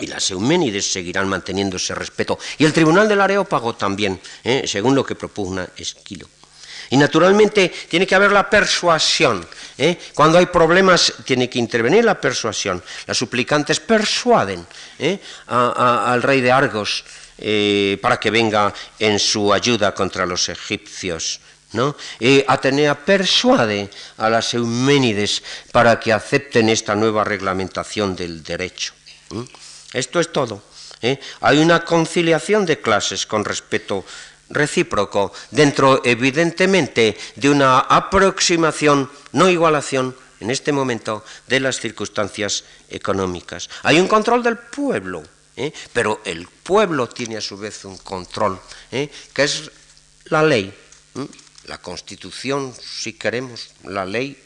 Y 0.00 0.06
las 0.06 0.30
Euménides 0.30 0.90
seguirán 0.90 1.28
manteniendo 1.28 1.76
ese 1.76 1.94
respeto. 1.94 2.38
Y 2.58 2.64
el 2.64 2.72
Tribunal 2.72 3.08
del 3.08 3.20
Areópago 3.20 3.74
también, 3.74 4.20
¿eh? 4.42 4.64
según 4.66 4.94
lo 4.94 5.04
que 5.04 5.14
propugna 5.14 5.68
Esquilo. 5.76 6.26
Y 6.90 6.96
naturalmente 6.96 7.72
tiene 7.88 8.06
que 8.06 8.16
haber 8.16 8.32
la 8.32 8.50
persuasión. 8.50 9.46
¿eh? 9.78 9.96
Cuando 10.12 10.38
hay 10.38 10.46
problemas 10.46 11.12
tiene 11.24 11.48
que 11.48 11.58
intervenir 11.58 12.04
la 12.04 12.20
persuasión. 12.20 12.82
Las 13.06 13.16
suplicantes 13.16 13.78
persuaden 13.78 14.66
¿eh? 14.98 15.20
al 15.46 16.22
rey 16.22 16.40
de 16.40 16.50
Argos 16.50 17.04
para 18.02 18.20
que 18.20 18.30
venga 18.30 18.74
en 18.98 19.18
su 19.18 19.52
ayuda 19.52 19.94
contra 19.94 20.26
los 20.26 20.48
egipcios. 20.48 21.40
¿no? 21.72 21.94
Atenea 22.48 22.98
persuade 22.98 23.88
a 24.18 24.28
las 24.28 24.52
Euménides 24.52 25.42
para 25.70 26.00
que 26.00 26.12
acepten 26.12 26.68
esta 26.68 26.96
nueva 26.96 27.22
reglamentación 27.22 28.16
del 28.16 28.42
derecho. 28.42 28.92
Esto 29.92 30.20
es 30.20 30.32
todo. 30.32 30.62
¿eh? 31.02 31.18
Hay 31.40 31.58
una 31.58 31.84
conciliación 31.84 32.66
de 32.66 32.80
clases 32.80 33.26
con 33.26 33.44
respeto 33.44 34.04
recíproco, 34.50 35.32
dentro 35.50 36.02
evidentemente 36.04 37.16
de 37.36 37.50
una 37.50 37.80
aproximación, 37.80 39.10
no 39.32 39.48
igualación, 39.48 40.14
en 40.40 40.50
este 40.50 40.72
momento, 40.72 41.24
de 41.46 41.60
las 41.60 41.78
circunstancias 41.78 42.64
económicas. 42.88 43.68
Hay 43.82 44.00
un 44.00 44.08
control 44.08 44.42
del 44.42 44.58
pueblo, 44.58 45.22
¿eh? 45.56 45.72
pero 45.92 46.20
el 46.24 46.48
pueblo 46.48 47.08
tiene 47.08 47.36
a 47.36 47.40
su 47.40 47.56
vez 47.56 47.84
un 47.84 47.98
control, 47.98 48.60
¿eh? 48.90 49.08
que 49.32 49.44
es 49.44 49.70
la 50.26 50.42
ley, 50.42 50.74
la 51.66 51.78
constitución, 51.78 52.74
si 52.74 53.12
queremos, 53.12 53.70
la 53.84 54.04
ley 54.04 54.36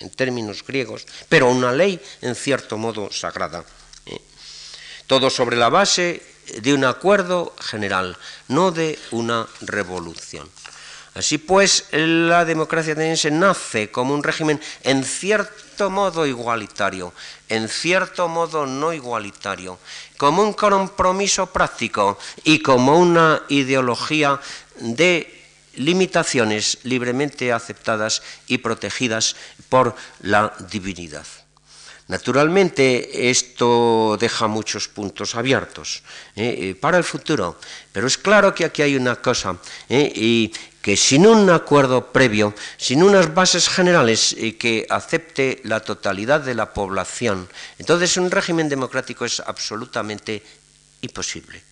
en 0.00 0.10
términos 0.10 0.64
griegos, 0.66 1.06
pero 1.28 1.50
una 1.50 1.70
ley 1.70 2.00
en 2.22 2.34
cierto 2.34 2.76
modo 2.76 3.12
sagrada 3.12 3.64
todo 5.06 5.30
sobre 5.30 5.56
la 5.56 5.68
base 5.68 6.22
de 6.60 6.74
un 6.74 6.84
acuerdo 6.84 7.54
general, 7.60 8.16
no 8.48 8.70
de 8.70 8.98
una 9.10 9.46
revolución. 9.60 10.48
Así 11.14 11.36
pues, 11.36 11.86
la 11.92 12.44
democracia 12.44 12.94
ateniense 12.94 13.30
nace 13.30 13.90
como 13.90 14.14
un 14.14 14.24
régimen 14.24 14.60
en 14.82 15.04
cierto 15.04 15.90
modo 15.90 16.24
igualitario, 16.26 17.12
en 17.48 17.68
cierto 17.68 18.28
modo 18.28 18.64
no 18.64 18.94
igualitario, 18.94 19.78
como 20.16 20.42
un 20.42 20.54
compromiso 20.54 21.46
práctico 21.46 22.18
y 22.44 22.60
como 22.60 22.96
una 22.96 23.42
ideología 23.48 24.40
de 24.80 25.42
limitaciones 25.74 26.78
libremente 26.84 27.52
aceptadas 27.52 28.22
y 28.46 28.58
protegidas 28.58 29.36
por 29.68 29.94
la 30.20 30.54
divinidad. 30.70 31.26
Naturalmente, 32.12 33.30
esto 33.30 34.18
deja 34.20 34.46
muchos 34.46 34.86
puntos 34.86 35.34
abiertos 35.34 36.02
¿eh? 36.36 36.44
Eh, 36.58 36.74
para 36.74 36.98
el 36.98 37.04
futuro, 37.04 37.56
pero 37.90 38.06
es 38.06 38.18
claro 38.18 38.54
que 38.54 38.66
aquí 38.66 38.82
hay 38.82 38.96
una 38.96 39.16
cosa, 39.16 39.56
¿eh? 39.88 40.12
y 40.14 40.52
que 40.82 40.94
sin 40.94 41.26
un 41.26 41.48
acuerdo 41.48 42.12
previo, 42.12 42.52
sin 42.76 43.02
unas 43.02 43.32
bases 43.32 43.66
generales 43.66 44.36
que 44.58 44.86
acepte 44.90 45.62
la 45.64 45.80
totalidad 45.80 46.42
de 46.42 46.54
la 46.54 46.74
población, 46.74 47.48
entonces 47.78 48.18
un 48.18 48.30
régimen 48.30 48.68
democrático 48.68 49.24
es 49.24 49.40
absolutamente 49.40 50.42
imposible. 51.00 51.62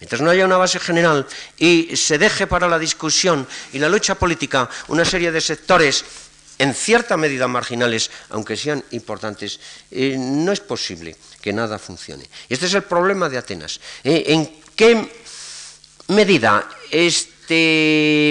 Mientras 0.00 0.22
no 0.22 0.30
haya 0.30 0.46
una 0.46 0.56
base 0.56 0.78
general 0.78 1.26
y 1.58 1.94
se 1.94 2.16
deje 2.16 2.46
para 2.46 2.68
la 2.68 2.78
discusión 2.78 3.46
y 3.74 3.80
la 3.80 3.90
lucha 3.90 4.14
política 4.14 4.70
una 4.86 5.04
serie 5.04 5.32
de 5.32 5.42
sectores 5.42 6.04
en 6.58 6.74
cierta 6.74 7.16
medida 7.16 7.46
marginales, 7.46 8.10
aunque 8.30 8.56
sean 8.56 8.84
importantes, 8.90 9.60
eh, 9.90 10.16
no 10.18 10.52
es 10.52 10.60
posible 10.60 11.16
que 11.40 11.52
nada 11.52 11.78
funcione. 11.78 12.28
Y 12.48 12.54
este 12.54 12.66
es 12.66 12.74
el 12.74 12.82
problema 12.82 13.28
de 13.28 13.38
Atenas. 13.38 13.80
Eh, 14.02 14.24
¿En 14.26 14.60
qué 14.74 15.08
medida 16.08 16.68
este, 16.90 18.30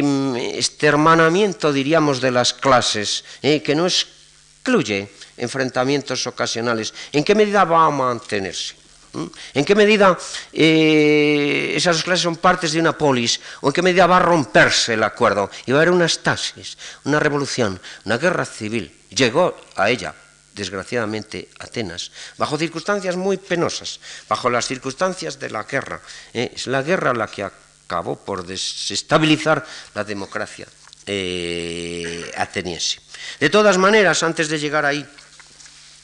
este, 0.57 0.88
hermanamiento, 0.88 1.71
diríamos, 1.71 2.19
de 2.19 2.32
las 2.32 2.53
clases, 2.53 3.23
eh, 3.41 3.63
que 3.63 3.75
no 3.75 3.88
excluye 3.88 5.09
enfrentamientos 5.38 6.28
ocasionales, 6.28 6.93
en 7.13 7.23
qué 7.23 7.34
medida 7.34 7.63
va 7.63 7.86
a 7.86 7.89
mantenerse? 7.91 8.86
¿En 9.53 9.65
qué 9.65 9.76
medida 9.76 10.18
eh, 10.53 11.74
esas 11.76 12.03
clases 12.03 12.24
son 12.24 12.38
partes 12.38 12.72
de 12.72 12.80
una 12.80 12.97
polis? 12.97 13.39
¿O 13.61 13.68
en 13.68 13.74
qué 13.74 13.82
medida 13.82 14.07
va 14.07 14.18
a 14.18 14.22
romperse 14.22 14.93
el 14.93 15.03
acuerdo? 15.03 15.49
Y 15.65 15.72
va 15.72 15.80
a 15.80 15.82
haber 15.82 15.93
una 15.93 16.05
estasis, 16.05 16.78
una 17.05 17.20
revolución, 17.20 17.80
una 18.05 18.18
guerra 18.18 18.45
civil. 18.45 18.93
Llegó 19.09 19.55
a 19.76 19.89
ella, 19.89 20.13
desgraciadamente, 20.53 21.49
Atenas, 21.59 22.11
bajo 22.38 22.57
circunstancias 22.57 23.15
muy 23.15 23.38
penosas, 23.38 23.99
bajo 24.28 24.49
las 24.49 24.68
circunstancias 24.68 25.39
de 25.39 25.49
la 25.49 25.63
guerra. 25.63 26.01
¿eh? 26.34 26.51
es 26.55 26.68
la 26.68 26.82
guerra 26.84 27.13
la 27.13 27.28
que 27.28 27.43
acabó 27.43 28.18
por 28.18 28.45
desestabilizar 28.45 29.65
la 29.95 30.03
democracia 30.03 30.68
eh, 31.07 32.32
ateniense. 32.36 32.99
De 33.39 33.49
todas 33.49 33.78
maneras, 33.78 34.22
antes 34.24 34.49
de 34.49 34.59
llegar 34.59 34.86
ahí, 34.86 35.07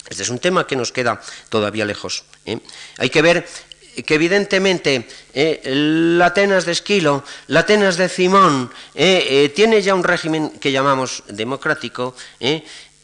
este 0.09 0.23
es 0.23 0.29
un 0.29 0.39
tema 0.39 0.67
que 0.67 0.75
nos 0.75 0.91
queda 0.91 1.21
todavía 1.49 1.85
lejos. 1.85 2.23
¿eh? 2.45 2.59
Hay 2.97 3.09
que 3.09 3.21
ver 3.21 3.47
que 4.05 4.15
evidentemente 4.15 5.07
eh, 5.33 5.61
la 6.17 6.27
Atenas 6.27 6.65
de 6.65 6.71
Esquilo, 6.71 7.23
la 7.47 7.61
Atenas 7.61 7.95
de 7.95 8.09
Simón, 8.09 8.71
eh, 8.95 9.51
tiene 9.55 9.81
ya 9.81 9.95
un 9.95 10.03
régimen 10.03 10.49
que 10.59 10.71
llamamos 10.71 11.23
democrático, 11.29 12.15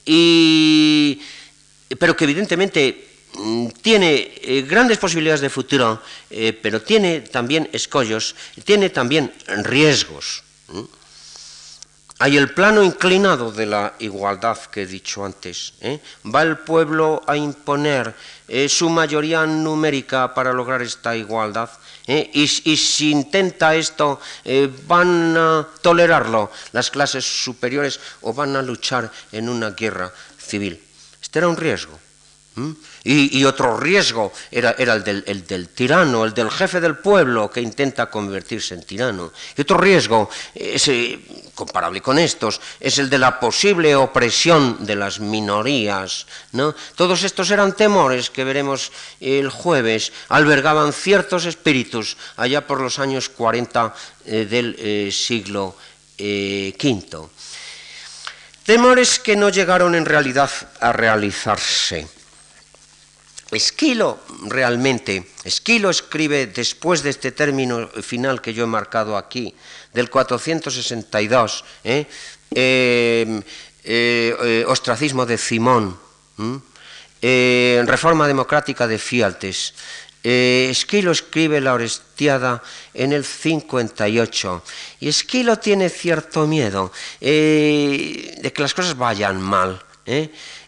y, 0.06 1.22
pero 2.00 2.16
que 2.16 2.24
evidentemente 2.26 3.08
mm, 3.34 3.68
tiene 3.82 4.66
grandes 4.68 4.97
posibilidades 4.97 5.41
de 5.41 5.50
futuro, 5.50 6.02
pero 6.62 6.82
tiene 6.82 7.22
también 7.22 7.70
escollos, 7.72 8.36
tiene 8.66 8.89
también 8.89 9.32
riesgos. 9.64 10.43
Hay 12.22 12.36
el 12.36 12.53
plano 12.53 12.84
inclinado 12.84 13.49
de 13.49 13.65
la 13.65 13.93
igualdad 13.99 14.57
que 14.65 14.82
he 14.82 14.86
dicho 14.86 15.24
antes. 15.24 15.74
¿eh? 15.80 16.01
Va 16.26 16.41
el 16.41 16.57
pueblo 16.57 17.22
a 17.26 17.38
imponer 17.38 18.13
eh, 18.45 18.67
su 18.67 18.89
mayoría 18.89 19.45
numérica 19.45 20.34
para 20.34 20.51
lograr 20.51 20.82
esta 20.82 21.15
igualdad. 21.15 21.70
¿eh? 22.07 22.30
Y, 22.34 22.43
y, 22.43 22.76
si 22.76 23.11
intenta 23.11 23.74
esto, 23.74 24.20
van 24.86 25.38
a 25.38 25.65
tolerarlo 25.82 26.51
las 26.74 26.91
clases 26.91 27.24
superiores 27.24 28.01
o 28.20 28.34
van 28.34 28.53
a 28.57 28.61
luchar 28.61 29.09
en 29.32 29.47
una 29.47 29.70
guerra 29.70 30.11
civil. 30.38 30.84
Este 31.22 31.39
era 31.39 31.47
un 31.47 31.55
riesgo. 31.55 31.97
Y, 33.04 33.43
otro 33.45 33.78
riesgo 33.78 34.34
era, 34.52 34.72
el, 34.72 35.04
del, 35.04 35.70
tirano, 35.70 36.26
el 36.26 36.34
del 36.34 36.52
jefe 36.52 36.82
del 36.82 36.97
pueblo 36.97 37.50
que 37.50 37.62
intenta 37.62 38.10
convertirse 38.10 38.76
en 38.76 38.84
tirano. 38.84 39.32
Y 39.56 39.62
otro 39.62 39.78
riesgo, 39.78 40.30
comparable 41.56 42.02
con 42.02 42.20
estos, 42.20 42.60
es 42.80 42.97
el 43.00 43.10
de 43.10 43.18
la 43.18 43.39
posible 43.39 43.95
opresión 43.95 44.86
de 44.86 44.95
las 44.95 45.20
minorías. 45.20 46.28
¿no? 46.52 46.76
Todos 46.95 47.24
estos 47.24 47.52
eran 47.52 47.76
temores 47.76 48.30
que 48.30 48.43
veremos 48.43 48.91
el 49.20 49.50
jueves, 49.50 50.12
albergaban 50.30 50.93
ciertos 50.93 51.45
espíritus 51.45 52.18
allá 52.38 52.66
por 52.68 52.82
los 52.82 53.00
años 53.00 53.30
40 53.30 53.93
eh, 54.26 54.45
del 54.45 54.76
eh, 54.78 55.10
siglo 55.12 55.76
V. 56.18 56.20
Eh, 56.22 56.74
temores 58.66 59.20
que 59.20 59.36
no 59.36 59.50
llegaron 59.50 59.95
en 59.95 60.06
realidad 60.06 60.52
a 60.80 60.91
realizarse. 60.91 62.18
Esquilo 63.52 64.20
realmente, 64.45 65.26
Esquilo 65.43 65.89
escribe 65.89 66.47
después 66.47 67.02
de 67.02 67.10
este 67.10 67.32
término 67.32 67.88
final 67.88 68.41
que 68.41 68.54
yo 68.54 68.66
he 68.66 68.68
marcado 68.68 69.18
aquí, 69.18 69.56
del 69.93 70.10
462, 70.10 71.66
¿eh? 71.84 72.06
Em, 72.52 73.41
eh, 73.84 74.36
eh, 74.43 74.66
ostracismo 74.68 75.26
de 75.26 75.38
Simón, 75.38 75.97
reforma 77.22 78.28
democrática 78.28 78.88
de 78.88 79.00
Fialtes. 79.00 79.74
Esquilo 80.22 81.12
escribe 81.12 81.62
la 81.62 81.74
Orestiada 81.74 82.62
en 82.93 83.14
el 83.14 83.24
58 83.24 84.64
y 85.00 85.08
Esquilo 85.08 85.58
tiene 85.58 85.89
cierto 85.89 86.45
miedo 86.45 86.91
de 87.22 88.52
que 88.54 88.62
las 88.62 88.74
cosas 88.74 88.97
vayan 88.97 89.41
mal. 89.41 89.82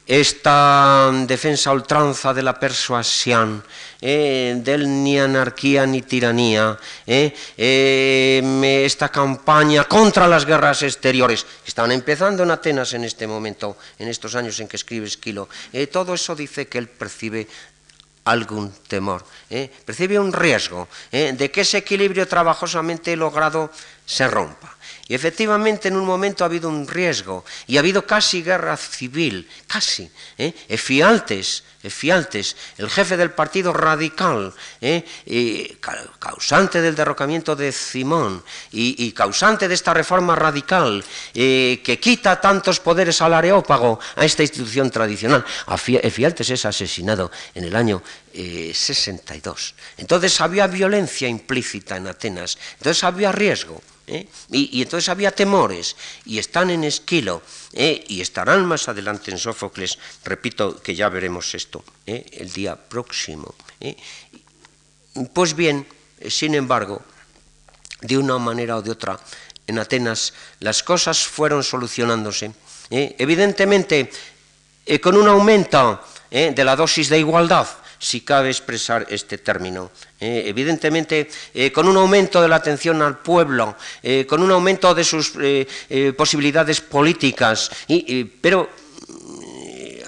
Esta 0.05 1.11
defensa 1.25 1.71
ultranza 1.71 2.33
de 2.33 2.43
la 2.43 2.59
persuasión, 2.59 3.63
eh, 4.01 4.55
del 4.57 5.03
ni 5.03 5.19
anarquía 5.19 5.85
ni 5.85 6.01
tiranía, 6.01 6.77
eh, 7.05 7.33
eh, 7.57 8.83
esta 8.85 9.09
campaña 9.09 9.83
contra 9.85 10.27
las 10.27 10.45
guerras 10.45 10.81
exteriores, 10.83 11.45
están 11.65 11.91
empezando 11.91 12.43
en 12.43 12.51
Atenas 12.51 12.93
en 12.93 13.03
este 13.03 13.27
momento, 13.27 13.77
en 13.99 14.07
estos 14.07 14.35
años 14.35 14.59
en 14.59 14.67
que 14.67 14.77
escribe 14.77 15.07
Esquilo, 15.07 15.47
todo 15.91 16.13
eso 16.13 16.35
dice 16.35 16.67
que 16.67 16.77
él 16.77 16.89
percibe 16.89 17.47
algún 18.25 18.71
temor, 18.87 19.25
percibe 19.85 20.19
un 20.19 20.33
riesgo 20.33 20.87
de 21.11 21.51
que 21.51 21.61
ese 21.61 21.79
equilibrio 21.79 22.27
trabajosamente 22.27 23.15
logrado 23.15 23.71
se 24.05 24.27
rompa. 24.27 24.75
Y 25.11 25.13
efectivamente 25.13 25.89
en 25.89 25.97
un 25.97 26.05
momento 26.05 26.45
ha 26.45 26.47
habido 26.47 26.69
un 26.69 26.87
riesgo 26.87 27.43
y 27.67 27.75
ha 27.75 27.81
habido 27.81 28.07
casi 28.07 28.43
guerra 28.43 28.77
civil, 28.77 29.45
casi. 29.67 30.09
¿eh? 30.37 30.53
Efialtes, 30.69 31.65
Efialtes, 31.83 32.55
el 32.77 32.89
jefe 32.89 33.17
del 33.17 33.31
partido 33.31 33.73
radical, 33.73 34.53
¿eh? 34.79 35.75
causante 36.17 36.81
del 36.81 36.95
derrocamiento 36.95 37.57
de 37.57 37.73
Simón 37.73 38.41
y, 38.71 39.11
causante 39.11 39.67
de 39.67 39.73
esta 39.73 39.93
reforma 39.93 40.33
radical 40.33 41.03
eh, 41.33 41.81
que 41.83 41.99
quita 41.99 42.39
tantos 42.39 42.79
poderes 42.79 43.21
al 43.21 43.33
areópago 43.33 43.99
a 44.15 44.23
esta 44.23 44.43
institución 44.43 44.89
tradicional. 44.91 45.43
Efialtes 45.67 46.51
es 46.51 46.63
asesinado 46.63 47.31
en 47.53 47.65
el 47.65 47.75
año 47.75 48.01
62. 48.33 49.75
Entonces 49.97 50.39
había 50.39 50.67
violencia 50.67 51.27
implícita 51.27 51.97
en 51.97 52.07
Atenas, 52.07 52.57
entonces 52.77 53.03
había 53.03 53.33
riesgo. 53.33 53.81
¿Eh? 54.11 54.27
Y, 54.51 54.81
entonces 54.81 55.09
había 55.09 55.31
temores, 55.31 55.95
y 56.25 56.37
están 56.37 56.69
en 56.69 56.83
Esquilo, 56.83 57.41
¿eh? 57.73 58.03
y 58.07 58.21
estarán 58.21 58.65
más 58.65 58.89
adelante 58.89 59.31
en 59.31 59.37
Sófocles, 59.39 59.97
repito 60.25 60.81
que 60.81 60.93
ya 60.93 61.07
veremos 61.09 61.55
esto 61.55 61.83
¿eh? 62.05 62.25
el 62.33 62.51
día 62.51 62.75
próximo. 62.75 63.55
Pues 65.33 65.55
bien, 65.55 65.87
sin 66.27 66.55
embargo, 66.55 67.01
de 68.01 68.17
una 68.17 68.37
manera 68.37 68.77
o 68.77 68.81
de 68.81 68.91
otra, 68.91 69.19
en 69.65 69.79
Atenas 69.79 70.33
las 70.59 70.83
cosas 70.83 71.23
fueron 71.23 71.63
solucionándose. 71.63 72.51
Evidentemente, 72.89 74.11
con 75.01 75.15
un 75.15 75.27
aumento 75.27 76.03
de 76.29 76.63
la 76.63 76.75
dosis 76.75 77.09
de 77.09 77.19
igualdad, 77.19 77.67
si 78.01 78.21
cabe 78.21 78.49
expresar 78.49 79.05
este 79.09 79.37
término. 79.37 79.91
Eh, 80.19 80.43
evidentemente, 80.47 81.29
eh, 81.53 81.71
con 81.71 81.87
un 81.87 81.95
aumento 81.97 82.41
de 82.41 82.49
la 82.49 82.55
atención 82.57 82.99
al 83.01 83.19
pueblo, 83.19 83.77
eh, 84.01 84.25
con 84.25 84.41
un 84.41 84.51
aumento 84.51 84.93
de 84.95 85.03
sus 85.03 85.33
posibilidades 86.17 86.81
políticas, 86.81 87.69
pero 88.41 88.69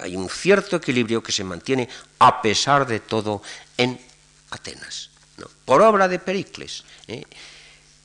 hay 0.01 0.15
un 0.15 0.27
cierto 0.27 0.77
equilibrio 0.77 1.21
que 1.21 1.31
se 1.31 1.43
mantiene 1.43 1.87
a 2.19 2.41
pesar 2.41 2.87
de 2.87 2.99
todo 2.99 3.41
en 3.77 3.99
Atenas, 4.49 5.11
por 5.63 5.81
obra 5.81 6.07
de 6.07 6.19
Pericles 6.19 6.83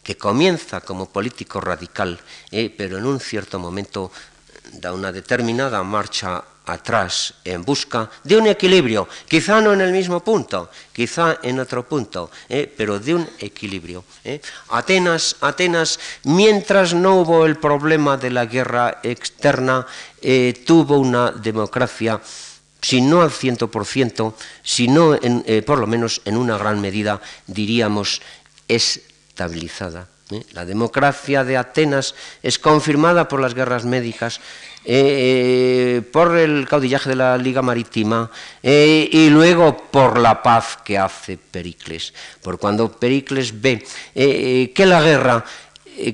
que 0.02 0.16
comienza 0.16 0.80
como 0.80 1.08
político 1.08 1.60
radical, 1.60 2.18
pero 2.76 2.98
en 2.98 3.06
un 3.06 3.20
cierto 3.20 3.58
momento 3.58 4.10
da 4.72 4.92
una 4.92 5.12
determinada 5.12 5.82
marcha 5.82 6.44
atrás 6.68 7.34
en 7.44 7.64
busca 7.64 8.10
de 8.22 8.36
un 8.36 8.46
equilibrio, 8.46 9.08
quizá 9.26 9.60
no 9.60 9.72
en 9.72 9.80
el 9.80 9.92
mismo 9.92 10.20
punto, 10.20 10.70
quizá 10.92 11.38
en 11.42 11.58
otro 11.60 11.88
punto, 11.88 12.30
eh, 12.48 12.72
pero 12.76 12.98
de 12.98 13.14
un 13.14 13.28
equilibrio. 13.38 14.04
Eh. 14.24 14.40
Atenas, 14.70 15.36
Atenas, 15.40 15.98
mientras 16.24 16.94
no 16.94 17.20
hubo 17.20 17.46
el 17.46 17.56
problema 17.56 18.16
de 18.16 18.30
la 18.30 18.46
guerra 18.46 19.00
externa, 19.02 19.86
eh, 20.20 20.62
tuvo 20.66 20.98
una 20.98 21.32
democracia 21.32 22.20
si 22.80 23.00
no 23.00 23.22
al 23.22 23.32
ciento 23.32 23.68
por 23.68 23.84
ciento, 23.84 24.36
sino 24.62 25.14
en, 25.14 25.42
por 25.64 25.80
lo 25.80 25.86
menos 25.88 26.22
en 26.24 26.36
una 26.36 26.56
gran 26.56 26.80
medida, 26.80 27.20
diríamos, 27.48 28.22
estabilizada. 28.68 30.06
La 30.52 30.64
democracia 30.64 31.42
de 31.42 31.56
Atenas 31.56 32.14
es 32.42 32.58
confirmada 32.58 33.28
por 33.28 33.40
las 33.40 33.54
guerras 33.54 33.84
médicas, 33.84 34.40
eh, 34.84 36.02
por 36.12 36.36
el 36.36 36.66
caudillaje 36.68 37.10
de 37.10 37.16
la 37.16 37.36
Liga 37.36 37.60
Marítima 37.60 38.30
eh, 38.62 39.08
y 39.10 39.28
luego 39.28 39.76
por 39.76 40.18
la 40.18 40.42
paz 40.42 40.78
que 40.82 40.96
hace 40.96 41.36
Pericles. 41.36 42.14
Por 42.42 42.58
cuando 42.58 42.90
Pericles 42.90 43.60
ve 43.60 43.84
eh, 44.14 44.72
que 44.74 44.86
la 44.86 45.02
guerra 45.02 45.44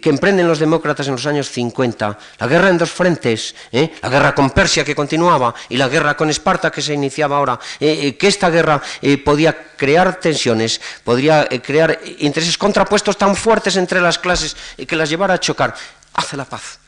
que 0.01 0.09
emprenden 0.09 0.49
los 0.49 0.61
demócratas 0.61 1.07
en 1.09 1.12
los 1.12 1.27
años 1.27 1.51
50, 1.51 2.19
la 2.39 2.47
guerra 2.47 2.71
en 2.71 2.79
dos 2.79 2.91
frentes, 2.91 3.55
la 3.71 4.09
guerra 4.09 4.35
con 4.35 4.49
Persia 4.49 4.83
que 4.83 4.95
continuaba 4.95 5.55
y 5.69 5.77
la 5.77 5.89
guerra 5.89 6.17
con 6.17 6.31
Esparta 6.31 6.71
que 6.71 6.81
se 6.81 6.95
iniciaba 6.95 7.37
ahora, 7.37 7.61
que 7.79 8.17
esta 8.23 8.49
guerra 8.49 8.81
podía 9.23 9.75
crear 9.77 10.19
tensiones, 10.19 10.81
podría 11.05 11.47
crear 11.62 12.01
intereses 12.21 12.57
contrapuestos 12.57 13.19
tan 13.19 13.37
fuertes 13.37 13.77
entre 13.77 14.01
las 14.01 14.19
clases 14.19 14.57
que 14.89 14.97
las 14.97 15.11
llevara 15.11 15.35
a 15.35 15.41
chocar, 15.41 15.75
hace 16.15 16.39
la 16.39 16.47
paz 16.47 16.79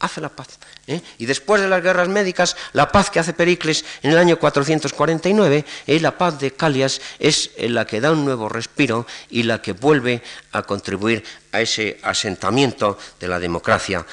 hace 0.00 0.20
la 0.20 0.28
paz. 0.28 0.48
¿Eh? 0.86 1.00
Y 1.18 1.26
después 1.26 1.60
de 1.60 1.68
las 1.68 1.82
guerras 1.82 2.08
médicas, 2.08 2.56
la 2.72 2.90
paz 2.90 3.10
que 3.10 3.18
hace 3.18 3.32
Pericles 3.32 3.84
en 4.02 4.12
el 4.12 4.18
año 4.18 4.38
449, 4.38 5.64
¿eh? 5.86 6.00
la 6.00 6.16
paz 6.16 6.38
de 6.38 6.52
Calias, 6.52 7.00
es 7.18 7.50
la 7.58 7.86
que 7.86 8.00
da 8.00 8.12
un 8.12 8.24
nuevo 8.24 8.48
respiro 8.48 9.06
y 9.30 9.42
la 9.42 9.60
que 9.60 9.72
vuelve 9.72 10.22
a 10.52 10.62
contribuir 10.62 11.24
a 11.52 11.60
ese 11.60 11.98
asentamiento 12.02 12.98
de 13.20 13.28
la 13.28 13.38
democracia 13.38 14.04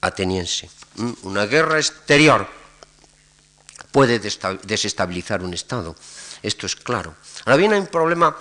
ateniense. 0.00 0.70
Una 1.22 1.46
guerra 1.46 1.78
exterior 1.78 2.46
puede 3.92 4.18
desestabilizar 4.18 5.42
un 5.42 5.54
Estado, 5.54 5.96
esto 6.42 6.66
es 6.66 6.76
claro. 6.76 7.14
Ahora 7.44 7.56
bien, 7.56 7.72
hay 7.72 7.80
un 7.80 7.86
problema, 7.86 8.36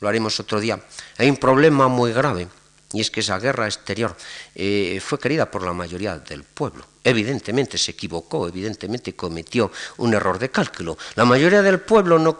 lo 0.00 0.08
haremos 0.08 0.38
otro 0.40 0.60
día, 0.60 0.80
hay 1.18 1.28
un 1.28 1.36
problema 1.36 1.88
muy 1.88 2.12
grave 2.12 2.48
y 2.94 3.00
es 3.00 3.10
que 3.10 3.20
esa 3.20 3.38
guerra 3.38 3.66
exterior 3.66 4.16
eh, 4.54 5.02
fue 5.04 5.18
querida 5.18 5.50
por 5.50 5.64
la 5.64 5.72
mayoría 5.72 6.16
del 6.18 6.44
pueblo. 6.44 6.86
Evidentemente 7.02 7.76
se 7.76 7.90
equivocó, 7.90 8.46
evidentemente 8.48 9.14
cometió 9.14 9.70
un 9.98 10.14
error 10.14 10.38
de 10.38 10.50
cálculo. 10.50 10.96
La 11.16 11.24
mayoría 11.24 11.60
del 11.60 11.80
pueblo 11.80 12.18
no, 12.20 12.38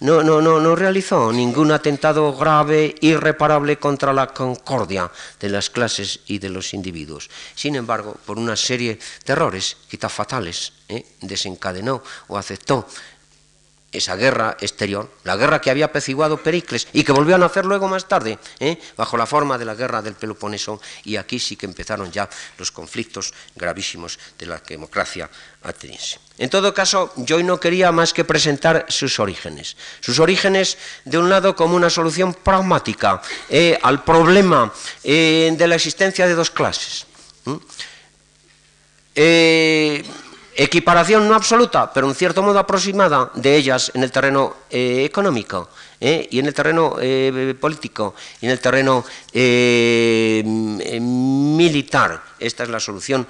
no, 0.00 0.40
no, 0.40 0.40
no, 0.40 0.74
realizó 0.74 1.30
ningún 1.32 1.70
atentado 1.70 2.34
grave, 2.34 2.94
irreparable 3.02 3.78
contra 3.78 4.12
la 4.12 4.32
concordia 4.32 5.10
de 5.38 5.50
las 5.50 5.68
clases 5.68 6.20
y 6.26 6.38
de 6.38 6.48
los 6.48 6.72
individuos. 6.72 7.28
Sin 7.54 7.76
embargo, 7.76 8.16
por 8.24 8.38
una 8.38 8.56
serie 8.56 8.98
de 9.24 9.32
errores, 9.32 9.76
quizá 9.88 10.08
fatales, 10.08 10.72
¿eh? 10.88 11.04
desencadenó 11.20 12.02
o 12.28 12.38
aceptó 12.38 12.86
esa 13.96 14.16
guerra 14.16 14.56
exterior, 14.60 15.10
la 15.24 15.36
guerra 15.36 15.60
que 15.60 15.70
había 15.70 15.86
apaciguado 15.86 16.42
Pericles 16.42 16.88
y 16.92 17.04
que 17.04 17.12
volvió 17.12 17.34
a 17.34 17.38
nacer 17.38 17.64
luego 17.64 17.88
más 17.88 18.08
tarde, 18.08 18.38
¿eh? 18.60 18.78
bajo 18.96 19.16
la 19.16 19.26
forma 19.26 19.58
de 19.58 19.64
la 19.64 19.74
guerra 19.74 20.02
del 20.02 20.14
Peloponeso, 20.14 20.80
y 21.04 21.16
aquí 21.16 21.38
sí 21.38 21.56
que 21.56 21.66
empezaron 21.66 22.10
ya 22.12 22.28
los 22.58 22.70
conflictos 22.70 23.32
gravísimos 23.54 24.18
de 24.38 24.46
la 24.46 24.58
democracia 24.58 25.30
ateniense. 25.62 26.18
En 26.38 26.50
todo 26.50 26.74
caso, 26.74 27.12
yo 27.16 27.42
no 27.42 27.58
quería 27.58 27.90
más 27.92 28.12
que 28.12 28.24
presentar 28.24 28.84
sus 28.88 29.18
orígenes. 29.18 29.76
Sus 30.00 30.18
orígenes, 30.18 30.76
de 31.04 31.18
un 31.18 31.30
lado, 31.30 31.56
como 31.56 31.76
una 31.76 31.88
solución 31.88 32.34
pragmática 32.34 33.22
¿eh? 33.48 33.78
al 33.82 34.04
problema 34.04 34.72
eh, 35.02 35.54
de 35.56 35.68
la 35.68 35.76
existencia 35.76 36.26
de 36.26 36.34
dos 36.34 36.50
clases. 36.50 37.06
Equiparación 40.58 41.28
no 41.28 41.34
absoluta, 41.34 41.92
pero 41.92 42.08
en 42.08 42.14
cierto 42.14 42.42
modo 42.42 42.58
aproximada 42.58 43.30
de 43.34 43.56
ellas 43.56 43.92
en 43.94 44.02
el 44.02 44.10
terreno 44.10 44.54
eh, 44.70 45.04
económico 45.04 45.68
¿eh? 46.00 46.28
y 46.30 46.38
en 46.38 46.46
el 46.46 46.54
terreno 46.54 46.96
eh, 47.00 47.54
político 47.60 48.14
y 48.40 48.46
en 48.46 48.52
el 48.52 48.60
terreno 48.60 49.04
militar. 51.00 52.22
Esta 52.38 52.64
es 52.64 52.68
la 52.68 52.78
solución 52.80 53.26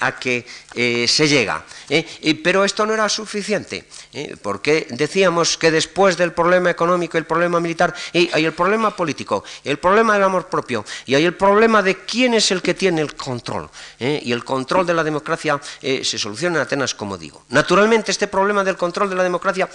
a 0.00 0.18
que 0.18 0.46
se 1.06 1.28
llega. 1.28 1.64
pero 2.42 2.64
esto 2.64 2.86
no 2.86 2.94
era 2.94 3.08
suficiente, 3.08 3.84
porque 4.42 4.86
decíamos 4.90 5.58
que 5.58 5.72
después 5.72 6.16
del 6.16 6.32
problema 6.32 6.70
económico, 6.70 7.18
el 7.18 7.24
problema 7.24 7.58
militar, 7.58 7.92
hay 8.12 8.44
el 8.44 8.52
problema 8.52 8.94
político, 8.94 9.42
el 9.64 9.78
problema 9.78 10.14
del 10.14 10.22
amor 10.22 10.46
propio, 10.48 10.84
y 11.06 11.16
hay 11.16 11.24
el 11.24 11.34
problema 11.34 11.82
de 11.82 12.04
quién 12.04 12.34
es 12.34 12.52
el 12.52 12.62
que 12.62 12.74
tiene 12.74 13.00
el 13.00 13.16
control. 13.16 13.68
y 13.98 14.30
el 14.30 14.44
control 14.44 14.86
de 14.86 14.94
la 14.94 15.02
democracia 15.02 15.60
se 15.80 16.18
soluciona 16.18 16.56
en 16.56 16.62
Atenas, 16.62 16.94
como 16.94 17.18
digo. 17.18 17.42
Naturalmente, 17.48 18.12
este 18.12 18.28
problema 18.28 18.62
del 18.62 18.76
control 18.76 19.10
de 19.10 19.16
la 19.16 19.24
democracia 19.24 19.68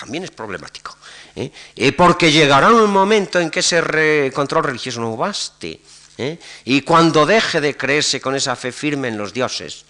también 0.00 0.24
es 0.24 0.30
problemático. 0.30 0.96
¿eh? 1.36 1.50
Eh, 1.76 1.92
porque 1.92 2.32
llegará 2.32 2.70
un 2.70 2.90
momento 2.90 3.38
en 3.38 3.50
que 3.50 3.60
ese 3.60 4.32
control 4.32 4.64
religioso 4.64 5.00
no 5.00 5.16
baste. 5.16 5.80
¿eh? 6.16 6.38
Y 6.64 6.80
cuando 6.80 7.26
deje 7.26 7.60
de 7.60 7.76
creerse 7.76 8.20
con 8.20 8.34
esa 8.34 8.56
fe 8.56 8.72
firme 8.72 9.08
en 9.08 9.18
los 9.18 9.32
dioses 9.32 9.84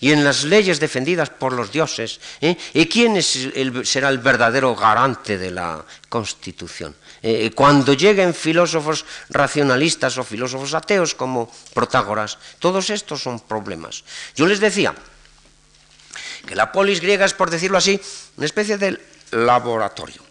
y 0.00 0.12
en 0.12 0.24
las 0.24 0.44
leyes 0.44 0.80
defendidas 0.80 1.28
por 1.28 1.52
los 1.52 1.70
dioses, 1.70 2.18
¿y 2.40 2.86
quién 2.86 3.20
será 3.22 4.08
el 4.08 4.18
verdadero 4.18 4.74
garante 4.74 5.36
de 5.36 5.50
la 5.50 5.84
Constitución? 6.08 6.96
cuando 7.54 7.92
lleguen 7.92 8.32
filósofos 8.32 9.04
racionalistas 9.28 10.16
o 10.16 10.24
filósofos 10.24 10.72
ateos 10.72 11.12
como 11.14 11.52
Protágoras, 11.74 12.38
todos 12.58 12.88
estos 12.88 13.20
son 13.20 13.40
problemas. 13.40 14.02
Yo 14.34 14.46
les 14.46 14.60
decía 14.60 14.94
que 16.46 16.54
la 16.54 16.72
polis 16.72 17.00
griega 17.00 17.26
es, 17.26 17.34
por 17.34 17.50
decirlo 17.50 17.76
así, 17.76 18.00
una 18.38 18.46
especie 18.46 18.78
de 18.78 19.09
laboratorio 19.32 20.30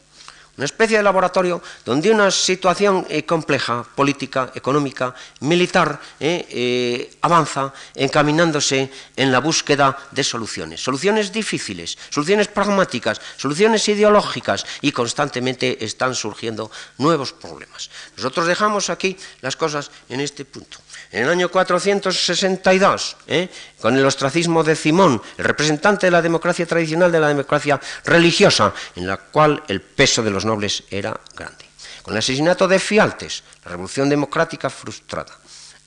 una 0.60 0.66
especie 0.66 0.98
de 0.98 1.04
laboratorio 1.04 1.64
donde 1.86 2.12
una 2.12 2.30
situación 2.30 3.08
eh, 3.08 3.24
compleja, 3.24 3.82
política, 3.96 4.52
económica, 4.54 5.16
militar, 5.40 6.02
eh, 6.20 6.46
eh, 6.52 7.18
avanza 7.22 7.72
encaminándose 7.96 8.92
en 9.16 9.32
la 9.32 9.40
búsqueda 9.40 9.96
de 10.12 10.22
soluciones. 10.22 10.84
Soluciones 10.84 11.32
difíciles, 11.32 11.98
soluciones 12.10 12.50
pragmáticas, 12.50 13.22
soluciones 13.38 13.88
ideológicas 13.88 14.66
y 14.82 14.92
constantemente 14.92 15.80
están 15.80 16.14
surgiendo 16.14 16.70
nuevos 16.98 17.32
problemas. 17.32 17.90
Nosotros 18.18 18.46
dejamos 18.46 18.90
aquí 18.90 19.16
las 19.40 19.56
cosas 19.56 19.90
en 20.10 20.20
este 20.20 20.44
punto. 20.44 20.80
En 21.12 21.24
el 21.24 21.30
año 21.30 21.50
462, 21.50 23.18
¿eh? 23.28 23.50
con 23.82 23.98
el 23.98 24.06
ostracismo 24.06 24.64
de 24.64 24.76
Simón, 24.76 25.20
el 25.38 25.46
representante 25.46 26.06
de 26.06 26.12
la 26.12 26.22
democracia 26.22 26.68
tradicional, 26.68 27.12
de 27.12 27.20
la 27.20 27.30
democracia 27.30 27.82
religiosa, 28.06 28.74
en 28.96 29.08
la 29.08 29.18
cual 29.18 29.64
el 29.68 29.82
peso 29.82 30.22
de 30.22 30.30
los 30.30 30.46
nobles 30.46 30.84
era 30.92 31.20
grande. 31.36 31.66
Con 32.04 32.14
el 32.14 32.20
asesinato 32.20 32.68
de 32.68 32.78
Fialtes, 32.78 33.44
la 33.66 33.72
revolución 33.72 34.08
democrática 34.08 34.70
frustrada. 34.70 35.36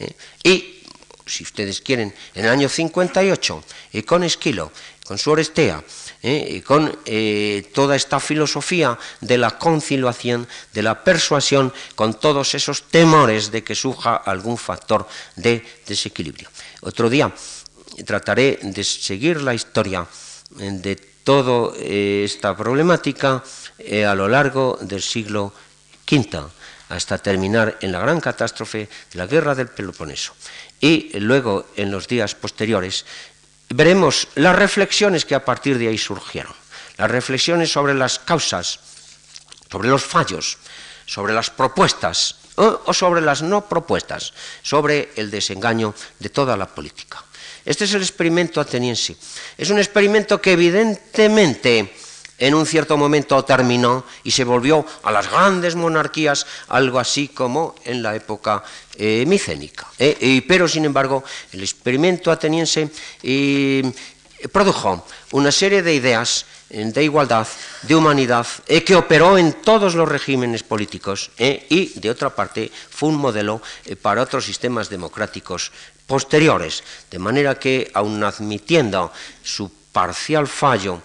¿eh? 0.01 0.13
Y, 0.43 0.83
si 1.25 1.45
ustedes 1.45 1.81
quieren, 1.81 2.13
en 2.35 2.45
el 2.45 2.51
año 2.51 2.69
58, 2.69 3.65
y 3.93 4.03
con 4.03 4.25
Esquilo, 4.25 4.73
con 5.07 5.19
su 5.19 5.31
Orestea, 5.31 5.85
¿eh? 6.23 6.63
con 6.65 6.97
eh, 7.05 7.71
toda 7.75 7.97
esta 7.97 8.21
filosofía 8.21 8.99
de 9.21 9.39
la 9.39 9.59
conciliación, 9.59 10.47
de 10.73 10.83
la 10.83 11.03
persuasión, 11.03 11.73
con 11.95 12.15
todos 12.15 12.55
esos 12.55 12.85
temores 12.85 13.51
de 13.51 13.63
que 13.63 13.75
surja 13.75 14.17
algún 14.17 14.57
factor 14.57 15.07
de 15.37 15.63
desequilibrio. 15.87 16.49
Otro 16.83 17.11
día 17.11 17.33
trataré 18.07 18.59
de 18.63 18.85
seguir 18.85 19.43
la 19.43 19.55
historia 19.55 20.07
eh, 20.59 20.71
de 20.73 20.97
toda 21.23 21.71
esta 21.79 22.57
problemática 22.57 23.45
a 24.09 24.15
lo 24.17 24.27
largo 24.27 24.77
del 24.81 25.01
siglo 25.01 25.55
V 26.11 26.51
hasta 26.89 27.17
terminar 27.17 27.79
en 27.81 27.93
la 27.93 28.01
gran 28.01 28.21
catástrofe 28.21 28.89
de 29.13 29.19
la 29.19 29.27
guerra 29.27 29.55
del 29.55 29.69
Peloponeso. 29.69 30.35
Y 30.81 31.17
luego, 31.21 31.71
en 31.77 31.91
los 31.91 32.09
días 32.09 32.35
posteriores, 32.35 33.07
veremos 33.73 34.29
las 34.35 34.57
reflexiones 34.57 35.25
que 35.25 35.35
a 35.35 35.45
partir 35.45 35.79
de 35.79 35.89
ahí 35.89 35.99
surgieron, 35.99 36.55
las 36.97 37.11
reflexiones 37.11 37.73
sobre 37.73 37.95
las 37.95 38.19
causas, 38.19 38.81
sobre 39.71 39.89
los 39.89 40.05
fallos, 40.05 40.59
sobre 41.07 41.33
las 41.33 41.51
propuestas 41.51 42.37
o, 42.57 42.93
sobre 42.93 43.21
las 43.21 43.43
no 43.43 43.69
propuestas, 43.69 44.33
sobre 44.63 45.11
el 45.17 45.31
desengaño 45.31 45.95
de 46.19 46.29
toda 46.29 46.57
la 46.57 46.67
política. 46.67 47.25
Este 47.65 47.85
es 47.85 47.95
el 47.95 48.03
experimento 48.03 48.61
ateniense. 48.61 49.17
Es 49.57 49.71
un 49.71 49.79
experimento 49.79 50.41
que 50.41 50.53
evidentemente 50.53 51.95
en 52.43 52.55
un 52.55 52.67
cierto 52.67 52.97
momento 52.97 53.45
terminó 53.45 54.05
y 54.25 54.33
se 54.33 54.43
volvió 54.43 54.85
a 55.05 55.13
las 55.13 55.31
grandes 55.31 55.77
monarquías, 55.77 56.45
algo 56.69 56.99
así 56.99 57.29
como 57.29 57.77
en 57.85 58.03
la 58.03 58.17
época 58.17 58.65
eh, 58.97 59.23
micénica. 59.29 59.87
Eh, 59.97 60.43
pero, 60.49 60.67
sin 60.67 60.85
embargo, 60.85 61.23
el 61.53 61.63
experimento 61.63 62.33
ateniense 62.33 62.91
eh, 63.23 63.93
produjo 64.51 65.07
una 65.31 65.53
serie 65.53 65.83
de 65.83 65.95
ideas 65.95 66.47
de 66.69 67.05
igualdad, 67.05 67.47
de 67.83 67.95
humanidad, 67.95 68.47
que 68.65 68.97
operó 68.97 69.37
en 69.37 69.53
todos 69.61 69.95
los 69.95 70.09
regímenes 70.09 70.63
políticos 70.63 71.31
y, 71.37 72.01
de 72.01 72.11
otra 72.11 72.35
parte, 72.35 72.73
fue 72.89 73.11
un 73.11 73.17
modelo 73.17 73.61
para 74.01 74.23
otros 74.23 74.47
sistemas 74.47 74.89
democráticos 74.89 75.71
posteriores, 76.07 76.83
de 77.11 77.19
manera 77.19 77.59
que, 77.59 77.91
aun 77.93 78.25
admitiendo 78.25 79.13
su 79.45 79.71
parcial 79.93 80.49
fallo, 80.49 81.03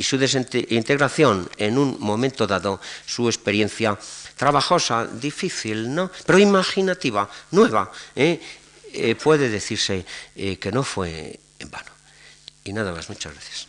y 0.00 0.02
su 0.02 0.16
desintegración 0.16 1.46
en 1.58 1.76
un 1.76 2.00
momento 2.00 2.46
dado, 2.46 2.80
su 3.04 3.28
experiencia 3.28 3.98
trabajosa, 4.34 5.04
difícil, 5.04 5.94
¿no? 5.94 6.10
pero 6.24 6.38
imaginativa, 6.38 7.28
nueva, 7.50 7.92
¿eh? 8.16 8.40
Eh, 8.94 9.14
puede 9.14 9.50
decirse 9.50 10.06
eh, 10.34 10.56
que 10.56 10.72
no 10.72 10.82
fue 10.84 11.38
en 11.58 11.70
vano. 11.70 11.92
Y 12.64 12.72
nada 12.72 12.92
más, 12.92 13.10
muchas 13.10 13.34
gracias. 13.34 13.68